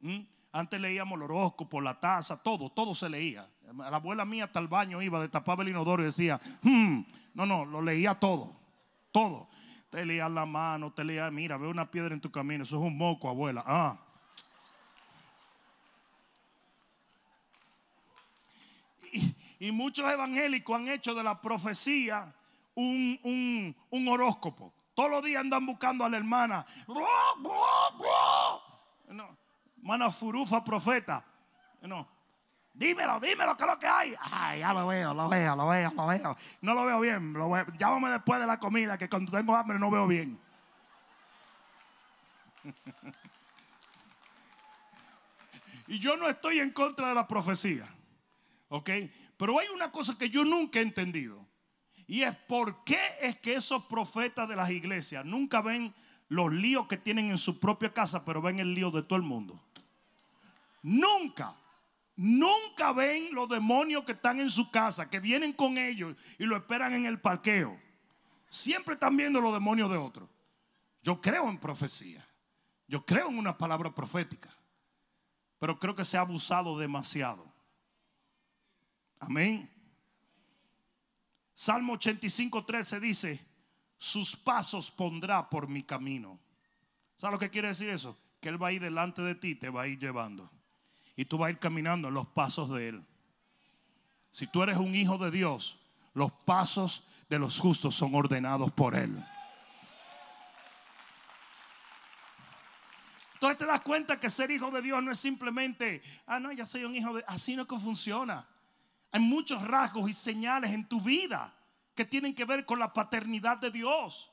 ¿Mm? 0.00 0.20
Antes 0.52 0.80
leíamos 0.80 1.18
el 1.18 1.24
horóscopo, 1.24 1.82
la 1.82 2.00
taza, 2.00 2.42
todo, 2.42 2.70
todo 2.70 2.94
se 2.94 3.10
leía. 3.10 3.46
La 3.76 3.96
abuela 3.96 4.24
mía 4.24 4.44
hasta 4.44 4.58
el 4.58 4.68
baño 4.68 5.02
iba, 5.02 5.20
destapaba 5.20 5.62
el 5.62 5.68
inodoro 5.68 6.00
y 6.00 6.06
decía, 6.06 6.40
hmm". 6.62 7.00
no, 7.34 7.44
no, 7.44 7.66
lo 7.66 7.82
leía 7.82 8.14
todo, 8.14 8.58
todo. 9.12 9.50
Te 9.90 10.06
leía 10.06 10.30
la 10.30 10.46
mano, 10.46 10.94
te 10.94 11.04
leía, 11.04 11.30
mira, 11.30 11.58
veo 11.58 11.68
una 11.68 11.90
piedra 11.90 12.14
en 12.14 12.22
tu 12.22 12.30
camino, 12.30 12.64
eso 12.64 12.76
es 12.76 12.82
un 12.82 12.96
moco, 12.96 13.28
abuela. 13.28 13.62
Ah. 13.66 13.98
Y, 19.60 19.72
muchos 19.72 20.10
evangélicos 20.10 20.74
han 20.74 20.88
hecho 20.88 21.14
de 21.14 21.22
la 21.22 21.38
profecía 21.38 22.34
un, 22.74 23.76
un 23.90 24.08
horóscopo. 24.08 24.72
Todos 24.94 25.10
los 25.10 25.24
días 25.24 25.40
andan 25.40 25.66
buscando 25.66 26.04
a 26.04 26.08
la 26.08 26.16
hermana. 26.16 26.64
Hermana 29.76 30.10
Furufa 30.10 30.64
profeta. 30.64 31.24
No, 31.82 32.08
dímelo, 32.72 33.20
dímelo, 33.20 33.56
¿qué 33.56 33.64
es 33.64 33.70
lo 33.70 33.78
que 33.78 33.86
hay? 33.86 34.14
Ay, 34.20 34.60
ya 34.60 34.72
lo 34.72 34.86
veo, 34.86 35.12
lo 35.12 35.28
veo, 35.28 35.56
lo 35.56 35.66
veo, 35.66 35.92
lo 35.94 36.06
veo. 36.06 36.36
No 36.60 36.74
lo 36.74 36.86
veo 36.86 37.00
bien. 37.00 37.32
Lo. 37.32 37.50
Llámame 37.76 38.10
después 38.10 38.40
de 38.40 38.46
la 38.46 38.58
comida, 38.58 38.96
que 38.96 39.08
cuando 39.08 39.32
tengo 39.32 39.54
hambre 39.54 39.78
no 39.78 39.90
veo 39.90 40.06
bien. 40.06 40.40
y 45.88 45.98
yo 45.98 46.16
no 46.16 46.28
estoy 46.28 46.60
en 46.60 46.70
contra 46.70 47.08
de 47.08 47.14
la 47.14 47.26
profecía. 47.26 47.86
¿Ok? 48.68 48.90
Pero 49.36 49.58
hay 49.58 49.66
una 49.74 49.90
cosa 49.90 50.16
que 50.16 50.30
yo 50.30 50.44
nunca 50.44 50.78
he 50.78 50.82
entendido. 50.82 51.43
Y 52.06 52.22
es 52.22 52.36
por 52.36 52.84
qué 52.84 53.00
es 53.22 53.36
que 53.36 53.54
esos 53.54 53.84
profetas 53.84 54.48
de 54.48 54.56
las 54.56 54.70
iglesias 54.70 55.24
nunca 55.24 55.62
ven 55.62 55.94
los 56.28 56.52
líos 56.52 56.86
que 56.86 56.96
tienen 56.96 57.30
en 57.30 57.38
su 57.38 57.60
propia 57.60 57.92
casa, 57.92 58.24
pero 58.24 58.42
ven 58.42 58.58
el 58.58 58.74
lío 58.74 58.90
de 58.90 59.02
todo 59.02 59.16
el 59.16 59.22
mundo. 59.22 59.62
Nunca, 60.82 61.56
nunca 62.16 62.92
ven 62.92 63.28
los 63.32 63.48
demonios 63.48 64.04
que 64.04 64.12
están 64.12 64.40
en 64.40 64.50
su 64.50 64.70
casa, 64.70 65.08
que 65.08 65.20
vienen 65.20 65.52
con 65.52 65.78
ellos 65.78 66.14
y 66.38 66.44
lo 66.44 66.56
esperan 66.56 66.92
en 66.92 67.06
el 67.06 67.20
parqueo. 67.20 67.80
Siempre 68.50 68.94
están 68.94 69.16
viendo 69.16 69.40
los 69.40 69.52
demonios 69.52 69.90
de 69.90 69.96
otros. 69.96 70.28
Yo 71.02 71.20
creo 71.20 71.48
en 71.48 71.58
profecía. 71.58 72.26
Yo 72.86 73.04
creo 73.04 73.28
en 73.28 73.38
una 73.38 73.56
palabra 73.56 73.94
profética. 73.94 74.54
Pero 75.58 75.78
creo 75.78 75.94
que 75.94 76.04
se 76.04 76.16
ha 76.16 76.20
abusado 76.20 76.78
demasiado. 76.78 77.52
Amén. 79.18 79.73
Salmo 81.54 81.94
85, 81.94 82.64
13 82.64 83.00
dice, 83.00 83.40
sus 83.96 84.36
pasos 84.36 84.90
pondrá 84.90 85.48
por 85.48 85.68
mi 85.68 85.82
camino. 85.84 86.40
¿Sabes 87.16 87.34
lo 87.34 87.38
que 87.38 87.50
quiere 87.50 87.68
decir 87.68 87.88
eso? 87.90 88.18
Que 88.40 88.48
Él 88.48 88.60
va 88.62 88.68
a 88.68 88.72
ir 88.72 88.82
delante 88.82 89.22
de 89.22 89.36
ti, 89.36 89.54
te 89.54 89.70
va 89.70 89.82
a 89.82 89.86
ir 89.86 89.98
llevando. 89.98 90.50
Y 91.16 91.24
tú 91.26 91.38
vas 91.38 91.48
a 91.48 91.50
ir 91.52 91.58
caminando 91.58 92.08
en 92.08 92.14
los 92.14 92.26
pasos 92.26 92.70
de 92.70 92.88
Él. 92.88 93.06
Si 94.32 94.48
tú 94.48 94.64
eres 94.64 94.78
un 94.78 94.96
hijo 94.96 95.16
de 95.16 95.30
Dios, 95.30 95.78
los 96.12 96.32
pasos 96.32 97.04
de 97.28 97.38
los 97.38 97.58
justos 97.58 97.94
son 97.94 98.14
ordenados 98.16 98.72
por 98.72 98.96
Él. 98.96 99.24
Entonces 103.34 103.58
te 103.58 103.66
das 103.66 103.82
cuenta 103.82 104.18
que 104.18 104.28
ser 104.28 104.50
hijo 104.50 104.70
de 104.70 104.82
Dios 104.82 105.02
no 105.02 105.12
es 105.12 105.20
simplemente, 105.20 106.02
ah, 106.26 106.40
no, 106.40 106.50
ya 106.50 106.66
soy 106.66 106.84
un 106.84 106.96
hijo 106.96 107.14
de... 107.14 107.24
Así 107.28 107.54
no 107.54 107.68
que 107.68 107.78
funciona. 107.78 108.44
Hay 109.14 109.20
muchos 109.20 109.62
rasgos 109.62 110.10
y 110.10 110.12
señales 110.12 110.72
en 110.72 110.88
tu 110.88 111.00
vida 111.00 111.56
que 111.94 112.04
tienen 112.04 112.34
que 112.34 112.44
ver 112.44 112.66
con 112.66 112.80
la 112.80 112.92
paternidad 112.92 113.58
de 113.58 113.70
Dios. 113.70 114.32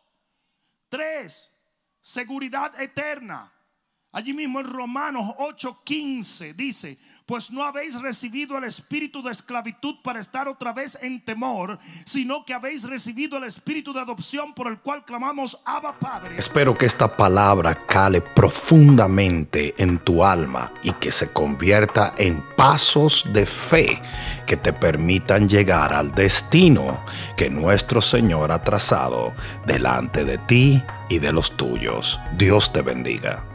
Tres, 0.90 1.56
seguridad 2.02 2.82
eterna. 2.82 3.54
Allí 4.12 4.34
mismo 4.34 4.60
en 4.60 4.66
Romanos 4.66 5.36
8:15 5.38 6.56
dice, 6.56 6.98
pues 7.32 7.50
no 7.50 7.64
habéis 7.64 8.02
recibido 8.02 8.58
el 8.58 8.66
espíritu 8.66 9.24
de 9.24 9.32
esclavitud 9.32 9.96
para 10.04 10.20
estar 10.20 10.50
otra 10.50 10.74
vez 10.74 11.00
en 11.02 11.22
temor, 11.22 11.80
sino 12.04 12.44
que 12.44 12.54
habéis 12.54 12.84
recibido 12.84 13.38
el 13.38 13.46
espíritu 13.46 13.94
de 13.94 14.02
adopción 14.02 14.54
por 14.54 14.68
el 14.68 14.80
cual 14.80 15.06
clamamos 15.06 15.58
Abba 15.64 15.98
Padre. 15.98 16.36
Espero 16.38 16.78
que 16.78 16.86
esta 16.86 17.16
palabra 17.16 17.74
cale 17.74 18.20
profundamente 18.20 19.74
en 19.78 20.00
tu 20.00 20.26
alma 20.26 20.74
y 20.84 20.92
que 20.92 21.10
se 21.10 21.32
convierta 21.32 22.14
en 22.18 22.44
pasos 22.58 23.26
de 23.32 23.46
fe 23.46 24.02
que 24.46 24.58
te 24.58 24.74
permitan 24.74 25.48
llegar 25.48 25.94
al 25.94 26.14
destino 26.14 27.02
que 27.38 27.50
nuestro 27.50 28.02
Señor 28.02 28.52
ha 28.52 28.62
trazado 28.62 29.34
delante 29.66 30.26
de 30.26 30.38
ti 30.38 30.84
y 31.08 31.20
de 31.20 31.32
los 31.32 31.56
tuyos. 31.56 32.20
Dios 32.38 32.74
te 32.74 32.82
bendiga. 32.82 33.51